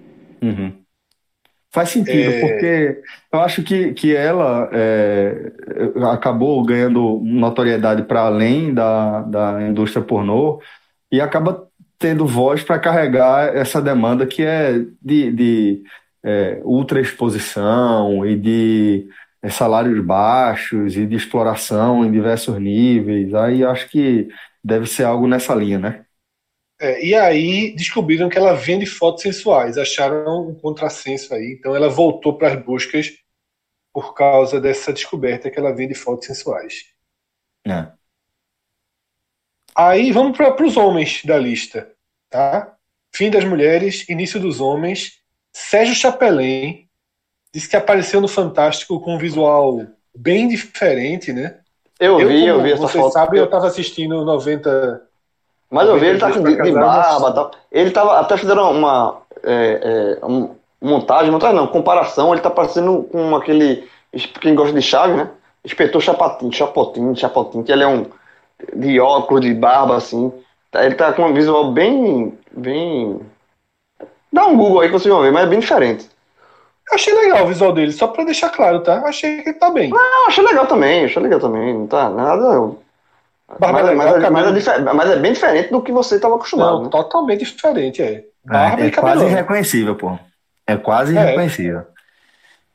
[0.42, 0.72] Uhum.
[1.72, 2.40] Faz sentido, É.
[2.42, 3.02] porque
[3.32, 5.52] eu acho que, que ela é,
[6.12, 10.60] acabou ganhando notoriedade para além da, da indústria pornô
[11.12, 11.68] e acaba
[12.00, 15.84] tendo voz para carregar essa demanda que é de, de
[16.24, 19.08] é, ultraexposição e de
[19.44, 23.34] é, salários baixos e de exploração em diversos níveis.
[23.34, 24.28] Aí acho que
[24.64, 26.02] deve ser algo nessa linha, né?
[26.80, 31.90] É, e aí descobriram que ela vende fotos sensuais, acharam um contrassenso aí, então ela
[31.90, 33.12] voltou para as buscas
[33.94, 36.86] por causa dessa descoberta que ela vende fotos sensuais.
[37.68, 37.92] É.
[39.76, 41.92] Aí vamos para os homens da lista,
[42.30, 42.78] tá?
[43.14, 45.20] Fim das mulheres, início dos homens.
[45.52, 46.88] Sérgio Chapelin
[47.54, 49.86] disse que apareceu no Fantástico com um visual
[50.16, 51.60] bem diferente, né?
[52.00, 53.14] Eu vi, eu vi essa vocês foto.
[53.14, 55.09] sabem, eu estava assistindo 90
[55.72, 57.52] Mas eu vi, ele tá com de, de barba e tal.
[57.72, 63.04] Ele tava, até fizeram uma é, é, um- montagem, montagem não, comparação, ele tá parecendo
[63.12, 63.88] com aquele,
[64.42, 65.30] quem gosta de Chaves, né?
[65.64, 68.06] Inspetor Chapatin, Chapotin, Chapotin, que ele é um
[68.76, 70.34] de óculos, de barba, assim.
[70.72, 73.20] Tá- Ele tá com um visual bem, bem...
[74.32, 76.10] Dá um Google aí que vocês vão ver, mas é bem diferente.
[76.90, 78.98] Eu achei legal o visual dele, só pra deixar claro, tá?
[78.98, 79.90] Eu achei que ele tá bem.
[79.92, 82.72] Eu achei legal também, achei legal também, não tá nada...
[83.60, 86.36] Barba Mas, mas, é- cabelo- mas é mas é bem diferente do que você estava
[86.36, 86.90] acostumado, Não, né?
[86.90, 88.24] totalmente diferente, é.
[88.46, 89.28] Barba É, e é quase cabelão.
[89.30, 90.20] irreconhecível, pô.
[90.68, 91.22] É quase É.
[91.22, 91.84] irreconhecível.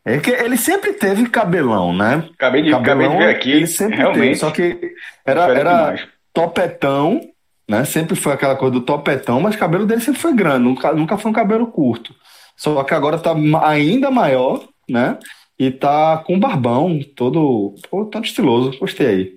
[0.04, 2.28] É que ele sempre teve cabelão, né?
[2.34, 4.38] Acabei de, acabei de ver aqui, ele sempre teve, realmente.
[4.38, 4.92] só que
[5.24, 6.08] era, era demais.
[6.32, 7.20] topetão,
[7.68, 7.84] né?
[7.84, 11.16] Sempre foi aquela coisa do topetão, mas o cabelo dele sempre foi grande, nunca, nunca
[11.16, 12.14] foi um cabelo curto.
[12.56, 15.18] Só que agora tá ainda maior, né?
[15.58, 18.78] E tá com barbão, todo, pô, todo estiloso.
[18.78, 19.32] Gostei aí.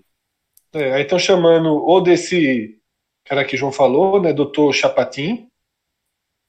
[0.74, 2.80] É, aí estão chamando ou desse
[3.26, 4.72] cara que o João falou, né, Dr.
[4.74, 5.50] Chapatin,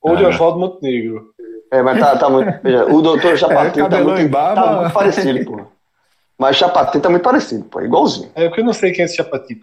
[0.00, 0.28] ou de Ah.
[0.28, 1.34] Oswaldo Montenegro.
[1.70, 2.62] É, mas tá, tá muito.
[2.62, 4.62] veja, o doutor Chapatin tá, cabelão muito, barba.
[4.62, 5.66] tá muito parecido, pô.
[6.38, 7.80] Mas Chapatin tá muito parecido, pô.
[7.80, 8.30] Igualzinho.
[8.34, 9.60] É, porque eu não sei quem é esse Chapatin.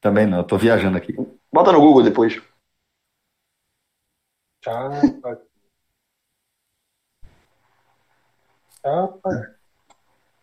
[0.00, 1.14] Também não, eu tô viajando aqui.
[1.52, 2.40] Bota no Google depois.
[4.64, 5.20] Chapatin.
[8.82, 9.48] Chapatin.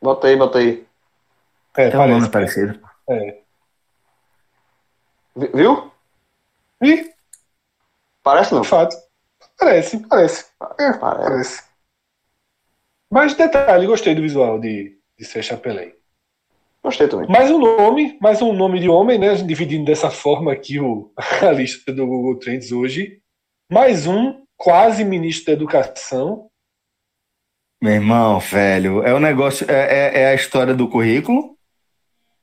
[0.01, 0.85] Bota aí, bota aí.
[1.77, 2.79] É, Tem um nome parecido.
[3.09, 3.37] É.
[5.35, 5.91] Vi- Viu?
[6.81, 7.13] E,
[8.23, 8.61] Parece não.
[8.61, 8.95] de fato,
[9.59, 10.45] parece, parece.
[10.79, 10.99] É, Parece.
[10.99, 11.63] parece.
[13.11, 15.93] Mas detalhe, gostei do visual de, de ser Chapelin.
[16.83, 17.27] Gostei também.
[17.29, 19.33] Mais um nome, mais um nome de homem, né?
[19.35, 21.11] Dividindo dessa forma aqui o,
[21.47, 23.21] a lista do Google Trends hoje.
[23.71, 26.49] Mais um quase ministro da Educação.
[27.81, 29.73] Meu irmão, velho, é o negócio, é,
[30.17, 31.54] é, é a história do currículo.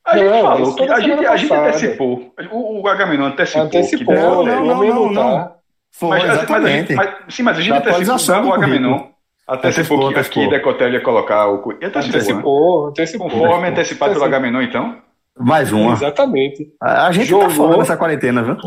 [0.05, 2.33] A gente Não, falou que a gente, a gente antecipou.
[2.51, 3.61] O, o Agamenon antecipou.
[3.63, 5.55] Antecipou, que Não, o não, não, não, não, tá.
[5.91, 6.87] Foi, Mas, mas, exatamente.
[6.87, 8.15] gente, mas- sim, mas a gente antecipou.
[8.49, 9.09] O currículo.
[9.47, 11.59] antecipou que, Antecipou, que Decotel ia colocar o.
[11.59, 12.07] cu- Antecipou, né?
[12.09, 13.29] Antecipou, antecipou.
[13.29, 14.25] Conforme antecipado pelo Antecipou.
[14.25, 14.97] Agamenon, então.
[15.39, 15.93] Mais uma.
[15.93, 16.67] Exatamente.
[16.81, 17.47] A a gente Jogou.
[17.47, 18.57] tá falando dessa quarentena, viu?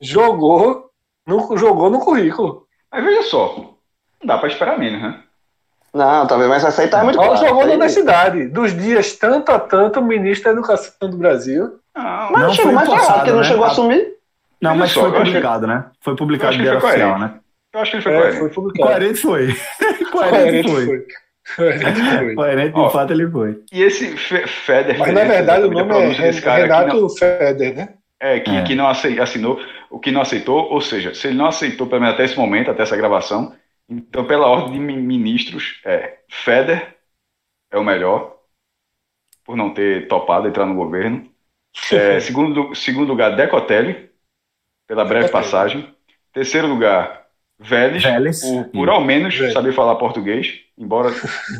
[0.00, 0.90] Jogou
[1.26, 2.66] no, jogou no currículo.
[2.90, 3.54] Mas veja só.
[3.56, 5.20] Não dá pra esperar menos, né?
[5.94, 6.48] Não, vendo?
[6.48, 8.48] Mas essa aí tá muito jogou Essa na aí- universidade.
[8.48, 11.78] Dos dias tanto a tanto, o ministro da Educação do Brasil.
[11.96, 13.44] Não, Mas Não não chegou mais forçado, errado, porque não né?
[13.44, 14.08] chegou a assumir.
[14.60, 15.84] Não, mas só, foi eu achei- publicado, né?
[16.00, 17.34] Foi publicado acho de que era foi oficial, coerente.
[17.34, 17.40] né?
[17.74, 18.38] eu acho que ele foi É, coerente.
[18.40, 18.88] foi publicado.
[18.90, 19.56] Coerente foi.
[20.10, 20.86] Coerente foi.
[20.86, 22.34] foi.
[22.34, 23.58] Coerente de fato, ele foi.
[23.72, 24.98] E esse Fe- Feder.
[24.98, 27.88] Mas na verdade o nome é Renato não- Feder, né?
[28.20, 28.62] É, que, É.
[28.62, 29.60] que não assinou,
[29.90, 32.70] o que não aceitou, ou seja, se ele não aceitou, pelo menos até esse momento,
[32.70, 33.52] até essa gravação,
[33.88, 36.96] então, pela ordem de mi- ministros, é, Feder
[37.70, 38.36] é o melhor,
[39.44, 41.30] por não ter topado entrar no governo.
[41.92, 44.10] É, segundo, segundo lugar, Decotelli,
[44.86, 45.94] pela breve passagem.
[46.32, 47.26] Terceiro lugar,
[47.58, 48.40] Vélez, Vélez.
[48.40, 49.52] por, por ao menos Vélez.
[49.54, 51.10] saber falar português, embora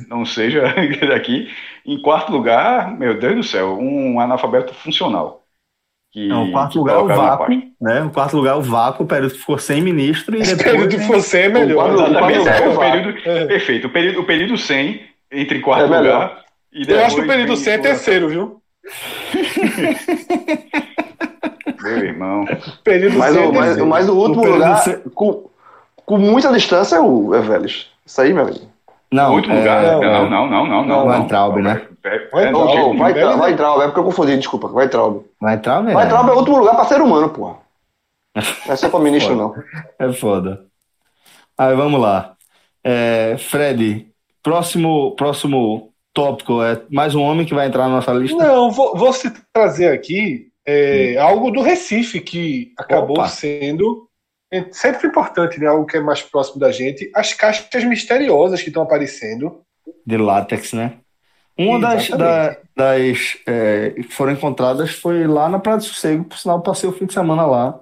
[0.08, 0.62] não seja
[1.08, 1.48] daqui.
[1.86, 5.43] Em quarto lugar, meu Deus do céu, um analfabeto funcional.
[6.14, 7.46] Que Não, o quarto lugar é o vácuo,
[7.80, 8.02] né?
[8.04, 10.86] O quarto lugar é o vácuo, o período que ficou sem ministro e depois.
[10.86, 11.88] que você é melhor.
[11.92, 13.44] Quando- Exatamente, é, o quando- período, É.
[13.46, 13.86] perfeito.
[13.88, 15.00] O período, o período 100
[15.32, 16.44] entre quarto É lugar.
[16.72, 18.62] E Eu acho que o depois período vem C é terceiro, viu?
[21.82, 22.44] Meu irmão.
[22.82, 23.86] Período Mas é o, mas, terceiro.
[23.88, 25.48] mas o último período lugar, C- com,
[26.06, 27.86] com muita distância, é o Eveles.
[28.06, 28.60] Isso aí, meu amigo.
[29.14, 29.82] Não, Último é, lugar.
[29.82, 31.06] não, Não, não, não, não, não.
[31.06, 31.26] Vai.
[31.28, 31.86] Traub, né?
[32.02, 32.98] É, Vai é, Traub.
[32.98, 33.40] Vai, Velho, Tra- né?
[33.42, 34.66] vai Traub, é porque eu confundi, desculpa.
[34.66, 35.22] Vai Traub.
[35.40, 35.94] vai entrar, velho.
[35.94, 37.58] Vai Traub é último lugar pra ser humano, porra.
[38.66, 39.54] Não é só pra ministro, não.
[40.00, 40.64] É foda.
[41.56, 42.34] Aí vamos lá.
[42.82, 44.08] É, Fred,
[44.42, 48.36] próximo, próximo tópico é mais um homem que vai entrar na nossa lista.
[48.36, 53.28] Não, vou, vou se trazer aqui é, algo do Recife, que acabou Opa.
[53.28, 54.08] sendo
[54.52, 55.66] é, sempre importante, né?
[55.66, 57.10] Algo que é mais próximo da gente.
[57.14, 59.62] As caixas misteriosas que estão aparecendo.
[60.06, 60.94] De látex, né?
[61.58, 66.36] Uma das, da- das é, que foram encontradas foi lá na Praia do Sossego, por
[66.36, 67.78] sinal, passei o fim de semana lá.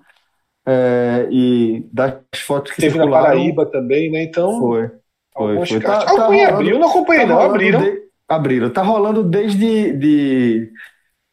[0.66, 4.22] É, e das fotos que Teve na Paraíba também, né?
[4.22, 4.90] Então, Foi,
[5.34, 5.80] foi, foi.
[5.80, 7.40] Tá- tá rolando- abriu, não acompanhei, Tá não.
[7.40, 7.80] Abriram.
[7.80, 8.70] de- abriram.
[8.70, 10.70] Tá rolando desde de,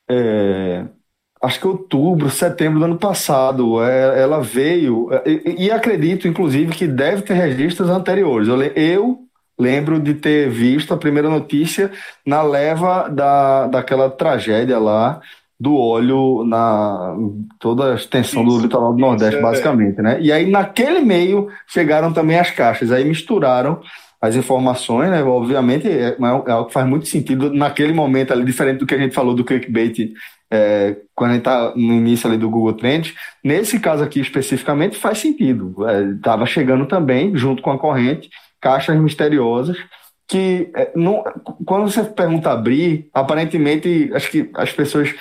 [0.10, 0.86] é,
[1.42, 3.84] acho que outubro, setembro do ano passado.
[3.84, 8.48] É, ela veio, é, e, e acredito, inclusive, que deve ter registros anteriores.
[8.48, 9.20] Eu, eu
[9.58, 11.92] lembro de ter visto a primeira notícia
[12.26, 15.22] na leva da, daquela tragédia lá
[15.60, 17.16] do óleo na
[17.60, 19.42] toda a extensão do Isso, litoral do Nordeste, é.
[19.42, 20.18] basicamente, né?
[20.22, 23.82] E aí naquele meio chegaram também as caixas, aí misturaram
[24.22, 25.22] as informações, né?
[25.22, 28.98] Obviamente é, é algo que faz muito sentido naquele momento ali, diferente do que a
[28.98, 30.14] gente falou do clickbait
[30.52, 33.14] é, quando a gente tá no início ali do Google Trends.
[33.44, 35.76] Nesse caso aqui especificamente faz sentido.
[36.16, 39.78] Estava chegando também, junto com a corrente, caixas misteriosas
[40.30, 41.24] que é, não,
[41.66, 45.14] quando você pergunta abrir, aparentemente acho que as pessoas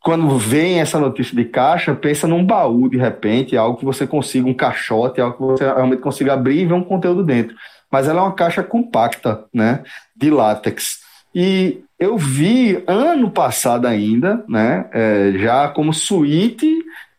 [0.00, 4.48] quando veem essa notícia de caixa, pensa num baú de repente, algo que você consiga,
[4.48, 7.56] um caixote, algo que você realmente consiga abrir e ver um conteúdo dentro.
[7.90, 9.82] Mas ela é uma caixa compacta, né,
[10.14, 11.00] de látex.
[11.34, 16.70] E eu vi ano passado ainda, né, é, já como suíte,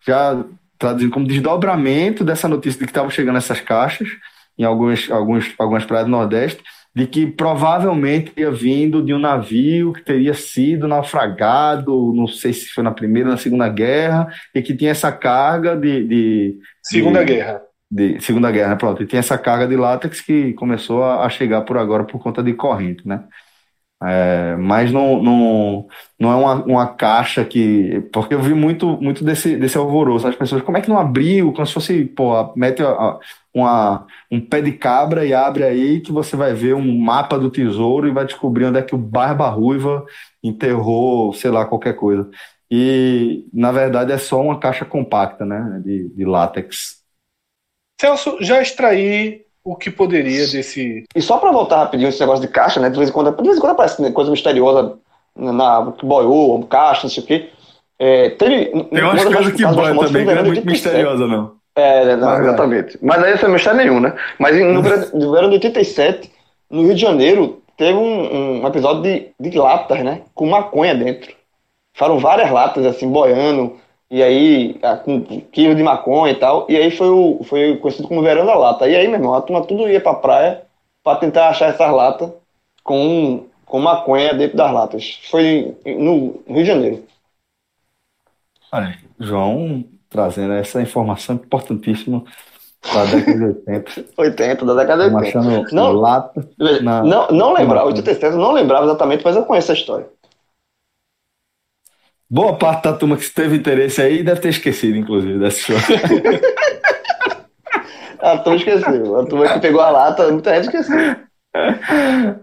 [0.05, 0.43] já
[0.77, 4.07] traduzindo como desdobramento dessa notícia de que estavam chegando essas caixas
[4.57, 6.61] em algumas, alguns, algumas praias do Nordeste,
[6.95, 12.67] de que provavelmente teria vindo de um navio que teria sido naufragado, não sei se
[12.69, 17.23] foi na Primeira ou na Segunda Guerra, e que tinha essa carga de, de, Segunda
[17.23, 17.61] de- Guerra.
[17.91, 18.75] de Segunda Guerra, né?
[18.75, 22.19] Pronto, e tem essa carga de látex que começou a, a chegar por agora por
[22.19, 23.23] conta de corrente, né?
[24.03, 25.87] É, mas não, não,
[26.19, 28.01] não é uma, uma caixa que.
[28.13, 30.27] Porque eu vi muito, muito desse, desse alvoroço.
[30.27, 31.51] As pessoas, como é que não abriu?
[31.51, 33.19] Como se fosse, pô, mete a- a-
[33.53, 37.49] uma, um pé de cabra e abre aí que você vai ver um mapa do
[37.49, 40.05] tesouro e vai descobrir onde é que o Barba Ruiva
[40.43, 42.29] enterrou, sei lá, qualquer coisa.
[42.69, 45.81] E, na verdade, é só uma caixa compacta, né?
[45.83, 47.01] De, de látex.
[47.99, 51.03] Celso, já extraí o que poderia desse.
[51.15, 52.89] E só pra voltar rapidinho esse negócio de caixa, né?
[52.89, 54.93] De vez em quando, de vez em quando aparece né, coisa misteriosa
[55.35, 57.49] na que boiou, caixa, não sei o quê.
[57.99, 61.51] É, teve, Tem umas coisas que boia também, que não é muito misteriosa, não.
[61.75, 62.47] É, né, não, Vai, vai.
[62.47, 62.97] exatamente.
[63.01, 64.13] Mas aí não é mistério nenhum, né?
[64.39, 66.31] Mas em- no verão, no verão de 87,
[66.71, 70.21] no Rio de Janeiro, teve um, um episódio de, de latas, né?
[70.33, 71.31] Com maconha dentro.
[71.93, 73.75] Foram várias latas, assim, boiando,
[74.09, 75.21] e aí, ah, com
[75.51, 76.65] quilo de maconha e tal.
[76.69, 78.87] E aí foi, o, foi conhecido como verão da lata.
[78.87, 80.63] E aí, meu irmão, a turma tudo ia pra praia
[81.03, 82.31] pra tentar achar essas latas
[82.83, 85.19] com, com maconha dentro das latas.
[85.29, 87.03] Foi no Rio de Janeiro.
[88.71, 92.23] Olha, João trazendo essa informação importantíssima
[92.93, 94.05] da década de 80.
[94.17, 95.67] 80, da década de Estamos 80.
[95.67, 95.91] achando Não.
[95.91, 96.47] lata.
[96.81, 97.95] Na- Não, não lembrava, maconha.
[97.97, 100.07] 87, eu não lembrava exatamente, mas eu conheço a história.
[102.29, 106.01] Boa parte da turma que teve interesse aí deve ter esquecido, inclusive, dessa história.
[108.19, 109.19] A turma esqueceu.
[109.19, 111.15] A turma que pegou a lata, muita gente esqueceu.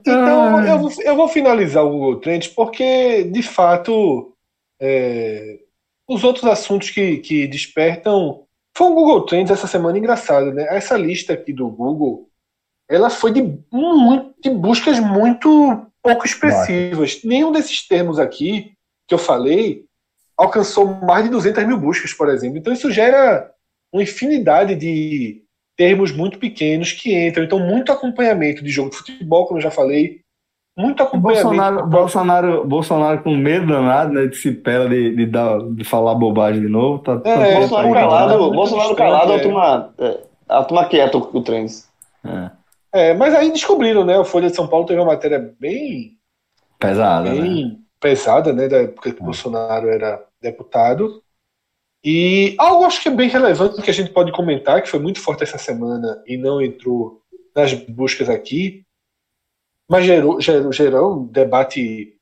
[0.01, 4.32] Então, eu vou, eu vou finalizar o Google Trends porque, de fato,
[4.81, 5.59] é,
[6.09, 8.44] os outros assuntos que, que despertam.
[8.77, 10.66] Foi um Google Trends essa semana engraçado, né?
[10.70, 12.28] Essa lista aqui do Google,
[12.89, 13.43] ela foi de,
[13.73, 17.20] muito, de buscas muito pouco expressivas.
[17.24, 18.74] Nenhum desses termos aqui
[19.06, 19.85] que eu falei
[20.36, 22.59] alcançou mais de 200 mil buscas, por exemplo.
[22.59, 23.51] Então, isso gera
[23.93, 25.43] uma infinidade de
[25.76, 27.44] termos muito pequenos que entram.
[27.44, 30.20] Então, muito acompanhamento de jogo de futebol, como eu já falei.
[30.76, 31.47] Muito acompanhamento.
[31.51, 34.26] Bolsonaro, Bolsonaro, Bolsonaro com medo danado, né?
[34.26, 36.98] De se pela de, de, dar, de falar bobagem de novo.
[36.98, 39.39] Tá, tá É, tá- Bolsonaro tá- calado, Bolsonaro calado, a é.
[39.39, 40.18] turma, é,
[40.48, 41.89] a turma quieta o, o Trends.
[42.24, 42.51] é,
[42.93, 44.18] É, mas aí descobriram, né?
[44.18, 46.18] O Folha de São Paulo teve uma matéria bem,
[46.81, 47.76] pesada, né?
[48.05, 48.68] Pesada, né?
[48.68, 51.22] Da época que o Bolsonaro era deputado.
[52.05, 55.20] E algo acho que é bem relevante que a gente pode comentar, que foi muito
[55.20, 57.22] forte essa semana e não entrou
[57.56, 58.85] nas buscas aqui,
[59.89, 62.12] mas gerou, gerou, gerou um debate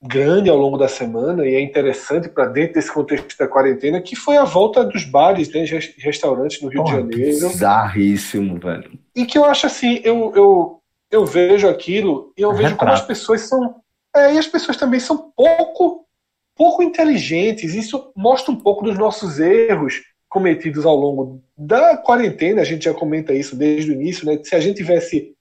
[0.00, 4.14] grande ao longo da semana e é interessante para dentro desse contexto da quarentena, que
[4.14, 7.48] foi a volta dos bares, né, res- restaurantes no Rio de Janeiro.
[7.48, 8.96] bizarríssimo, velho.
[9.16, 10.80] E que eu acho assim, eu, eu,
[11.10, 13.06] eu vejo aquilo e eu vejo como as Retrato.
[13.08, 13.82] pessoas são.
[14.16, 16.06] É, e as pessoas também são pouco,
[16.54, 17.74] pouco inteligentes.
[17.74, 22.62] Isso mostra um pouco dos nossos erros cometidos ao longo da quarentena.
[22.62, 24.38] A gente já comenta isso desde o início, né?
[24.42, 25.34] Se a gente tivesse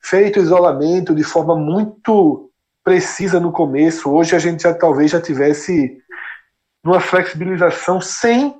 [0.00, 2.50] feito o isolamento de forma muito
[2.82, 5.98] precisa no começo, hoje a gente já talvez já tivesse
[6.82, 8.56] numa flexibilização sem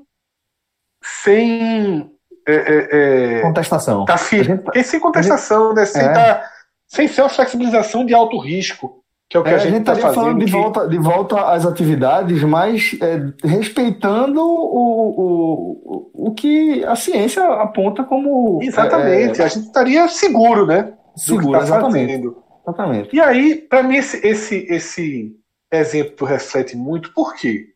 [1.03, 2.11] sem
[2.47, 4.05] é, é, é, Contestação.
[4.05, 5.87] Tá gente tá- sem contestação, né?
[5.87, 6.13] Sem, É.
[6.13, 6.51] tá-
[6.87, 9.00] sem ser uma flexibilização de alto risco,
[9.31, 10.15] que é o que É, a gente está estaria fazendo.
[10.24, 16.85] falando de que- volta, de volta às atividades, mas é, respeitando o, o, o, que
[16.85, 20.94] a ciência aponta como Exatamente, é, a gente estaria seguro, né?
[21.16, 22.43] seguro, tá exatamente, fazendo.
[22.62, 23.15] exatamente.
[23.16, 25.36] E aí, para mim, esse, esse, esse
[25.73, 27.12] exemplo reflete muito.
[27.15, 27.66] Por quê?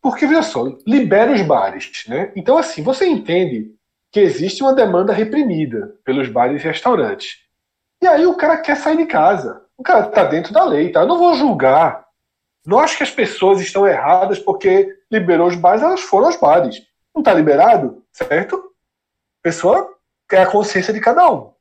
[0.00, 2.30] Porque, veja só, libera os bares, né?
[2.36, 3.72] Então, assim, você entende
[4.12, 7.38] que existe uma demanda reprimida pelos bares e restaurantes.
[8.00, 9.60] E aí o cara quer sair de casa.
[9.76, 11.00] O cara está dentro da lei, tá?
[11.00, 12.06] Eu não vou julgar.
[12.64, 16.82] Não acho que as pessoas estão erradas porque liberou os bares, elas foram aos bares.
[17.14, 18.56] Não está liberado, certo?
[18.56, 19.94] A pessoa
[20.28, 21.52] quer a consciência de cada um.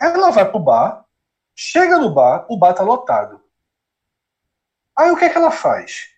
[0.00, 1.04] Ela vai pro bar,
[1.54, 3.40] chega no bar, o bar tá lotado.
[4.96, 6.08] Aí o que é que ela faz?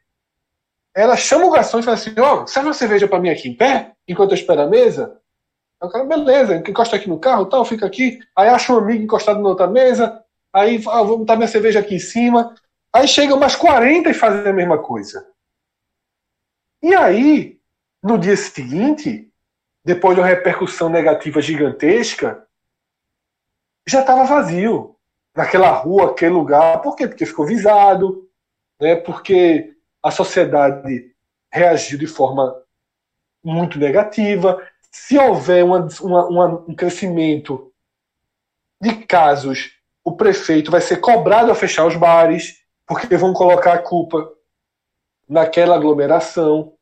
[0.95, 3.57] Ela chama o garçom e fala assim: Ó, serve uma cerveja pra mim aqui em
[3.57, 5.21] pé, enquanto eu espero a mesa?
[5.81, 8.21] O cara, beleza, encosta aqui no carro, tal, fica aqui.
[8.37, 10.22] Aí acha um amigo encostado na outra mesa.
[10.53, 12.55] Aí ah, vou botar minha cerveja aqui em cima.
[12.93, 15.27] Aí chegam mais 40 e fazem a mesma coisa.
[16.83, 17.61] E aí,
[18.03, 19.33] no dia seguinte,
[19.85, 22.47] depois de uma repercussão negativa gigantesca,
[23.87, 24.97] já estava vazio.
[25.35, 26.83] Naquela rua, aquele lugar.
[26.83, 27.09] Por quê?
[27.09, 28.29] Porque ficou visado,
[28.79, 28.97] né?
[28.97, 31.15] porque a sociedade
[31.51, 32.55] reagiu de forma
[33.43, 34.61] muito negativa.
[34.91, 37.73] Se houver uma, uma, uma, um crescimento
[38.79, 43.83] de casos, o prefeito vai ser cobrado a fechar os bares, porque vão colocar a
[43.83, 44.33] culpa
[45.29, 46.75] naquela aglomeração.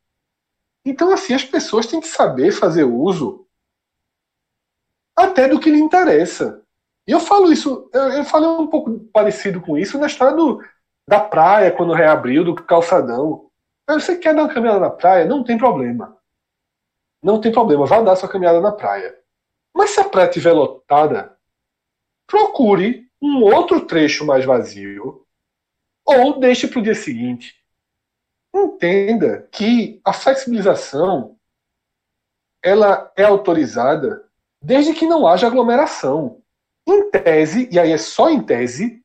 [0.84, 3.46] Então, assim, as pessoas têm que saber fazer uso
[5.14, 6.62] até do que lhe interessa.
[7.06, 10.62] E eu falo isso, eu, eu falei um pouco parecido com isso na história do,
[11.06, 13.50] da praia, quando reabriu, do calçadão.
[13.88, 15.24] Você quer dar uma caminhada na praia?
[15.24, 16.16] Não tem problema.
[17.22, 19.14] Não tem problema, vá dar sua caminhada na praia.
[19.74, 21.36] Mas se a praia estiver lotada,
[22.26, 25.26] procure um outro trecho mais vazio
[26.04, 27.54] ou deixe para o dia seguinte.
[28.54, 31.36] Entenda que a flexibilização
[32.62, 34.24] ela é autorizada
[34.62, 36.40] desde que não haja aglomeração.
[36.86, 39.02] Em tese, e aí é só em tese,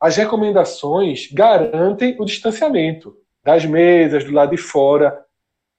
[0.00, 5.24] as recomendações garantem o distanciamento das mesas, do lado de fora.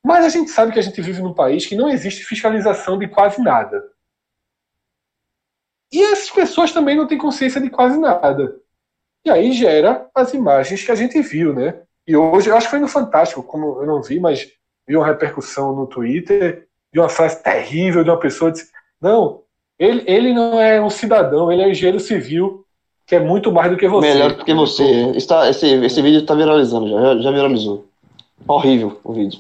[0.03, 3.07] Mas a gente sabe que a gente vive num país que não existe fiscalização de
[3.07, 3.83] quase nada.
[5.91, 8.55] E essas pessoas também não têm consciência de quase nada.
[9.25, 11.81] E aí gera as imagens que a gente viu, né?
[12.07, 14.47] E hoje, eu acho que foi no Fantástico, como eu não vi, mas
[14.87, 19.41] vi uma repercussão no Twitter de uma frase terrível de uma pessoa disse, não,
[19.77, 22.65] ele, ele não é um cidadão, ele é um engenheiro civil,
[23.05, 24.07] que é muito mais do que você.
[24.07, 25.11] Melhor do que você.
[25.15, 27.85] Está, esse, esse vídeo tá viralizando já, já viralizou.
[28.47, 29.39] Horrível o vídeo.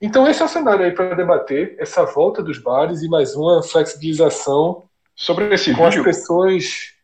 [0.00, 3.62] Então esse é o cenário aí para debater, essa volta dos bares e mais uma
[3.62, 6.94] flexibilização Sobre esse com as vídeo, pessoas.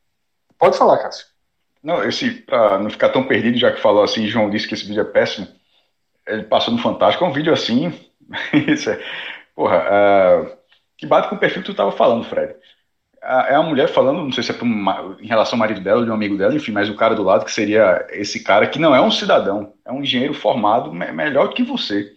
[0.58, 1.26] Pode falar, Cássio.
[1.82, 4.86] não, esse, pra não ficar tão perdido, já que falou assim, João disse que esse
[4.86, 5.46] vídeo é péssimo.
[6.26, 7.92] Ele passou no Fantástico, é um vídeo assim.
[8.66, 8.98] Isso é,
[9.54, 10.56] porra, ah,
[10.96, 12.54] que bate com o perfil que tu tava falando, Fred.
[13.22, 15.80] É uma mulher falando, não sei se é pra um ma- em relação ao marido
[15.80, 18.68] dela, de um amigo dela, enfim, mas o cara do lado, que seria esse cara
[18.68, 22.15] que não é um cidadão, é um engenheiro formado me- melhor que você.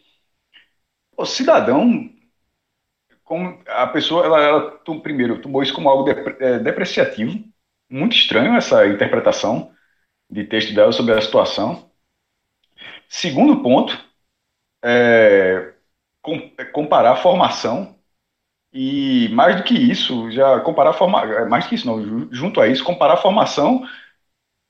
[1.21, 2.09] O cidadão,
[3.23, 4.71] como a pessoa, ela, ela
[5.01, 7.43] primeiro tomou isso como algo depre- eh, depreciativo,
[7.89, 9.71] muito estranho essa interpretação
[10.29, 11.91] de texto dela sobre a situação.
[13.07, 13.97] Segundo ponto,
[14.83, 15.73] é,
[16.21, 17.95] com- é comparar formação
[18.73, 22.29] e mais do que isso, já comparar forma, é, mais do que isso não, ju-
[22.31, 23.83] junto a isso, comparar formação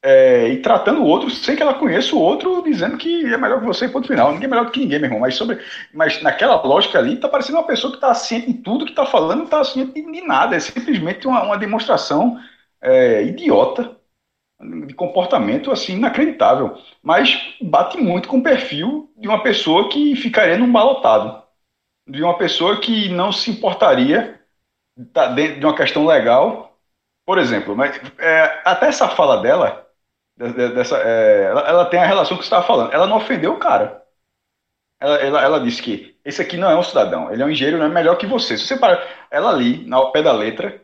[0.02, 3.60] é, e tratando o outro sem que ela conheça o outro, dizendo que é melhor
[3.60, 4.32] que você, ponto final.
[4.32, 5.20] Ninguém é melhor do que ninguém, meu irmão.
[5.20, 5.60] Mas, sobre,
[5.94, 9.06] mas naquela lógica ali, tá parecendo uma pessoa que está ciente de tudo que está
[9.06, 10.56] falando, não está ciente de, nada.
[10.56, 12.40] É simplesmente uma, uma demonstração
[12.82, 13.96] é, idiota
[14.88, 20.58] de comportamento assim inacreditável, mas bate muito com o perfil de uma pessoa que ficaria
[20.58, 21.42] num balotado,
[22.08, 24.40] de uma pessoa que não se importaria
[25.14, 26.70] tá dentro de uma questão legal
[27.26, 29.89] por exemplo, mas, é, até essa fala dela, de- de-
[30.74, 32.94] dessa, é, ela, ela tem a relação que você estava falando.
[32.94, 34.04] Ela não ofendeu o cara.
[35.00, 37.78] Ela, ela, ela disse que esse aqui não é um cidadão, ele é um engenheiro,
[37.80, 38.58] não é melhor que você.
[38.58, 39.02] Se você para,
[39.32, 40.82] ela ali, ao pé da letra,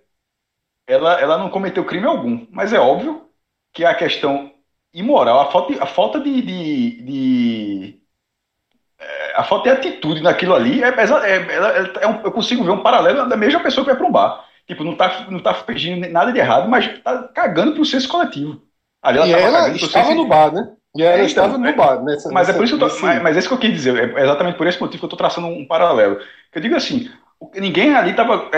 [0.87, 2.47] ela, ela não cometeu crime algum.
[2.51, 3.29] Mas é óbvio
[3.73, 4.53] que a questão
[4.93, 8.01] imoral, a falta, a falta de, de, de-
[8.99, 12.81] é, a falta de atitude naquilo ali, é, é- é um- eu consigo ver um
[12.83, 14.45] paralelo da mesma pessoa que vai para um bar.
[14.67, 18.61] Tipo, não tá, não tá fingindo nada de errado, mas tá cagando pro senso coletivo.
[19.07, 20.67] Ali e ela cagando pro estava no bar, né?
[20.95, 22.03] E ela É, então, estava no é- bar.
[22.03, 23.53] Nessa, mas é nessa- por isso que eu tô, nesse- mas, mas é isso que
[23.53, 26.19] eu quis dizer, é exatamente por esse motivo que eu estou traçando um paralelo.
[26.53, 27.09] Eu digo assim,
[27.55, 28.49] ninguém ali estava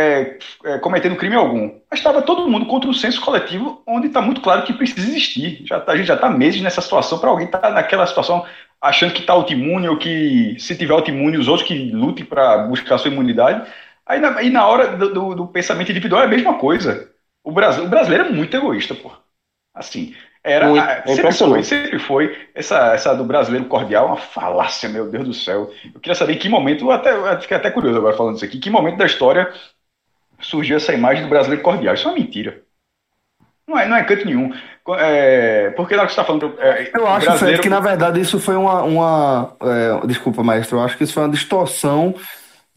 [0.82, 4.64] cometendo crime algum, mas estava todo mundo contra um senso coletivo onde está muito claro
[4.64, 5.64] que precisa existir.
[5.66, 8.46] Já tá- a gente já está meses nessa situação para alguém estar naquela situação
[8.82, 12.98] achando que está autoimune ou que se tiver autoimune os outros que lutem para buscar
[12.98, 13.68] sua imunidade.
[14.06, 17.10] Aí na, aí na hora do, do- do pensamento individual é a mesma coisa.
[17.44, 19.12] O, Brasil, o brasileiro é muito egoísta, pô.
[19.74, 20.16] Assim,
[20.48, 20.84] era, Muito.
[20.84, 25.26] a- É sempre foi, sempre foi essa, essa do brasileiro cordial, uma falácia, meu Deus
[25.28, 25.72] do céu.
[25.94, 28.46] Eu queria saber em que momento, eu até, eu fiquei até curioso agora falando isso
[28.46, 29.52] aqui, em que momento da história
[30.40, 31.94] surgiu essa imagem do brasileiro cordial?
[31.94, 32.62] Isso é uma mentira.
[33.68, 34.54] Não é, não é canto nenhum.
[34.98, 36.56] É, porque na hora que você está falando.
[36.60, 38.82] é, Eu acho, brasileiro- Fred, que na verdade isso foi uma.
[38.84, 42.16] uma é, desculpa, maestro, eu acho que isso foi uma distorção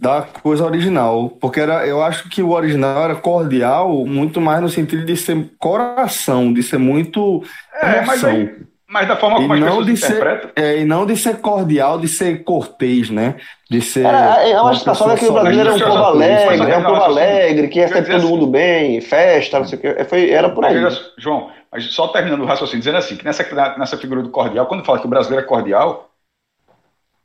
[0.00, 1.30] da coisa original.
[1.40, 5.50] Porque era, eu acho que o original era cordial muito mais no sentido de ser
[5.58, 7.42] coração, de ser muito
[7.82, 8.50] É, mas, aí-
[8.88, 10.50] mas da forma E como as não, pessoas de ser, interpretam.
[10.56, 13.36] é, e não de ser cordial, de ser cortês, né?
[13.70, 14.06] De ser.
[14.06, 16.84] Era, eu uma acho que é que o brasileiro é um povo alegre, é um
[16.84, 20.04] povo alegre, que recebe todo assim- mundo bem, festa, não sei o que.
[20.04, 20.76] Foi, era por aí.
[21.18, 23.44] João, mas só terminando o raciocínio, dizendo assim, que nessa,
[23.78, 26.10] nessa figura do cordial, quando fala que o brasileiro é cordial,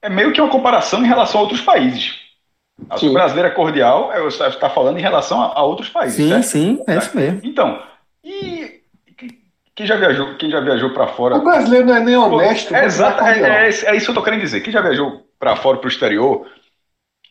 [0.01, 2.24] é meio que uma comparação em relação a outros países.
[2.77, 6.17] O brasileiro é cordial, é, você está falando em relação a, a outros países.
[6.17, 6.43] Sim, certo?
[6.43, 7.41] sim, é isso mesmo.
[7.43, 7.81] Então,
[8.23, 8.81] e
[9.17, 9.39] que-
[9.75, 11.35] quem já viajou, quem já viajou para fora?
[11.35, 12.73] O brasileiro não é nem honesto.
[12.73, 14.61] É, mas exato, não é, é, é isso que eu tô querendo dizer.
[14.61, 16.47] Quem já viajou para fora, para o exterior,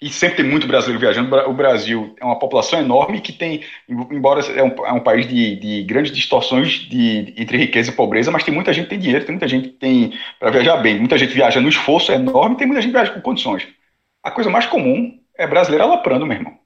[0.00, 4.40] e sempre tem muito brasileiro viajando, o Brasil é uma população enorme que tem, embora
[4.40, 8.44] é um, é um país de, de grandes distorções de, entre riqueza e pobreza, mas
[8.44, 11.16] tem muita gente que tem dinheiro, tem muita gente que tem para viajar bem, muita
[11.16, 13.66] gente viaja no esforço enorme, tem muita gente que viaja com condições.
[14.22, 16.58] A coisa mais comum é brasileiro aloprando, meu irmão.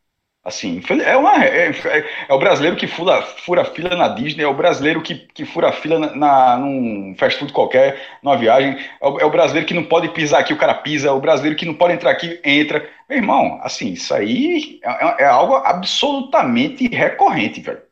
[0.45, 4.49] Assim, é, uma, é, é- é o brasileiro que fura, fura fila na Disney, é
[4.49, 9.07] o brasileiro que, que fura fila na, na, num fast food qualquer, numa viagem, é
[9.09, 11.57] o, é o brasileiro que não pode pisar aqui, o cara pisa, é o brasileiro
[11.59, 12.89] que não pode entrar aqui, entra.
[13.09, 17.83] Meu irmão, assim, isso aí é, é- é algo absolutamente recorrente, velho.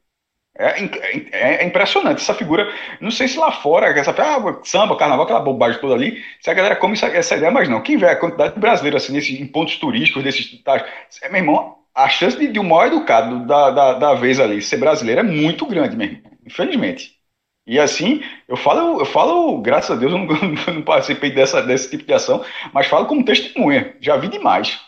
[0.59, 0.91] É, in-
[1.33, 2.66] é- é impressionante essa figura.
[3.01, 6.55] Não sei se lá fora, essa ah, samba, carnaval, aquela bobagem toda ali, se a
[6.55, 7.83] galera come essa, essa ideia, mas não.
[7.83, 10.62] Quem vê a quantidade de brasileiros assim, nesses, em pontos turísticos, desses.
[10.62, 10.85] Tá,
[11.23, 14.62] é, meu irmão, a chance de, de um maior educado da, da, da vez ali
[14.62, 16.23] ser brasileiro é muito grande, meu irmão.
[16.47, 17.16] Infelizmente.
[17.66, 20.27] E assim, eu falo, eu falo, graças a Deus, eu não,
[20.74, 23.97] não participei dessa, desse tipo de ação, mas falo como testemunha.
[24.01, 24.78] Já vi demais.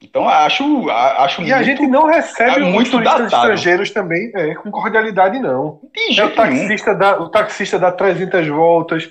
[0.00, 4.54] Então acho, a- acho E a muito- gente não recebe é muito estrangeiros também é,
[4.54, 5.80] com cordialidade, não.
[5.94, 6.34] É o nenhum.
[6.34, 9.10] taxista, dá, o taxista dá 300 voltas,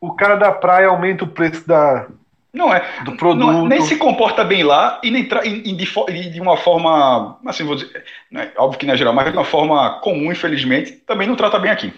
[0.00, 2.06] o cara da praia aumenta o preço da,
[2.52, 2.84] Não é.
[3.04, 3.44] do produto.
[3.44, 6.56] Não, nem se comporta bem lá e nem tra- e- e de, e de uma
[6.56, 10.30] forma, assim, vou dizer, né, óbvio que não é geral, mas de uma forma comum,
[10.30, 11.92] infelizmente, também não trata bem aqui.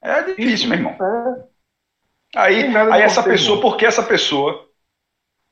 [0.00, 0.96] É difícil, meu irmão.
[1.00, 1.48] É,
[2.36, 4.67] Aí, aí essa pessoa, porque essa pessoa,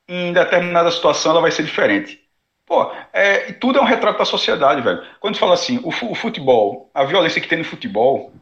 [0.09, 2.21] em determinada situação, ela vai ser diferente.
[2.65, 5.03] Pô, é, tudo é um retrato da sociedade, velho.
[5.21, 8.33] Quando fala assim, o, o futebol, a violência que tem no futebol,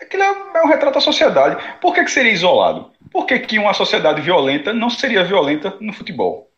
[0.00, 1.62] aquilo é, é um retrato da sociedade.
[1.80, 2.90] Por que, que seria isolado?
[3.12, 6.50] Por que, que uma sociedade violenta não seria violenta no futebol?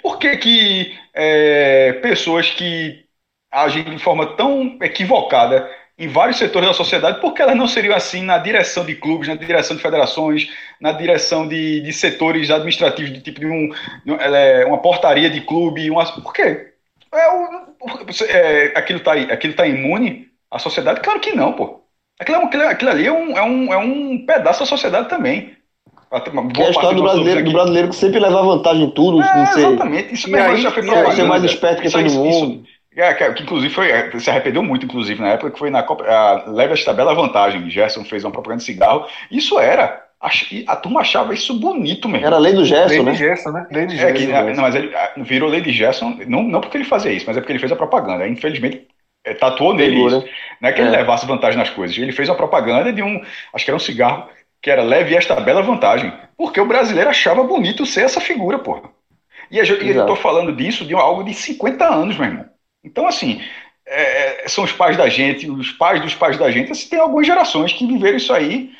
[0.00, 3.06] Por que, que é, pessoas que
[3.50, 5.68] agem de forma tão equivocada
[6.02, 9.28] em vários setores da sociedade, por que elas não seriam assim na direção de clubes,
[9.28, 10.48] na direção de federações,
[10.80, 13.68] na direção de, de setores administrativos, de tipo de um,
[14.04, 15.88] de é, uma portaria de clube?
[15.90, 16.72] Uma, por quê?
[17.14, 21.00] É, é, aquilo está aquilo tá imune à sociedade?
[21.00, 21.82] Claro que não, pô.
[22.18, 25.56] Aquilo, é aquilo, aquilo ali é um, é, um, é um pedaço da sociedade também.
[26.52, 29.36] Que é a história do brasileiro, do brasileiro que sempre leva vantagem em tudo, é,
[29.36, 29.64] não sei.
[29.64, 30.12] exatamente.
[30.14, 31.16] Isso E mesmo aí- já foi propaganda.
[31.16, 32.64] ser mais esperto que todo isso- mundo.
[32.96, 33.90] É, que, que inclusive foi,
[34.20, 36.04] se arrependeu muito, inclusive, na época que foi na Copa.
[36.04, 37.68] A, leve esta bela vantagem.
[37.70, 39.06] Gerson fez uma propaganda de cigarro.
[39.30, 40.02] Isso era.
[40.50, 42.26] e A, turma achava isso bonito mesmo.
[42.26, 43.14] Era a lei do Gerson, Lei de né?
[43.14, 43.66] Gerson, né?
[43.70, 44.54] Lei de É que, Gerson.
[44.54, 47.40] não, mas ele virou lei de Gerson, não, não porque ele fazia isso, mas é
[47.40, 48.26] porque ele fez a propaganda.
[48.28, 48.86] Infelizmente,
[49.24, 50.18] é, tatuou nele Pegou, isso.
[50.20, 50.24] né?
[50.60, 50.90] Não é que ele É.
[50.90, 51.96] levasse vantagem nas coisas.
[51.96, 53.22] Ele fez uma propaganda de um,
[53.54, 54.28] acho que era um cigarro,
[54.60, 56.12] que era leve esta bela vantagem.
[56.36, 58.90] Porque o brasileiro achava bonito ser essa figura, porra.
[59.50, 62.51] E eu, e eu tô falando disso de algo de 50 anos, meu irmão.
[62.84, 63.40] Então, assim,
[63.86, 66.72] é, é, são os pais da gente, os pais dos pais da gente.
[66.72, 68.70] Assim, tem algumas gerações que viveram isso aí,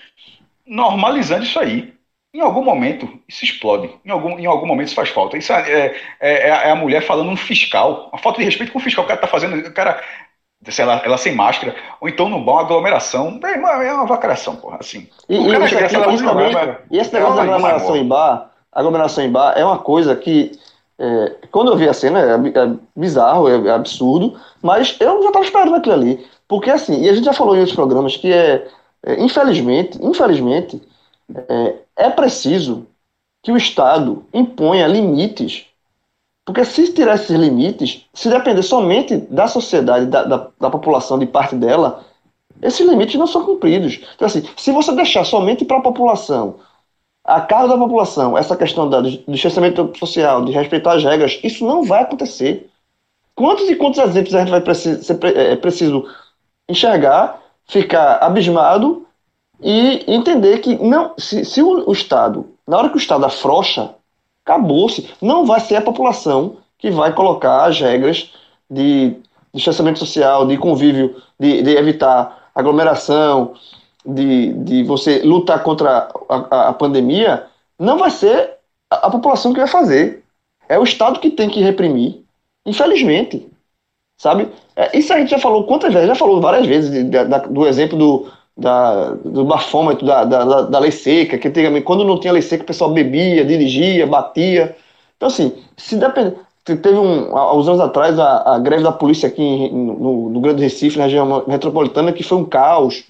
[0.67, 1.93] normalizando isso aí.
[2.35, 3.91] Em algum momento, isso explode.
[4.05, 5.37] Em algum, em algum momento, isso faz falta.
[5.37, 8.09] Isso é, é, é a mulher falando um fiscal.
[8.13, 9.05] A falta de respeito com o fiscal.
[9.05, 9.55] O cara tá fazendo.
[9.69, 10.03] O cara,
[10.69, 11.77] sei lá, ela sem máscara.
[12.01, 13.39] Ou então no bar, uma aglomeração.
[13.45, 14.79] É uma, é uma vacração, porra.
[14.81, 15.09] Assim.
[15.29, 19.79] E, e, vai- e esse negócio da aglomeração em bar, aglomeração em bar é uma
[19.79, 20.53] coisa que,
[21.03, 25.45] é, quando eu vi a cena, é, é bizarro, é, absurdo, mas eu já estava
[25.45, 26.27] esperando aquilo ali.
[26.47, 28.69] Porque assim, e a gente já falou em outros programas que é,
[29.03, 30.81] é, infelizmente, infelizmente,
[31.49, 32.87] é, é preciso
[33.43, 35.67] que o Estado imponha limites.
[36.45, 41.27] Porque se tirar esses limites, se depender somente da sociedade, da, da, da população, de
[41.27, 42.05] parte dela,
[42.61, 44.01] esses limites não são cumpridos.
[44.15, 46.61] Então, assim, se você deixar somente para a população,
[47.25, 51.85] a cargo da população, essa questão do distanciamento social, de respeitar as regras, isso não
[51.85, 52.69] vai acontecer.
[53.35, 56.05] Quantos e quantos exemplos a gente vai precis, ser, é preciso
[56.69, 59.07] enxergar, ficar abismado
[59.61, 63.95] e entender que não, se, se o, o Estado, na hora que o Estado afrouxa,
[64.45, 65.09] acabou-se.
[65.21, 68.33] Não vai ser a população que vai colocar as regras
[68.69, 69.17] de
[69.55, 73.55] distanciamento social, de convívio, de, de evitar aglomeração,
[74.05, 77.47] de, de você lutar contra a, a- pandemia,
[77.79, 78.55] não vai ser
[78.91, 80.23] a, a população que vai fazer.
[80.69, 82.23] É o Estado que tem que reprimir.
[82.67, 83.49] Infelizmente.
[84.19, 84.49] Sabe?
[84.77, 86.09] É, isso a gente já falou quantas vezes?
[86.09, 90.63] Já falou várias vezes de- da- da- do exemplo do, da, do bafômetro, da, da,
[90.63, 94.77] da- lei seca, que antigamente, quando não tinha lei seca, o pessoal bebia, dirigia, batia.
[95.17, 96.37] Então, assim, se depende.
[96.65, 100.31] te- Teve um, há uns anos atrás a, a greve da polícia aqui em- no,
[100.31, 103.05] no Grande Recife, na região metropolitana, que foi um caos.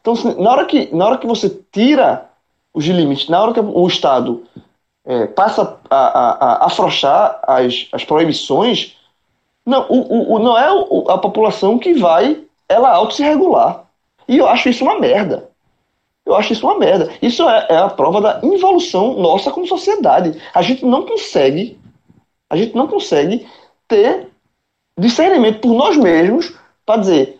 [0.00, 2.28] Então, na hora que, na hora que você tira
[2.72, 4.44] os limites, na hora que o Estado
[5.04, 8.96] é, passa a, a, a afrouxar as, as proibições,
[9.64, 10.68] não, o, o, não é
[11.12, 13.84] a população que vai ela auto se regular.
[14.26, 15.48] E eu acho isso uma merda.
[16.24, 17.10] Eu acho isso uma merda.
[17.22, 20.40] Isso é, é a prova da involução nossa como sociedade.
[20.54, 21.78] A gente não consegue,
[22.50, 23.46] a gente não consegue
[23.88, 24.28] ter
[24.98, 26.54] discernimento por nós mesmos
[26.84, 27.37] para dizer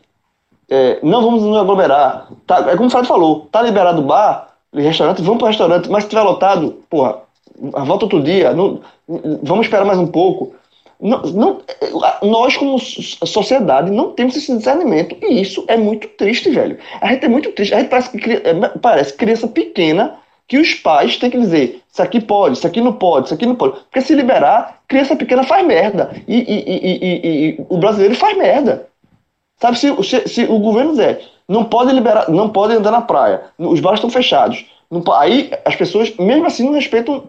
[0.71, 2.29] é, não vamos nos aglomerar.
[2.47, 6.05] Tá, é como o Fred falou, tá liberado o bar, restaurante, vamos para restaurante, mas
[6.05, 7.17] se tiver lotado, porra,
[7.59, 8.81] volta outro dia, não-
[9.43, 10.55] vamos esperar mais um pouco.
[11.01, 11.61] Não, não-
[12.23, 15.17] nós, como so- sociedade, não temos esse discernimento.
[15.23, 16.77] E isso é muito triste, velho.
[17.01, 17.73] A gente é muito triste.
[17.73, 18.11] A gente parece,
[18.45, 20.17] é, parece criança pequena
[20.49, 23.47] que os pais têm que dizer: isso aqui pode, isso aqui não pode, isso aqui
[23.47, 23.75] não pode.
[23.81, 26.11] Porque se liberar, criança pequena faz merda.
[26.27, 28.89] E- e- e- e o brasileiro faz merda.
[29.61, 33.43] Sabe, se, se, se o governo dizer não pode liberar, não pode andar na praia,
[33.59, 34.67] os bares estão fechados.
[34.91, 37.25] não aí as pessoas, mesmo assim, não respeitam.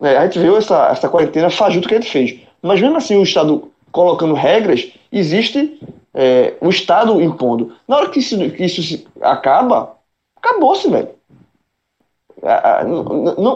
[0.00, 2.38] né, a gente viu essa, essa quarentena fajuta que a gente fez.
[2.62, 5.80] Mas mesmo assim, o Estado colocando regras, existe
[6.14, 7.72] é, o Estado impondo.
[7.88, 9.96] Na hora que isso, que isso acaba,
[10.36, 11.08] acabou-se, velho.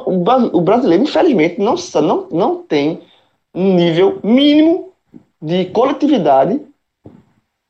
[0.06, 3.00] O bra- o brasileiro, infelizmente, não, não, não tem
[3.54, 4.92] um nível mínimo
[5.40, 6.60] de coletividade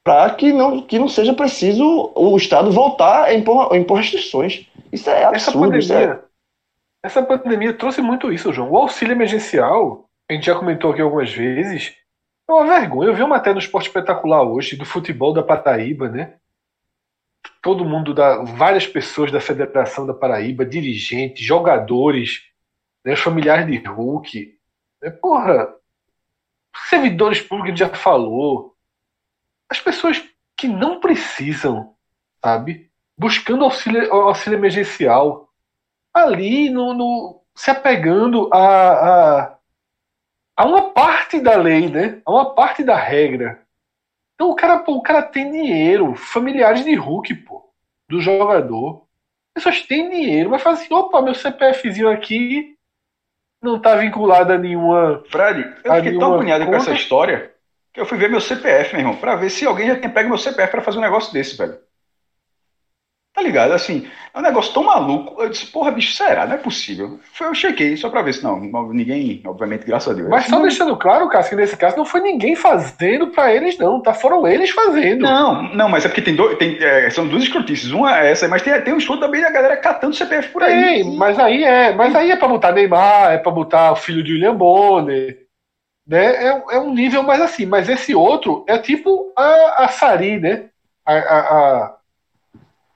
[0.02, 4.66] para que não, que não seja preciso o Estado voltar a impor, a impor restrições.
[4.93, 5.77] Isso é Essa absurdo.
[5.77, 6.24] Isso é, pandemia,
[7.02, 8.70] essa pandemia trouxe muito isso, João.
[8.70, 11.94] O auxílio emergencial, a gente já comentou aqui algumas vezes,
[12.48, 13.10] é uma vergonha.
[13.10, 16.35] Eu vi uma matéria no Esporte Espetacular hoje, do futebol da Paraíba, né?
[17.62, 22.43] Todo mundo, da, várias pessoas da Federação da Paraíba, dirigentes, jogadores,
[23.05, 24.59] né, familiares de Hulk.
[25.02, 25.74] Né, porra,
[26.89, 28.69] servidores públicos, a gente já falou.
[29.70, 30.22] As pessoas
[30.56, 31.94] que não precisam,
[32.44, 32.90] sabe?
[33.16, 35.48] Buscando auxílio, auxílio emergencial
[36.12, 38.59] ali no, no- se apegando a,
[39.42, 39.56] a,
[40.56, 42.20] a uma parte da lei, né?
[42.26, 43.62] A uma parte da regra.
[44.34, 47.70] Então o cara, pô, o cara tem dinheiro, familiares de Hulk, pô,
[48.09, 49.06] do jogador.
[49.56, 52.74] As pessoas têm dinheiro, mas fala assim, opa, meu CPFzinho aqui
[53.62, 55.22] não tá vinculado a nenhuma.
[55.30, 57.49] Fred, eu fiquei tão agoniado com essa história
[57.93, 60.29] que eu fui ver meu CPF, meu irmão, pra ver se alguém já tinha pego
[60.29, 61.79] meu CPF pra fazer um negócio desse, velho.
[63.33, 63.73] Tá ligado?
[63.73, 65.41] Assim, é um negócio tão maluco.
[65.41, 66.47] Eu disse, porra, bicho, será?
[66.47, 67.21] Não é possível.
[67.33, 68.59] Foi, eu chequei só pra ver se não.
[68.93, 70.29] Ninguém, obviamente, graças a Deus.
[70.29, 73.79] Mas só Não- deixando claro, Cássio, que nesse caso não foi ninguém fazendo pra eles,
[73.79, 74.12] não, tá?
[74.12, 75.23] Foram eles fazendo.
[75.23, 77.93] Não, não, mas é porque tem dois, tem, é, são duas escrotices.
[77.93, 80.83] Uma é essa, mas tem, tem um estudo também da galera catando CPF por aí.
[80.83, 84.25] Tem, mas aí é, mas aí é pra botar Neymar, é pra botar o filho
[84.25, 85.40] de William Bonner,
[86.11, 86.45] né?
[86.45, 90.65] É, é um nível mais assim, mas esse outro é tipo a, a Sari, né?
[91.07, 91.97] A, a, a-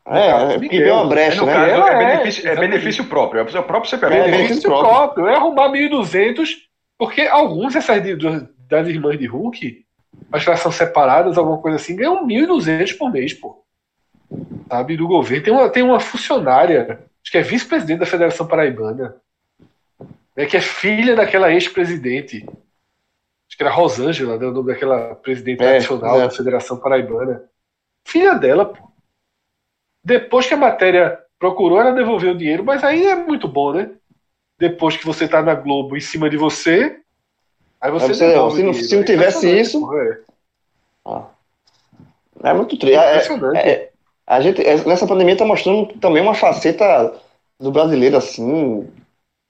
[0.07, 1.53] é, é que vê uma É, brecha, no né?
[1.55, 4.15] caso, Ela é, é, benefício, é benefício próprio, é o próprio CPF.
[4.15, 4.91] É, benefício próprio.
[4.93, 5.29] próprio.
[5.29, 6.49] É arrumar 1.200,
[6.99, 8.03] porque alguns dessas
[8.69, 9.85] das irmãs de Hulk
[10.33, 13.65] acho que elas são separadas, alguma coisa assim, ganham 1.200 por mês, pô.
[14.69, 15.45] Sabe, do governo.
[15.45, 19.17] Tem uma, tem uma funcionária, acho que é vice-presidente da Federação Paraibana,
[20.37, 22.45] né, que é filha daquela ex-presidente.
[23.55, 26.25] Acho que era Rosângela, né, o nome daquela presidente É, tradicional é.
[26.25, 27.45] da Federação Paraibana.
[28.05, 28.83] Filha dela, pô.
[30.05, 33.93] Depois que a matéria procurou, ela devolveu o dinheiro, mas aí é muito bom, né?
[34.59, 36.99] Depois que você tá na Globo em cima de você,
[37.81, 38.89] aí você, Aí você- devolve se não- o dinheiro.
[38.89, 40.21] se não É tivesse isso- pô, é.
[41.07, 41.27] Ah.
[42.43, 42.97] É muito triste.
[42.97, 43.19] É-
[43.59, 43.91] é- é-
[44.27, 47.15] a gente, é- nessa pandemia está mostrando também uma faceta
[47.61, 48.91] do brasileiro assim.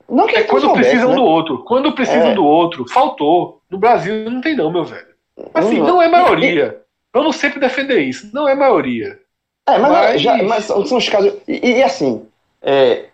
[0.08, 1.16] Não que É não quando soubesse, precisam né?
[1.16, 1.58] do outro.
[1.64, 2.34] Quando precisam É.
[2.34, 3.60] do outro, faltou.
[3.70, 5.06] No Brasil não tem não, meu velho.
[5.52, 6.80] Assim, Não, não é maioria.
[7.12, 8.30] Vamos sempre defender isso.
[8.32, 9.18] Não é maioria.
[9.68, 11.32] É, mas, Mas- já, mas são os casos.
[11.48, 12.26] E, e, assim,
[12.62, 13.06] é,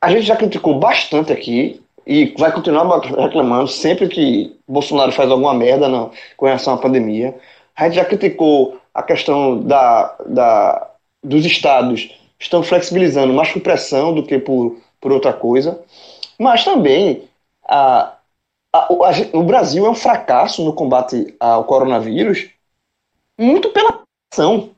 [0.00, 5.52] a gente já criticou bastante aqui e vai continuar reclamando sempre que Bolsonaro faz alguma
[5.52, 7.34] merda na, com relação à pandemia.
[7.74, 10.90] A gente já criticou a questão da, da,
[11.22, 12.08] dos estados
[12.38, 15.78] estão flexibilizando mais por pressão do que por, por outra coisa.
[16.38, 17.28] Mas também
[17.66, 18.14] a,
[18.72, 22.50] a- o, a o Brasil é um fracasso no combate ao coronavírus
[23.38, 24.02] muito pela
[24.32, 24.70] ação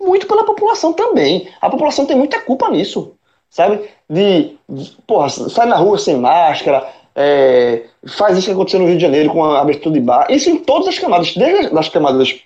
[0.00, 1.48] muito pela população também.
[1.60, 3.14] A população tem muita culpa nisso,
[3.50, 3.88] sabe?
[4.08, 8.96] De, de porra, sai na rua sem máscara, é, faz isso que aconteceu no Rio
[8.96, 10.26] de Janeiro com a abertura de bar.
[10.30, 12.40] Isso em todas as camadas, desde as camadas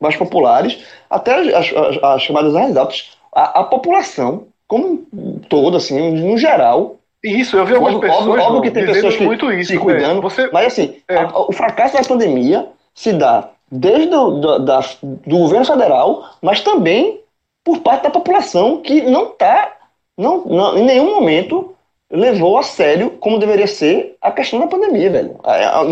[0.00, 0.78] mais populares
[1.10, 3.10] até as, as- as camadas mais altas.
[3.32, 8.42] A, a população, como um todo, assim, no geral, isso, eu vi algumas Óbvio- pessoas
[8.44, 9.70] óbvio- que tem pessoas que muito isso.
[9.70, 9.82] se né?
[9.82, 11.16] cuidando, Você, mas assim, É.
[11.18, 16.60] a- o fracasso da pandemia se dá desde o, do, da- do governo federal, mas
[16.60, 17.20] também
[17.64, 19.72] por parte da população que não está,
[20.18, 21.74] não, não- em nenhum momento
[22.10, 25.36] levou a sério como deveria ser a questão da pandemia, velho.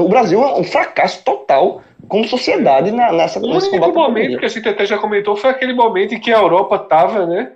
[0.05, 4.71] O Brasil é um fracasso total como sociedade na, nessa o único momento que a
[4.73, 7.53] até já comentou foi aquele momento em que a Europa estava, né?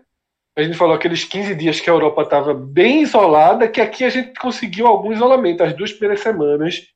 [0.56, 4.08] A gente falou aqueles 15 dias que a Europa estava bem isolada, que aqui a
[4.08, 6.86] gente conseguiu algum isolamento, as duas primeiras semanas,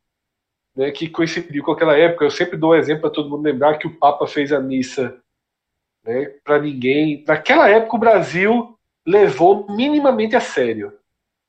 [0.76, 2.24] né, que coincidiu com aquela época.
[2.24, 5.20] Eu sempre dou exemplo para todo mundo lembrar que o Papa fez a missa
[6.04, 7.24] né, para ninguém.
[7.26, 10.96] Naquela época o Brasil levou minimamente a sério.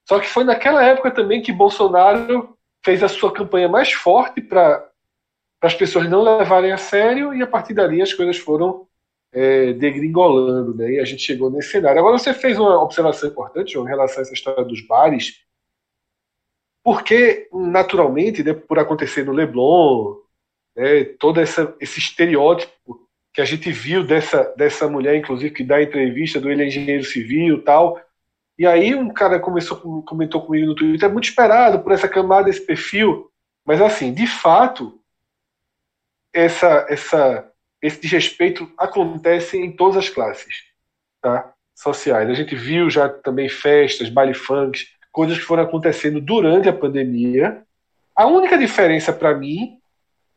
[0.07, 4.89] Só que foi naquela época também que Bolsonaro fez a sua campanha mais forte para
[5.61, 8.87] as pessoas não levarem a sério e a partir dali as coisas foram
[9.31, 10.93] é, degringolando, né?
[10.93, 11.99] E a gente chegou nesse cenário.
[11.99, 15.43] Agora você fez uma observação importante, João, em relação a essa história dos bares,
[16.83, 20.15] porque naturalmente, né, por acontecer no Leblon,
[20.75, 25.81] né, todo essa, esse estereótipo que a gente viu dessa, dessa mulher, inclusive, que dá
[25.81, 28.01] entrevista do ele é engenheiro civil tal.
[28.57, 32.49] E aí um cara começou, comentou comigo no Twitter, é muito esperado por essa camada,
[32.49, 33.31] esse perfil.
[33.65, 34.99] Mas assim, de fato,
[36.33, 37.48] essa, essa,
[37.81, 40.69] esse desrespeito acontece em todas as classes
[41.21, 41.53] tá?
[41.75, 42.29] sociais.
[42.29, 47.63] A gente viu já também festas, baile funk, coisas que foram acontecendo durante a pandemia.
[48.15, 49.79] A única diferença para mim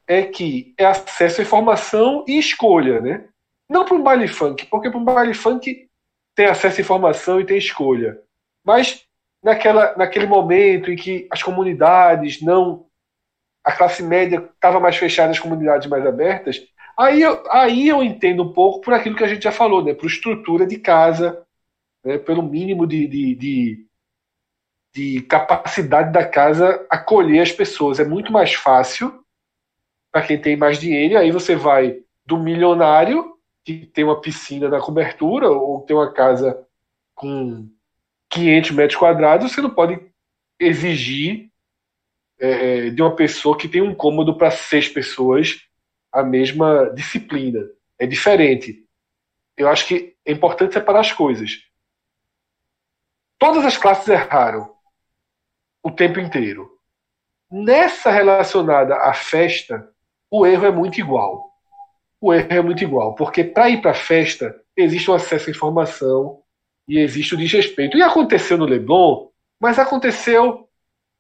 [0.07, 3.25] é que é acesso à informação e escolha, né?
[3.69, 5.89] Não para um baile funk, porque para um baile funk
[6.35, 8.21] tem acesso à informação e tem escolha.
[8.65, 9.05] Mas
[9.43, 12.87] naquela, naquele momento em que as comunidades não.
[13.65, 16.61] A classe média estava mais fechada, as comunidades mais abertas,
[16.99, 19.95] aí eu, aí eu entendo um pouco por aquilo que a gente já falou, né?
[19.95, 21.45] Por estrutura de casa,
[22.05, 22.19] né?
[22.19, 23.87] pelo mínimo de, de, de,
[24.95, 28.01] de capacidade da casa acolher as pessoas.
[28.01, 29.23] É muito mais fácil
[30.13, 34.81] para quem tem mais dinheiro, aí você vai do milionário, que tem uma piscina na
[34.81, 36.67] cobertura, ou tem uma casa
[37.15, 37.69] com
[38.29, 39.99] 500 metros quadrados, você não pode
[40.61, 41.51] exigir
[42.39, 45.61] é, de uma pessoa que tem um cômodo para seis pessoas
[46.13, 47.61] a mesma disciplina.
[47.99, 48.85] É diferente.
[49.57, 51.61] Eu acho que é importante separar as coisas.
[53.39, 54.73] Todas as classes erraram
[55.83, 56.71] o tempo inteiro.
[57.51, 59.91] Nessa relacionada à festa,
[60.31, 61.53] o erro é muito igual.
[62.21, 65.51] O erro é muito igual, porque para ir para a festa existe um acesso à
[65.51, 66.43] informação
[66.87, 67.97] e existe o desrespeito.
[67.97, 69.29] E aconteceu no Leblon,
[69.61, 70.69] mas aconteceu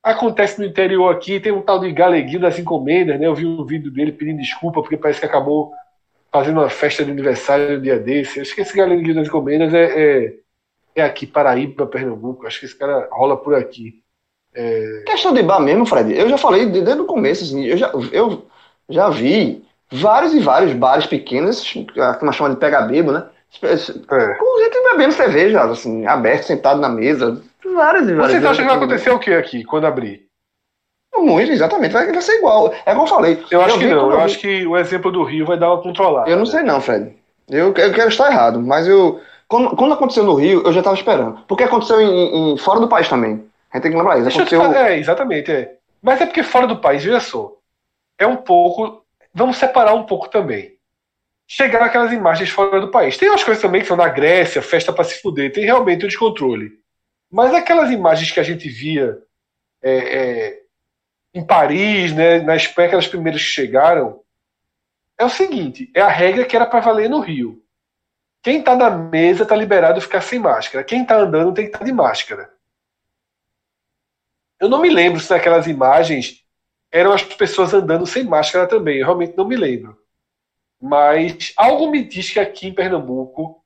[0.02, 3.26] acontece no interior aqui, tem um tal de Galeguinho das Encomendas, né?
[3.26, 5.72] Eu vi um vídeo dele pedindo desculpa porque parece que acabou
[6.32, 8.40] fazendo uma festa de aniversário no dia desse.
[8.40, 9.84] Acho que esse Galeguinho das Encomendas é,
[10.26, 10.34] é,
[10.96, 12.46] é aqui, Paraíba, Pernambuco.
[12.46, 14.02] Acho que esse cara rola por aqui.
[15.06, 17.90] Questão de bar mesmo, Fred, eu já falei de- desde o começo, assim, eu já,
[18.12, 18.46] eu
[18.88, 21.62] já vi vários e vários bares pequenos,
[21.98, 23.26] a turma chama de pega bebo, né?
[23.60, 24.34] É.
[24.34, 27.42] Com gente bebendo cerveja, assim, aberto, sentado na mesa.
[27.74, 28.32] Vários e vários.
[28.32, 30.26] Vocês acham que vai acontecer o que aqui, quando abrir?
[31.14, 31.92] Muito, exatamente.
[31.92, 32.72] Vai, vai ser igual.
[32.86, 33.44] É como eu falei.
[33.50, 34.10] Eu acho que não.
[34.10, 36.28] Eu vi- acho que o exemplo do Rio vai dar uma controlada.
[36.30, 37.14] Eu não sei não, Fred.
[37.50, 39.20] Eu, eu quero estar errado, mas eu.
[39.46, 41.40] Quando, quando aconteceu no Rio, eu já estava esperando.
[41.46, 43.44] Porque aconteceu em, em- fora do país também.
[43.70, 44.28] A gente tem que lembrar isso.
[44.28, 44.60] Aconteceu.
[44.62, 45.74] falar, é, exatamente, é.
[46.02, 47.52] Mas é porque fora do país, veja só.
[48.18, 49.02] É um pouco.
[49.34, 50.71] Vamos separar um pouco também.
[51.54, 53.18] Chegar aquelas imagens fora do país.
[53.18, 56.08] Tem umas coisas também que são na Grécia, festa pra se fuder, tem realmente o
[56.08, 56.80] descontrole.
[57.30, 59.18] Mas aquelas imagens que a gente via
[59.82, 60.62] é, é,
[61.34, 64.22] em Paris, né, nas aquelas primeiras que chegaram,
[65.18, 67.62] é o seguinte: é a regra que era para valer no Rio.
[68.42, 70.82] Quem tá na mesa tá liberado ficar sem máscara.
[70.82, 72.50] Quem tá andando tem que estar de máscara.
[74.58, 76.46] Eu não me lembro se naquelas imagens
[76.90, 79.00] eram as pessoas andando sem máscara também.
[79.00, 80.01] Eu realmente não me lembro.
[80.82, 83.62] Mas algo me diz que aqui em Pernambuco,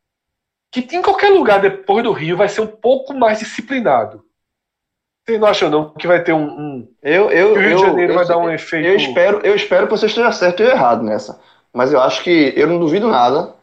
[0.70, 4.22] que em qualquer lugar depois do Rio, vai ser um pouco mais disciplinado.
[5.24, 6.44] Vocês não acham não que vai ter um.
[6.46, 8.86] um Eu, eu, que o Rio eu, de Janeiro eu, vai dar um efeito.
[8.86, 11.40] eu espero, eu espero que você esteja certo e eu errado nessa.
[11.72, 13.54] Mas eu acho que eu não duvido nada.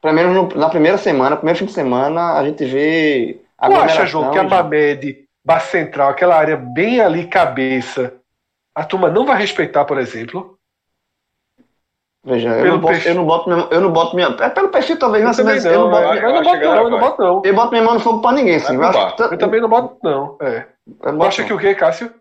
[0.00, 3.40] Pelo menos no- na primeira semana, primeiro fim de semana, a gente vê.
[3.62, 8.14] Tu acha, João, que a Mamed, Bar Central, aquela área bem ali, cabeça,
[8.74, 10.55] a turma não vai respeitar, por exemplo?
[12.26, 14.26] Veja, eu não, boto, eu, não boto minha, eu não boto minha.
[14.40, 16.42] É pelo perfil talvez, mas, também mas não, eu não boto, eu, eu não acho
[16.44, 17.42] boto que não, eu não boto não.
[17.44, 18.76] eu boto minha mão no fogo pra ninguém, sim.
[18.76, 20.36] Vai Eu, acho que tá- Eu também não boto não.
[20.42, 20.66] É.
[21.04, 21.48] eu Tu acha não.
[21.48, 22.12] que o quê, Cássio?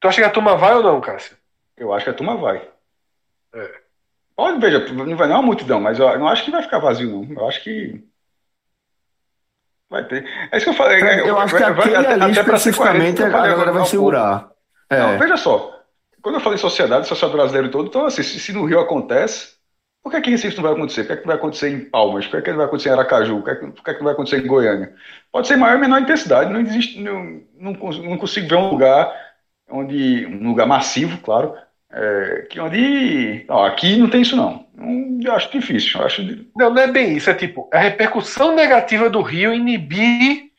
[0.00, 1.36] Tu acha que a turma vai ou não, Cássio?
[1.76, 2.68] Eu acho que a turma vai.
[3.54, 3.70] É.
[4.36, 6.78] Pode, veja, não vai não é uma multidão, mas eu não acho que vai ficar
[6.78, 7.40] vazio, não.
[7.42, 8.02] Eu acho que
[9.90, 10.24] vai ter.
[10.52, 11.00] É isso que eu falei.
[11.26, 13.52] Eu acho que vai- vai- aquele até- ali até especificamente coerente, a eu falei galera
[13.54, 14.38] agora vai há segurar.
[14.40, 14.56] pouco.
[14.90, 15.16] Não, É.
[15.18, 15.79] veja só.
[16.22, 19.54] Quando eu falei sociedade, sociedade brasileira todo, então assim, se, no Rio acontece,
[20.02, 21.02] por que aqui em Recife não vai acontecer?
[21.02, 22.26] O que é que vai acontecer em Palmas?
[22.26, 23.38] Por que, é que vai acontecer em Aracaju?
[23.38, 24.94] O que é que, por que, é que vai acontecer em Goiânia?
[25.32, 26.52] Pode ser maior ou menor intensidade.
[26.52, 29.10] Não existe, não, não, não consigo ver um lugar
[29.70, 31.54] onde, um lugar massivo, claro,
[31.92, 34.66] é, que onde, ó, aqui não tem isso não.
[34.74, 36.00] Não- Eu acho difícil.
[36.00, 36.22] Eu acho,
[36.56, 37.28] Não, não é bem isso.
[37.30, 40.50] É tipo, a repercussão negativa do Rio inibir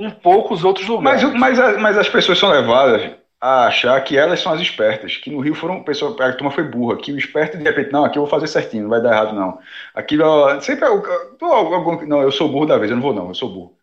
[0.00, 1.40] um pouco os outros Mas, lugares.
[1.40, 5.30] mas, a- mas as pessoas são levadas a achar que elas são as espertas, que
[5.30, 8.18] no Rio foram pessoas, a turma foi burra, que o esperto de repente, não, aqui
[8.18, 9.58] eu vou fazer certinho, não vai dar errado não.
[9.94, 13.28] Aquilo, ó, sempre é algum- não, eu sou burro da vez, eu não vou não,
[13.28, 13.76] eu sou burro.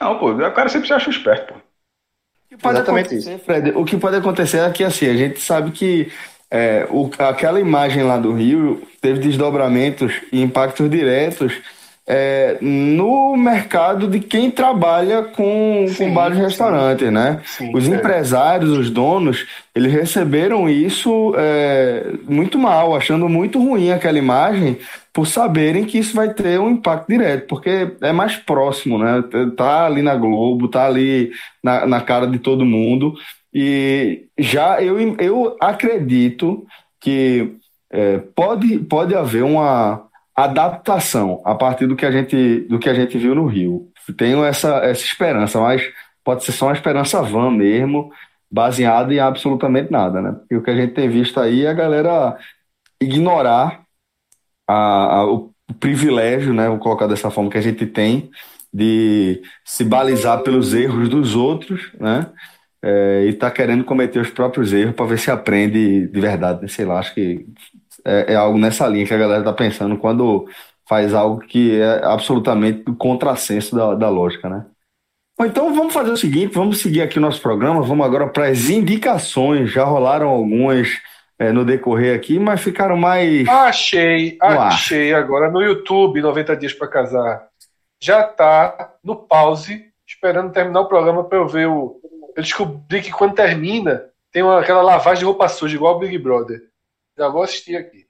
[0.00, 1.58] Não, pô, o cara sempre se acha o esperto, pô.
[1.58, 5.40] O que pode Exatamente acontecer, Fred, o que pode acontecer é que assim, a gente
[5.40, 6.12] sabe que
[6.50, 11.60] é, o- aquela imagem lá do Rio teve desdobramentos e impactos diretos
[12.08, 17.40] é, no mercado de quem trabalha com, Sim, com bares e restaurantes, né?
[17.44, 17.96] Sim, Os é.
[17.96, 24.78] empresários, os donos, eles receberam isso é, muito mal, achando muito ruim aquela imagem,
[25.12, 29.24] por saberem que isso vai ter um impacto direto, porque é mais próximo, né?
[29.56, 33.14] Tá ali na Globo, tá ali na, na cara de todo mundo.
[33.52, 36.66] E já eu, eu acredito
[37.00, 37.54] que
[37.90, 42.94] é, pode, pode haver uma adaptação a partir do que a gente, do que a
[42.94, 43.90] gente viu no Rio.
[44.16, 45.82] Tenho essa, essa esperança, mas
[46.24, 48.12] pode ser só uma esperança vã mesmo,
[48.50, 50.32] baseada em absolutamente nada, né?
[50.32, 52.36] Porque o que a gente tem visto aí é a galera
[53.02, 53.82] ignorar
[54.68, 56.68] a- a- o privilégio, né?
[56.68, 58.30] Vou colocar dessa forma que a gente tem
[58.72, 62.30] de se balizar pelos erros dos outros, né?
[62.82, 66.68] É, e tá querendo cometer os próprios erros para ver se aprende de verdade, né?
[66.68, 67.46] Sei lá, acho que
[68.06, 70.46] é, é algo nessa linha que a galera tá pensando quando
[70.88, 74.64] faz algo que é absolutamente do contrassenso da, da lógica, né?
[75.38, 78.46] Bom, então vamos fazer o seguinte, vamos seguir aqui o nosso programa, vamos agora para
[78.46, 80.88] as indicações, já rolaram algumas
[81.38, 83.46] é, no decorrer aqui, mas ficaram mais...
[83.46, 87.48] Achei, achei agora no YouTube, 90 Dias pra Casar.
[88.00, 92.00] Já tá no pause, esperando terminar o programa pra eu ver o.
[92.36, 96.16] Eu descobri que quando termina, tem uma, aquela lavagem de roupa suja, igual o Big
[96.18, 96.60] Brother.
[97.16, 98.06] Já vou assistir aqui.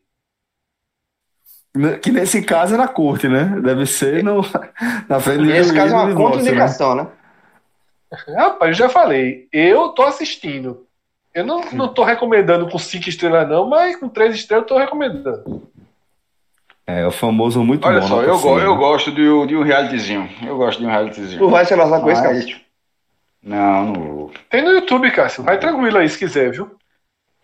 [2.02, 3.44] Que nesse caso é na corte, né?
[3.62, 4.40] Deve ser no,
[5.08, 6.50] na frente do Nesse caso é uma divórcio, né?
[6.50, 7.06] contraindicação, né?
[8.36, 10.86] Rapaz, eu já falei, eu tô assistindo.
[11.34, 14.78] Eu não, não tô recomendando com cinco estrelas, não, mas com três estrelas eu tô
[14.78, 15.70] recomendando.
[16.86, 18.06] É, o famoso muito Olha bom.
[18.06, 20.30] só, nota eu, go- eu gosto de, um- de um realityzinho.
[20.46, 21.38] Eu gosto de um realityzinho.
[21.38, 22.60] Tu vai se abraçar com esse, Mas- cara?
[23.42, 24.32] Não, não vou.
[24.48, 25.42] Tem no YouTube, Cássio.
[25.44, 26.74] Vai tranquilo aí se quiser, viu?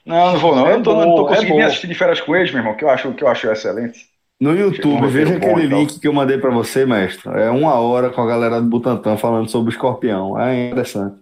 [0.04, 0.66] Não, não vou não.
[0.66, 1.66] É eu não tô, não bom, tô é conseguindo nem bom.
[1.66, 4.10] assistir de férias com eles, meu irmão, que eu acho, que eu acho excelente.
[4.40, 5.78] No YouTube, um veja roteiro bom, aquele então.
[5.78, 7.30] link que eu mandei pra você, mestre.
[7.40, 10.38] É uma hora com a galera do Butantan falando sobre o escorpião.
[10.40, 11.16] É interessante.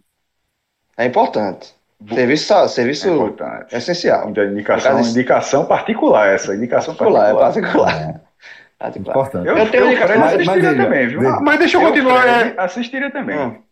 [0.96, 1.74] É importante.
[2.08, 3.74] Serviço, É serviço importante.
[3.76, 4.30] essencial.
[4.30, 7.84] Então, indicação, caso, indicação particular essa, indicação Particular, é particular.
[7.86, 8.20] particular.
[8.78, 9.12] Particular.
[9.12, 9.46] Importante.
[9.46, 11.28] Eu, Eu tenho eu, indicação, mas- assistiria mas também, viu?
[11.28, 12.26] Ah, mas deixa eu Eu, continuar.
[12.26, 13.38] É, assistiria também.
[13.38, 13.62] Hum.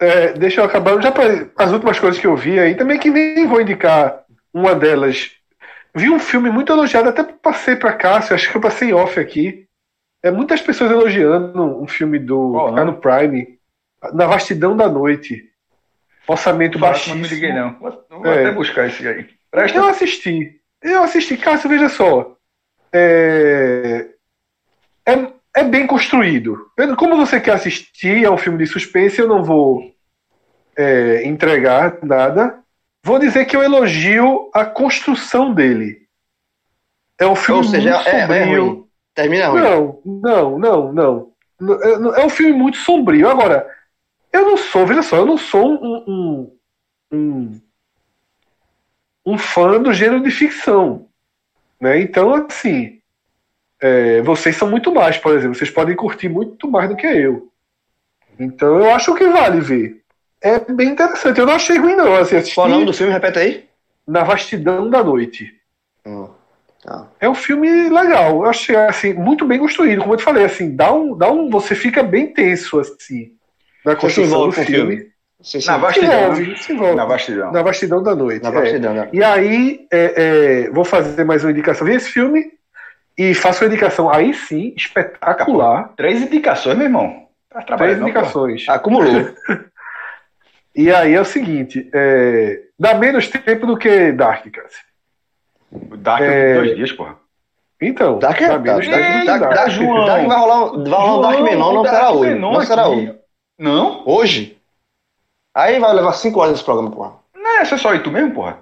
[0.00, 1.00] É, deixa eu acabar.
[1.02, 1.24] Já pra,
[1.56, 5.30] as últimas coisas que eu vi aí, também que nem vou indicar uma delas.
[5.94, 9.66] Vi um filme muito elogiado, até passei pra Cássio, acho que eu passei off aqui.
[10.22, 12.52] É muitas pessoas elogiando um filme do.
[12.52, 13.58] Qual, tá no Prime.
[14.12, 15.50] Na Vastidão da Noite.
[16.28, 17.16] Orçamento Não baixíssimo.
[17.16, 17.76] me liguei, não.
[17.78, 18.40] Vou, É.
[18.46, 19.28] até buscar esse aí.
[19.50, 19.78] Presta.
[19.78, 20.60] Eu assisti.
[20.82, 21.36] Eu assisti.
[21.36, 22.36] Cássio, veja só.
[22.92, 24.06] É,
[25.06, 25.12] é,
[25.56, 26.70] é bem construído.
[26.98, 29.92] Como você quer assistir, é um filme de suspense, eu não vou
[30.76, 32.59] é, entregar nada.
[33.02, 36.06] Vou dizer que eu elogio a construção dele.
[37.18, 38.66] É um filme Ou seja, muito é, é sombrio.
[38.66, 38.86] ruim.
[39.14, 39.60] Termina ruim.
[39.60, 41.32] Não, não, não, não.
[41.82, 43.28] É é um filme muito sombrio.
[43.28, 43.68] Agora,
[44.32, 46.56] eu não sou, veja só, eu não sou um, um,
[47.12, 47.60] um,
[49.26, 51.08] um fã do gênero de ficção.
[51.80, 52.00] Né?
[52.00, 53.00] Então, assim,
[53.80, 57.50] é, vocês são muito mais, por exemplo, vocês podem curtir muito mais do que eu.
[58.38, 59.99] Então, eu acho que vale ver.
[60.42, 61.38] É bem interessante.
[61.38, 62.14] Eu não achei ruim, não.
[62.16, 63.12] Assim, assisti Qual é o nome do filme?
[63.12, 63.64] Repete aí.
[64.06, 65.54] Na Vastidão da Noite.
[66.06, 66.28] Hum,
[66.82, 67.08] tá.
[67.20, 68.42] É um filme legal.
[68.42, 70.00] Eu achei assim, muito bem construído.
[70.00, 71.50] Como eu te falei, assim, dá um, dá um.
[71.50, 73.32] Você fica bem tenso, assim,
[73.84, 74.96] na construção do filme.
[74.96, 75.10] filme.
[75.42, 76.22] Você Na se- Se vastidão.
[76.22, 76.96] envolve, se envolve.
[76.96, 77.52] Na vastidão.
[77.52, 78.42] Na vastidão da noite.
[78.42, 78.52] Na é.
[78.52, 79.08] bastidão, né?
[79.12, 81.86] E aí, é, é, vou fazer mais uma indicação.
[81.86, 82.52] Vi esse filme
[83.16, 85.92] e faço uma indicação aí sim, espetacular.
[85.96, 87.26] Três indicações, meu irmão.
[87.50, 88.68] Tá Três indicações.
[88.68, 89.30] Acumulou.
[90.74, 94.84] E aí é o seguinte: é, dá menos tempo do que Dark, Cássio.
[95.70, 95.96] pô.
[95.96, 96.54] Dark É.
[96.54, 97.16] dois dias, porra.
[97.82, 99.54] Então, Dark é dá menos tempo do que Dark, Dark.
[99.54, 100.04] Dark, João.
[100.06, 102.34] Dark vai rolar, um- vai rolar um Dark Menon, não Dark será hoje.
[102.34, 103.14] Não será hoje.
[103.58, 104.02] Não?
[104.06, 104.58] Hoje?
[105.54, 107.14] Aí vai levar 5 horas esse programa, porra.
[107.34, 108.58] Não é, você é só tu mesmo, porra.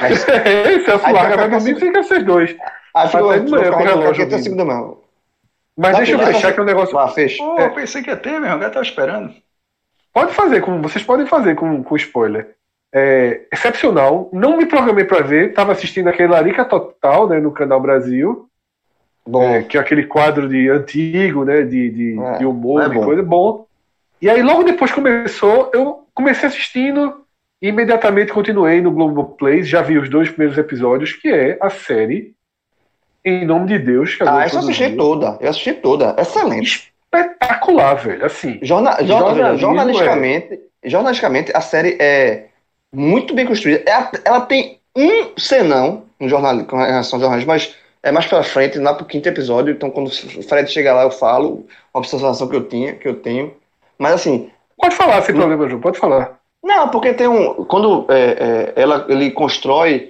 [0.00, 2.56] É, Celso Aí larga vai vai dormir, fica vocês dois.
[2.94, 4.42] aí fica, de manhã, com o relógio aqui até ouvindo.
[4.44, 4.92] 5 da manhã.
[5.76, 6.94] Mas Tá deixa eu fechar tá que o negócio.
[6.94, 7.42] Vá, fecha.
[7.42, 8.62] Pô, eu pensei que ia ter, meu irmão.
[8.62, 9.34] Eu tava esperando.
[10.12, 12.54] Pode fazer, com, vocês podem fazer com, com spoiler.
[12.92, 14.28] É, excepcional.
[14.32, 15.52] Não me programei pra ver.
[15.52, 18.48] Tava assistindo aquele Larica Total, né, no Canal Brasil.
[19.38, 22.98] É, que é aquele quadro de antigo, né, de, de, É, de humor, é de
[22.98, 23.66] coisa bom.
[24.20, 27.24] E aí logo depois começou, eu comecei assistindo
[27.62, 32.34] e imediatamente continuei no Globoplay, já vi os dois primeiros episódios, que é a série
[33.24, 34.14] Em Nome de Deus.
[34.14, 35.38] Que a ah, Globo essa eu assisti toda.
[35.40, 36.16] Eu assisti toda.
[36.18, 36.89] Excelente.
[37.14, 38.24] Espetacular, velho.
[38.24, 42.46] Assim, Jorna, jorna- Jornalismo, jornalisticamente, jornalisticamente, a série é
[42.92, 43.82] muito bem construída.
[43.86, 48.42] Ela, ela tem um senão no jornal, com relação ao jornalismo, mas é mais pra
[48.42, 49.72] frente, lá pro quinto episódio.
[49.72, 53.14] Então, quando o Fred chegar lá, eu falo uma observação que eu tinha, que eu
[53.16, 53.54] tenho.
[53.98, 55.38] Mas assim, pode falar sem Hum.
[55.38, 56.38] problema, João, pode falar.
[56.62, 57.64] Não, porque tem um.
[57.64, 60.09] Quando é, é, ela, ele constrói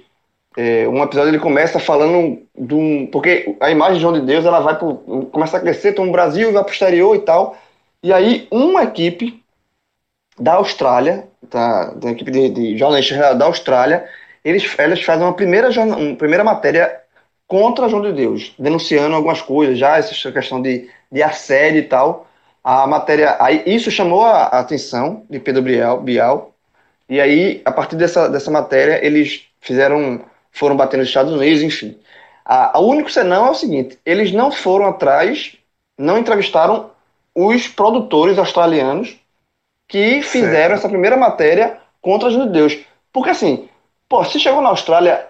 [0.56, 3.06] é, um episódio, ele começa falando de um.
[3.06, 4.96] Porque a imagem de João de Deus ela vai pro,
[5.32, 7.56] começa a crescer, tem um Brasil, vai pro exterior e tal.
[8.02, 9.42] E aí, uma equipe
[10.38, 14.08] da Austrália, tá, da equipe de, de jornalistas da Austrália,
[14.44, 17.00] eles, eles fazem uma primeira, uma primeira matéria
[17.46, 22.26] contra João de Deus, denunciando algumas coisas, já essa questão de, de assédio e tal.
[22.62, 26.50] A matéria, aí isso chamou a, a atenção de Pedro Bial, Bial,
[27.10, 30.20] e aí, a partir dessa, dessa matéria, eles fizeram,
[30.52, 31.96] foram bater nos Estados Unidos, enfim.
[32.44, 35.56] A, a único senão é o seguinte, eles não foram atrás,
[35.98, 36.90] não entrevistaram
[37.34, 39.16] os produtores australianos
[39.88, 42.78] que fizeram essa primeira matéria contra os judeus.
[43.12, 43.68] Porque assim,
[44.08, 45.26] pô, se chegou na Austrália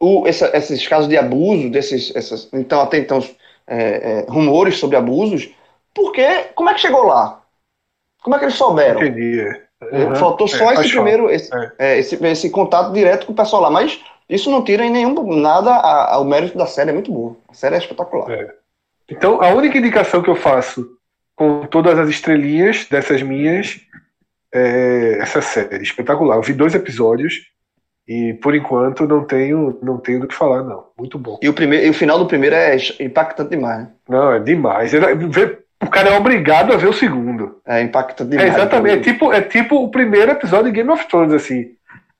[0.00, 3.18] o, essa- esses casos de abuso, desses, essas, então até então
[3.66, 5.48] é, é, rumores sobre abusos,
[5.94, 6.24] porque
[6.54, 7.40] como é que chegou lá?
[8.22, 9.02] Como é que eles souberam?
[9.02, 9.44] Entendi.
[9.92, 10.14] Uhum.
[10.14, 11.72] Faltou só É, esse primeiro, esse, É.
[11.78, 15.36] é, esse, esse contato direto com o pessoal lá, mas isso não tira em nenhum
[15.36, 17.36] nada a- ao mérito da série, é muito boa.
[17.48, 18.30] A série é espetacular.
[18.30, 18.50] É.
[19.10, 20.86] Então, a única indicação que eu faço
[21.36, 23.80] com todas as estrelinhas dessas minhas
[24.54, 26.36] é essa série espetacular.
[26.36, 27.34] Eu vi dois episódios
[28.06, 30.86] e, por enquanto, não tenho, não tenho do que falar, não.
[30.98, 31.38] Muito bom.
[31.42, 33.88] E o, primeiro, e o final do primeiro é impactante demais, né?
[34.08, 34.92] Não, é demais.
[34.92, 37.60] Vê- O cara é obrigado a ver o segundo.
[37.66, 38.54] É impactante É demais.
[38.54, 39.08] exatamente.
[39.08, 41.70] É tipo, é tipo o primeiro episódio de Game of Thrones, assim.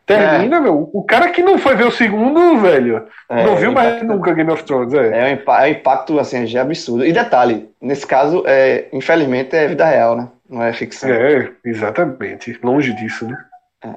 [0.06, 0.90] Termina, meu.
[0.92, 4.12] O cara que não foi ver o segundo, velho, É, não viu mais impactante.
[4.12, 4.92] nunca Game of Thrones.
[4.92, 5.30] É.
[5.30, 7.06] É um, é impacto assim, já absurdo.
[7.06, 10.28] E detalhe, nesse caso, é, infelizmente, é vida real, né?
[10.48, 11.08] Não é ficção.
[11.08, 12.58] É, exatamente.
[12.62, 13.36] Longe disso, né?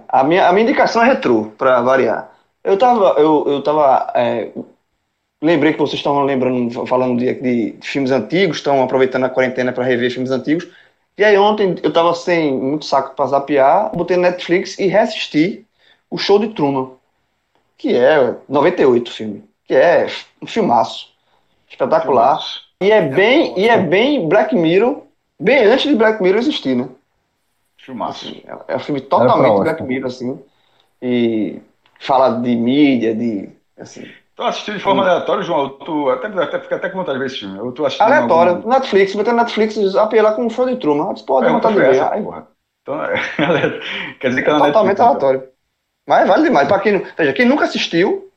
[0.08, 2.32] A minha, a minha indicação é retrô, pra variar.
[2.64, 4.50] Eu tava, eu, eu tava, é,
[5.44, 9.84] lembrei que vocês estavam lembrando, falando de, de filmes antigos, estão aproveitando a quarentena para
[9.84, 10.68] rever filmes antigos.
[11.18, 15.65] E aí ontem eu tava sem muito saco pra zapear, botei Netflix e reassisti
[16.16, 16.92] o Show de Truman,
[17.78, 20.08] que é 98 filme, que é
[20.42, 21.10] um filmaço,
[21.70, 22.40] espetacular.
[22.82, 25.02] E é bem, e é bem Black Mirror,
[25.40, 26.88] bem antes de Black Mirror existir, né?
[27.78, 28.28] Filmaço.
[28.28, 29.62] Assim, é é um filme totalmente.
[29.62, 30.40] Black Mirror, assim.
[31.02, 31.60] E
[32.00, 33.50] fala de mídia, de.
[33.78, 34.06] Assim,
[34.36, 35.70] Tu assistiu de forma aleatória, João?
[35.70, 37.58] Tu até, até fica até com vontade de ver esse filme.
[37.58, 38.56] Eu tô assistindo aleatório.
[38.56, 41.08] algum- Netflix, metendo Netflix, apelar com o show de Truman.
[41.08, 41.96] Eu disse, Pô, É, dá vontade de ver.
[41.96, 42.22] essa, Aí.
[42.82, 43.16] Então, é,
[44.20, 45.55] quer dizer que ela totalmente aleatório.
[46.08, 46.68] Mas vale demais.
[46.68, 48.32] Pra quem, não- veja, quem nunca assistiu,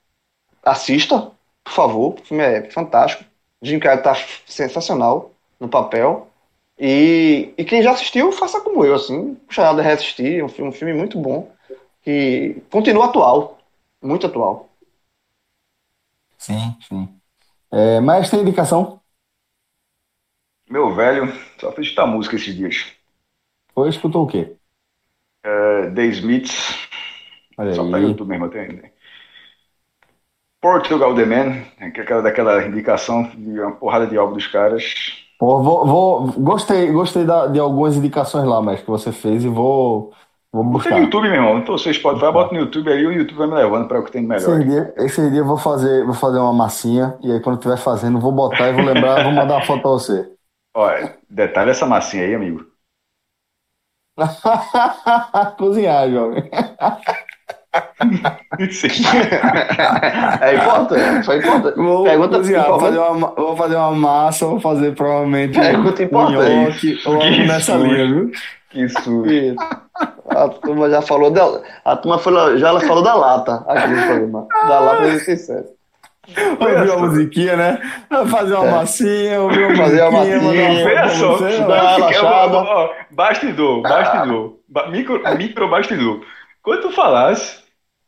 [0.64, 1.32] assista,
[1.64, 2.14] por favor.
[2.20, 3.24] O filme é fantástico.
[3.62, 4.14] Jim Carrey tá
[4.46, 6.28] sensacional no papel.
[6.78, 9.36] E, e quem já assistiu, faça como eu, assim.
[9.48, 10.40] Puxa nada de reassistir.
[10.40, 11.50] É um filme, um filme muito bom.
[12.02, 13.58] Que continua atual.
[14.02, 14.68] Muito atual.
[16.38, 17.20] Sim, sim.
[17.72, 19.02] É, mas tem indicação?
[20.70, 21.26] Meu velho,
[21.60, 22.86] só fez escutar música esses dias.
[23.74, 24.42] Ou escutou o quê?
[25.44, 26.88] É, The Smiths,
[27.58, 27.90] Olha só aí.
[27.90, 28.92] no YouTube mesmo, tem.
[30.60, 34.84] Portugal The Man, que é aquela daquela indicação de uma porrada de álbum dos caras.
[35.38, 39.48] Pô, vou, vou- gostei, gostei da- de algumas indicações lá, mas que você fez e
[39.48, 40.12] vou,
[40.52, 40.96] vou buscar.
[40.96, 41.58] no YouTube, meu irmão.
[41.58, 44.10] Então você Spotify, bota no YouTube aí, o YouTube vai me levando para o que
[44.10, 44.58] tem de melhor.
[44.58, 47.76] Esse dia, esse dia eu vou fazer, vou fazer uma massinha e aí quando estiver
[47.78, 50.28] fazendo, vou botar e vou lembrar, vou mandar uma foto pra você.
[50.74, 52.64] Olha, detalhe essa massinha aí, amigo.
[55.58, 56.50] Cozinhar, jovem.
[60.40, 61.30] É importante.
[61.30, 61.76] É importante.
[61.76, 66.02] Vou Pergunta cozinhar, vou fazer, uma, ma- vou fazer uma massa, vou fazer provavelmente Pergunta
[66.02, 66.54] um importante.
[66.96, 67.86] nhoque ou algo Que nessa susto.
[67.86, 68.30] linha, viu?
[68.70, 69.26] Que susto.
[69.26, 69.56] Isso.
[70.30, 74.02] A turma já falou da, a turma foi, já ela falou da lata aqui no
[74.06, 74.46] programa.
[74.68, 75.68] Da lata 87.
[76.60, 77.78] Ouviu a musiquinha, né?
[78.30, 78.70] Fazer uma É.
[78.70, 80.84] massinha, ouvir uma Fazer uma massinha.
[80.84, 81.56] Veja só, você,
[82.22, 86.20] ó, bastidor, bastidor, ba- micro, micro bastidor.
[86.62, 87.62] Quando tu falasse,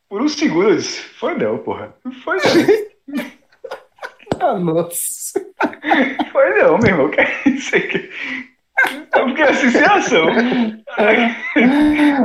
[0.08, 1.94] por segundo eu disse, foi não, porra.
[2.24, 3.30] Foi não,
[4.40, 5.38] Ah, Nossa.
[6.32, 7.10] foi não, meu irmão.
[7.10, 8.10] Que é isso aqui?
[9.16, 10.26] Eu fiquei assim, sem ação.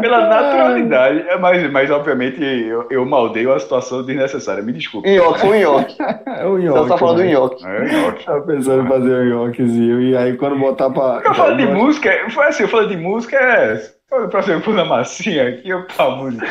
[0.02, 1.26] Pela naturalidade.
[1.28, 4.64] É, Mas, mas obviamente, eu, eu maldeio a situação desnecessária.
[4.64, 5.10] Me desculpe.
[5.14, 5.96] Nhoque, foi um nhoque.
[6.26, 6.90] É o Você nhoque.
[6.90, 7.34] tá falando do né?
[7.34, 7.66] nhoque.
[7.66, 8.26] É, ótimo.
[8.26, 11.22] Tava pensando em fazer um nhoquezinho e aí quando botar pra.
[11.26, 13.82] Eu falo de música, foi assim, eu falo de música, é.
[14.30, 16.46] Pra você pôr na massinha aqui, eu pra música.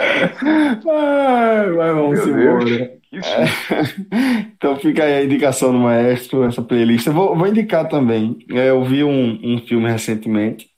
[0.00, 2.97] Ai, vai, vamos Meu embora.
[3.10, 3.48] Susto.
[4.56, 7.06] Então fica aí a indicação do maestro, essa playlist.
[7.06, 8.38] Eu vou, vou indicar também.
[8.50, 10.68] É, Eu vi um, um filme recentemente,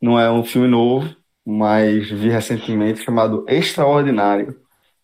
[0.00, 1.14] não é um filme novo,
[1.46, 4.56] mas vi recentemente chamado Extraordinário.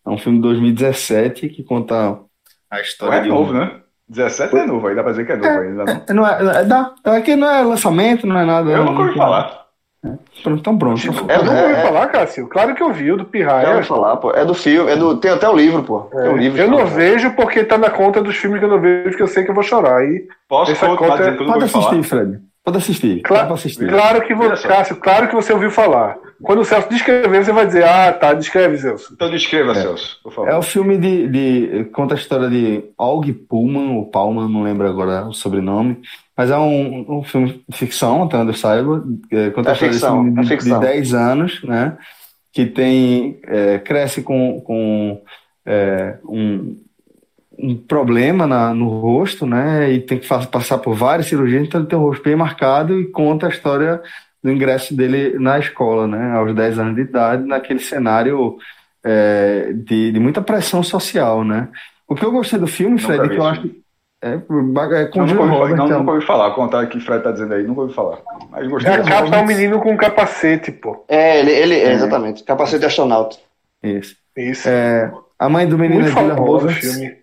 [0.07, 2.21] É um filme de 2017 que conta
[2.71, 3.35] a história É de um.
[3.35, 3.81] novo, né?
[4.09, 5.85] 17 é novo, aí dá pra dizer que é novo ainda.
[5.85, 6.17] Não.
[6.17, 8.71] Não é, é, dá, é que não é lançamento, não é nada.
[8.71, 9.60] Eu nunca ouvi falar.
[10.43, 11.01] Pronto, então pronto.
[11.29, 12.49] É, Eu nunca ouvi é, falar, Cássio.
[12.49, 13.75] Claro que eu vi o do Pirraia.
[13.75, 14.31] ouvi falar, pô.
[14.33, 16.01] É do filme, é do, tem até o livro, pô.
[16.01, 16.59] Tem um livro.
[16.59, 16.65] É.
[16.65, 16.95] Eu não vejo.
[16.95, 19.51] vejo porque tá na conta dos filmes que eu não vejo, que eu sei que
[19.51, 19.99] eu vou chorar.
[19.99, 21.87] Aí, Posso Essa conta- eu nunca Pode ouvi falar?
[21.91, 22.39] assistir, Fred.
[22.65, 23.23] Pode assistir.
[23.23, 23.89] Pra assistir.
[23.89, 24.69] claro que você.
[24.69, 26.17] Cássio, claro que você ouviu falar.
[26.43, 29.13] Quando o Celso descrever, você vai dizer, ah, tá, descreve, Celso.
[29.15, 30.51] Então descreva, Celso, por favor.
[30.51, 34.87] É o filme de, de- conta a história de Og Pullman, ou Palman, não lembro
[34.89, 36.01] agora o sobrenome,
[36.41, 40.23] mas é um, um filme de ficção, até onde eu saiba, é, conta É ficção,
[40.23, 40.81] menino é de, ficção.
[40.81, 41.99] de 10 anos, né,
[42.51, 45.21] que tem, é, cresce com, com
[45.67, 46.79] é, um,
[47.59, 51.91] um problema na- no rosto, né, e tem que passar por várias cirurgias, então ele
[51.91, 54.01] tem o rosto bem marcado e conta a história
[54.43, 58.57] do ingresso dele na escola, né, aos 10 anos de idade, naquele cenário
[59.05, 61.69] é, de, de muita pressão social, né?
[62.09, 63.71] O que eu gostei do filme, Fred, vi que eu acho
[64.23, 66.51] é, é com nunca ouvi, não, é um- nunca ouvi falar.
[66.53, 68.19] Contar o que o Fred tá dizendo aí, nunca ouvi falar.
[68.51, 68.93] Mas gostei.
[68.93, 71.05] É a capa é um menino com um capacete, pô.
[71.09, 72.45] É, ele, ele é, exatamente.
[72.45, 73.37] Capacete de astronauta.
[73.83, 74.17] Isso.
[74.37, 74.69] Isso.
[74.69, 76.79] É, a mãe do menino Muito é Julia Roberts.
[76.79, 77.21] filme.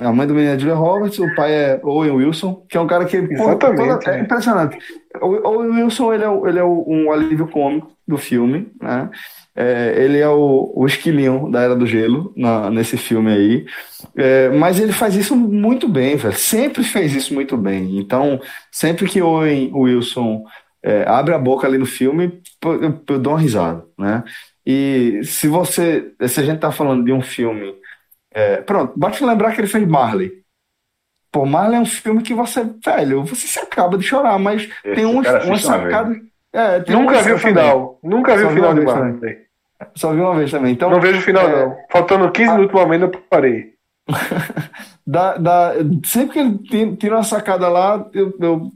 [0.00, 2.86] A mãe do menino é Julia Roberts, o pai é Owen Wilson, que é um
[2.86, 4.20] cara que pô, Exatamente, toda- é né?
[4.22, 4.78] impressionante.
[5.20, 9.10] O Owen Wilson ele é, o- ele é um alívio cômico do filme, né?
[9.60, 13.66] É, ele é o, o esquilinho da Era do Gelo na- nesse filme aí,
[14.16, 16.34] É, mas ele faz isso muito bem, velho.
[16.36, 17.98] Sempre fez isso muito bem.
[17.98, 18.40] Então,
[18.72, 20.44] sempre que Owen Wilson
[20.82, 24.24] é, abre a boca ali no filme, eu, eu dou uma risada, né?
[24.66, 27.74] E se você, se a gente tá falando de um filme
[28.32, 30.32] é, pronto, basta lembrar que ele fez Marley.
[31.30, 34.94] Pô, Marley é um filme que você, velho, você se acaba de chorar, mas Esse
[34.96, 35.60] tem umas uma vez.
[35.62, 36.18] sacadas.
[36.52, 38.00] É, tem Nunca umas vi o final.
[38.02, 39.47] Nunca vi o final uma de Marley.
[39.94, 40.72] Só vi uma vez também.
[40.72, 41.76] Então, Não vejo o final, é, não.
[41.90, 43.74] Faltando 15 minutos no momento, eu parei.
[45.06, 45.72] dá, dá,
[46.04, 48.70] sempre que ele tira uma sacada lá, eu, eu,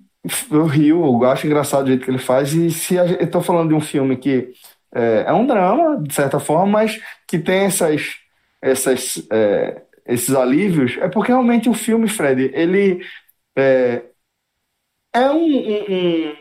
[0.51, 2.53] eu rio, eu acho engraçado o jeito que ele faz.
[2.53, 4.53] E se a eu tô falando de um filme que
[4.95, 8.15] é, é um drama, de certa forma, mas que tem essas,
[8.61, 13.01] essas, é, esses alívios, é porque realmente o filme, Fred, ele
[13.57, 14.03] é,
[15.13, 16.37] é um, um- um-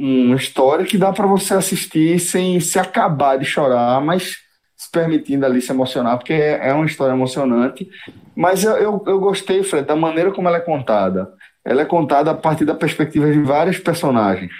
[0.00, 4.36] uma história que dá para você assistir sem se acabar de chorar, mas
[4.76, 7.88] se permitindo ali se emocionar, porque é, é uma história emocionante.
[8.34, 11.30] Mas eu, eu, eu gostei, Fred, da maneira como ela é contada.
[11.64, 14.50] Ela é contada a partir da perspectiva de vários personagens,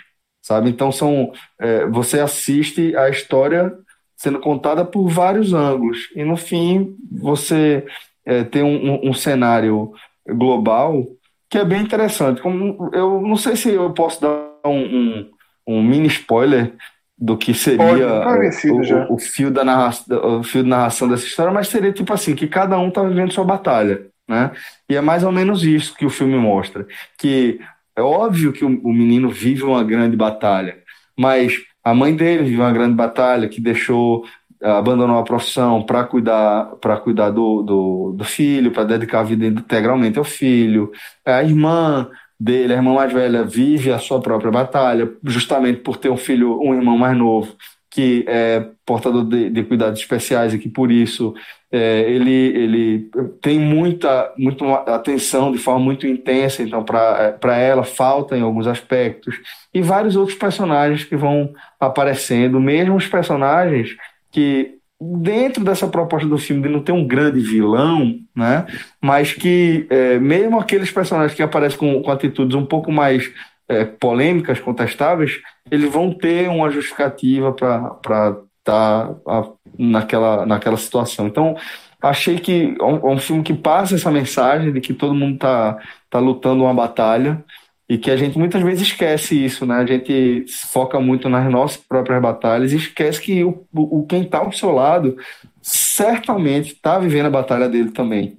[0.43, 0.69] sabe?
[0.69, 3.73] Então são é, você assiste a história
[4.15, 7.87] sendo contada por vários ângulos e no fim você
[8.27, 9.93] é, tem um, um- cenário
[10.29, 11.07] global
[11.49, 12.43] que é bem interessante.
[12.43, 15.31] Como eu não sei se eu posso dar um, um-
[15.67, 16.75] um mini spoiler
[17.17, 20.69] do que Pode, seria tá vencido o, o, o fio da narração, o fio de
[20.69, 24.53] narração dessa história, mas seria tipo assim, que cada um tá vivendo sua batalha, né?
[24.89, 26.87] E é mais ou menos isso que o filme mostra,
[27.19, 27.61] que
[27.97, 30.79] é óbvio que o, o menino vive uma grande batalha,
[31.19, 31.55] mas
[31.85, 34.25] a mãe dele vive uma grande batalha que deixou
[34.63, 39.47] abandonou a profissão para cuidar para cuidar do, do, do filho, para dedicar a vida
[39.47, 40.93] integralmente ao filho.
[41.25, 42.11] A irmã
[42.41, 46.59] dele, a irmã mais velha, vive a sua própria batalha, justamente por ter um filho,
[46.63, 47.55] um irmão mais novo,
[47.91, 51.35] que é portador de, de cuidados especiais e que por isso
[51.71, 53.11] é, ele, ele
[53.43, 54.65] tem muita, muita
[54.95, 59.37] atenção de forma muito intensa, então para ela falta em alguns aspectos,
[59.75, 63.97] e vários outros personagens que vão aparecendo, mesmo os personagens
[64.33, 68.67] que dentro dessa proposta do filme de não ter um grande vilão, né?
[69.01, 73.33] Mas que é, mesmo aqueles personagens que aparecem com, com atitudes um pouco mais
[73.67, 75.41] é, polêmicas, contestáveis,
[75.71, 79.49] eles vão ter uma justificativa para estar tá,
[79.79, 81.27] naquela, naquela situação.
[81.27, 81.57] Então,
[82.03, 85.35] achei que é um, é um, filme que passa essa mensagem de que todo mundo
[85.35, 85.79] está
[86.11, 87.43] tá lutando uma batalha
[87.91, 89.75] e que a gente muitas vezes esquece isso, né?
[89.75, 94.39] A gente foca muito nas nossas próprias batalhas e esquece que o, o quem está
[94.39, 95.17] ao seu lado
[95.61, 98.39] certamente está vivendo a batalha dele também.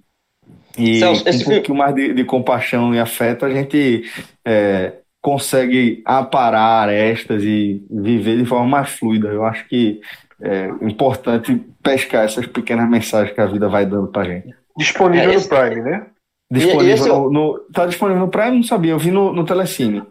[0.77, 4.09] E Celso, com um esse pouquinho mais de, de compaixão e afeto, a gente
[4.45, 9.27] é, consegue aparar arestas e viver de forma mais fluida.
[9.27, 9.99] Eu acho que
[10.41, 14.55] é importante pescar essas pequenas mensagens que a vida vai dando pra gente.
[14.77, 16.05] Disponível É, esse- no Prime, né?
[16.51, 18.57] Disponível esse é no, no- tá disponível no Prime?
[18.57, 20.03] Não sabia, eu vi no, no Telecine.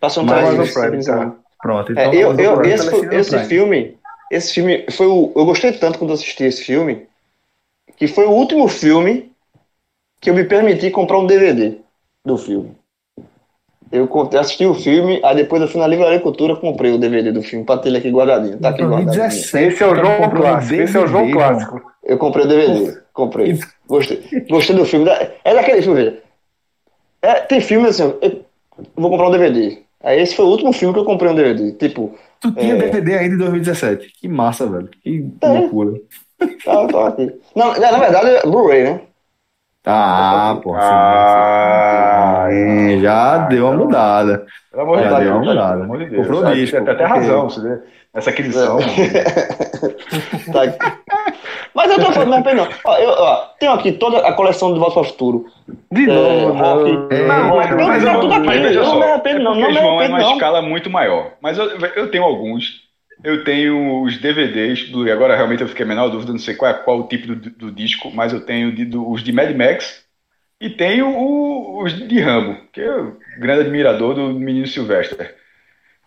[0.00, 1.30] Passou no Mas Amazon Telecine, Prime, então.
[1.30, 1.36] tá.
[1.60, 3.98] Pronto, É, então eu, vamos eu- no esse, esse filme,
[4.30, 7.06] esse filme foi o, eu gostei tanto quando assisti esse filme,
[7.96, 9.32] que foi o último filme
[10.20, 11.78] que eu me permiti comprar um DVD
[12.24, 12.77] do filme.
[13.90, 14.08] Eu
[14.38, 17.64] assisti o filme, aí depois eu fui na Livraria Cultura, comprei o DVD do filme,
[17.64, 18.58] pra ter ele aqui guardadinho.
[18.58, 19.06] Tá aqui guardadinho.
[19.06, 20.74] 2017, Esse é o João Clássico.
[20.82, 21.82] Esse é o João Clássico.
[22.04, 23.58] Eu comprei o DVD, comprei.
[23.88, 25.08] Gostei, gostei do filme.
[25.44, 26.18] É daquele filme, veja.
[27.22, 28.44] É, tem filmes assim, eu
[28.96, 29.78] vou comprar um DVD.
[30.02, 31.72] Aí esse foi o último filme que eu comprei um DVD.
[31.72, 32.78] Tipo, Tu tinha É.
[32.78, 34.12] DVD ainda em 2017.
[34.20, 34.88] Que massa, velho.
[35.02, 35.94] Que loucura.
[36.64, 37.32] tá, tá aqui.
[37.56, 39.00] Não, na na verdade é Blu-ray, né?
[39.90, 40.74] Ah, pô.
[40.76, 43.00] Ah, sim, sim.
[43.00, 44.46] já ah, deu uma mudada.
[44.70, 45.82] Pelo amor de Já deu uma pelo mudada.
[45.84, 46.26] amor de Deus.
[46.26, 47.78] Comprou Tem até porque- razão, você vê.
[48.14, 48.78] Essa aquisição.
[50.52, 50.62] Tá.
[51.74, 52.68] Mas eu tô falando, não, não.
[52.84, 55.46] Ó, eu, ó, tenho aqui toda a coleção do Volta para o Futuro.
[55.92, 56.92] De É, novo, rock.
[56.92, 57.08] não.
[57.10, 59.98] É, Não, mas, Eu mas, tudo aqui, mas veja eu não é não, não vão
[59.98, 60.32] arrependo, numa não.
[60.32, 61.32] escala muito maior.
[61.40, 61.66] Mas eu,
[61.96, 62.87] eu tenho alguns.
[63.22, 65.10] Eu tenho os DVDs do.
[65.10, 67.50] Agora realmente eu fiquei a menor dúvida, não sei qual é qual o tipo do,
[67.50, 70.04] do disco, mas eu tenho de- do- os de Mad Max
[70.60, 75.36] e tenho o- os de Rambo, que é o grande admirador do menino Sylvester.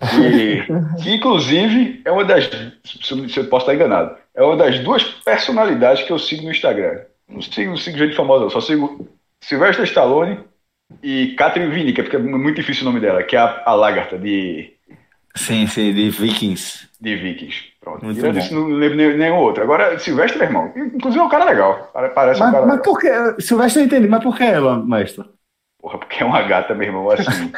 [0.01, 0.63] E,
[1.03, 2.49] que, inclusive, é uma das.
[2.83, 7.01] Se eu posso estar enganado, é uma das duas personalidades que eu sigo no Instagram.
[7.27, 9.07] Não sigo, não sigo gente famosa, só sigo
[9.41, 10.39] Sylvester Stallone
[11.03, 14.17] e Catherine Winnick, porque é muito difícil o nome dela, que é a, a lagarta
[14.17, 14.73] de,
[15.35, 16.87] Sim, sim, de Vikings.
[16.99, 17.71] de Vikings.
[17.79, 18.05] Pronto.
[18.05, 19.63] Muito Tirando isso, não lembro nenhum, outro.
[19.63, 21.89] Agora, Sylvester, meu irmão, inclusive é um cara legal.
[21.93, 22.81] Pare- Parece um Mas, cara mas legal.
[22.81, 23.41] por que.
[23.41, 25.25] Silvestre eu entendi, mas por que ela, mestre?
[25.79, 27.51] Porra, porque é uma gata, meu irmão, assim.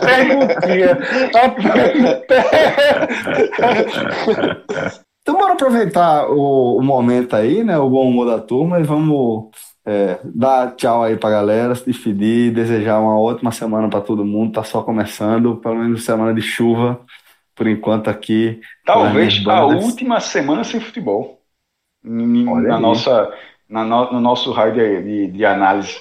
[0.00, 0.98] Perguntinha.
[5.22, 7.78] Então, bora aproveitar o, o momento aí, né?
[7.78, 9.50] O bom humor da turma e vamos
[9.84, 14.52] é, dar tchau aí pra galera, se despedir, desejar uma ótima semana pra todo mundo.
[14.52, 17.00] Tá só começando, pelo menos semana de chuva,
[17.54, 18.60] por enquanto aqui.
[18.84, 21.40] Talvez a última semana sem futebol.
[22.04, 22.82] Olha Na aí.
[22.82, 23.32] nossa,
[23.68, 25.96] na no, no nosso raio de, de, de análise.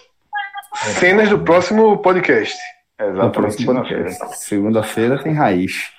[0.73, 2.57] Cenas do próximo podcast.
[2.99, 4.09] Exatamente, segunda-feira.
[4.33, 5.91] Segunda-feira tem raiz.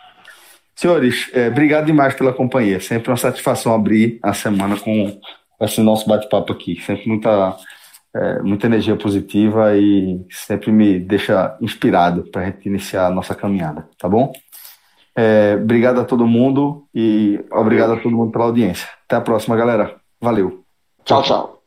[0.74, 2.80] Senhores, é, obrigado demais pela companhia.
[2.80, 5.18] Sempre uma satisfação abrir a semana com
[5.60, 6.80] esse nosso bate-papo aqui.
[6.80, 7.56] Sempre muita,
[8.14, 13.34] é, muita energia positiva e sempre me deixa inspirado para a gente iniciar a nossa
[13.34, 14.32] caminhada, tá bom?
[15.16, 18.88] É, obrigado a todo mundo e obrigado a todo mundo pela audiência.
[19.04, 19.96] Até a próxima, galera.
[20.20, 20.64] Valeu.
[21.04, 21.59] Tchau, tchau.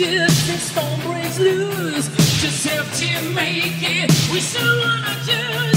[0.00, 2.08] just this storm breaks loose.
[2.40, 4.10] Just have to make it.
[4.32, 5.69] We still wanna do.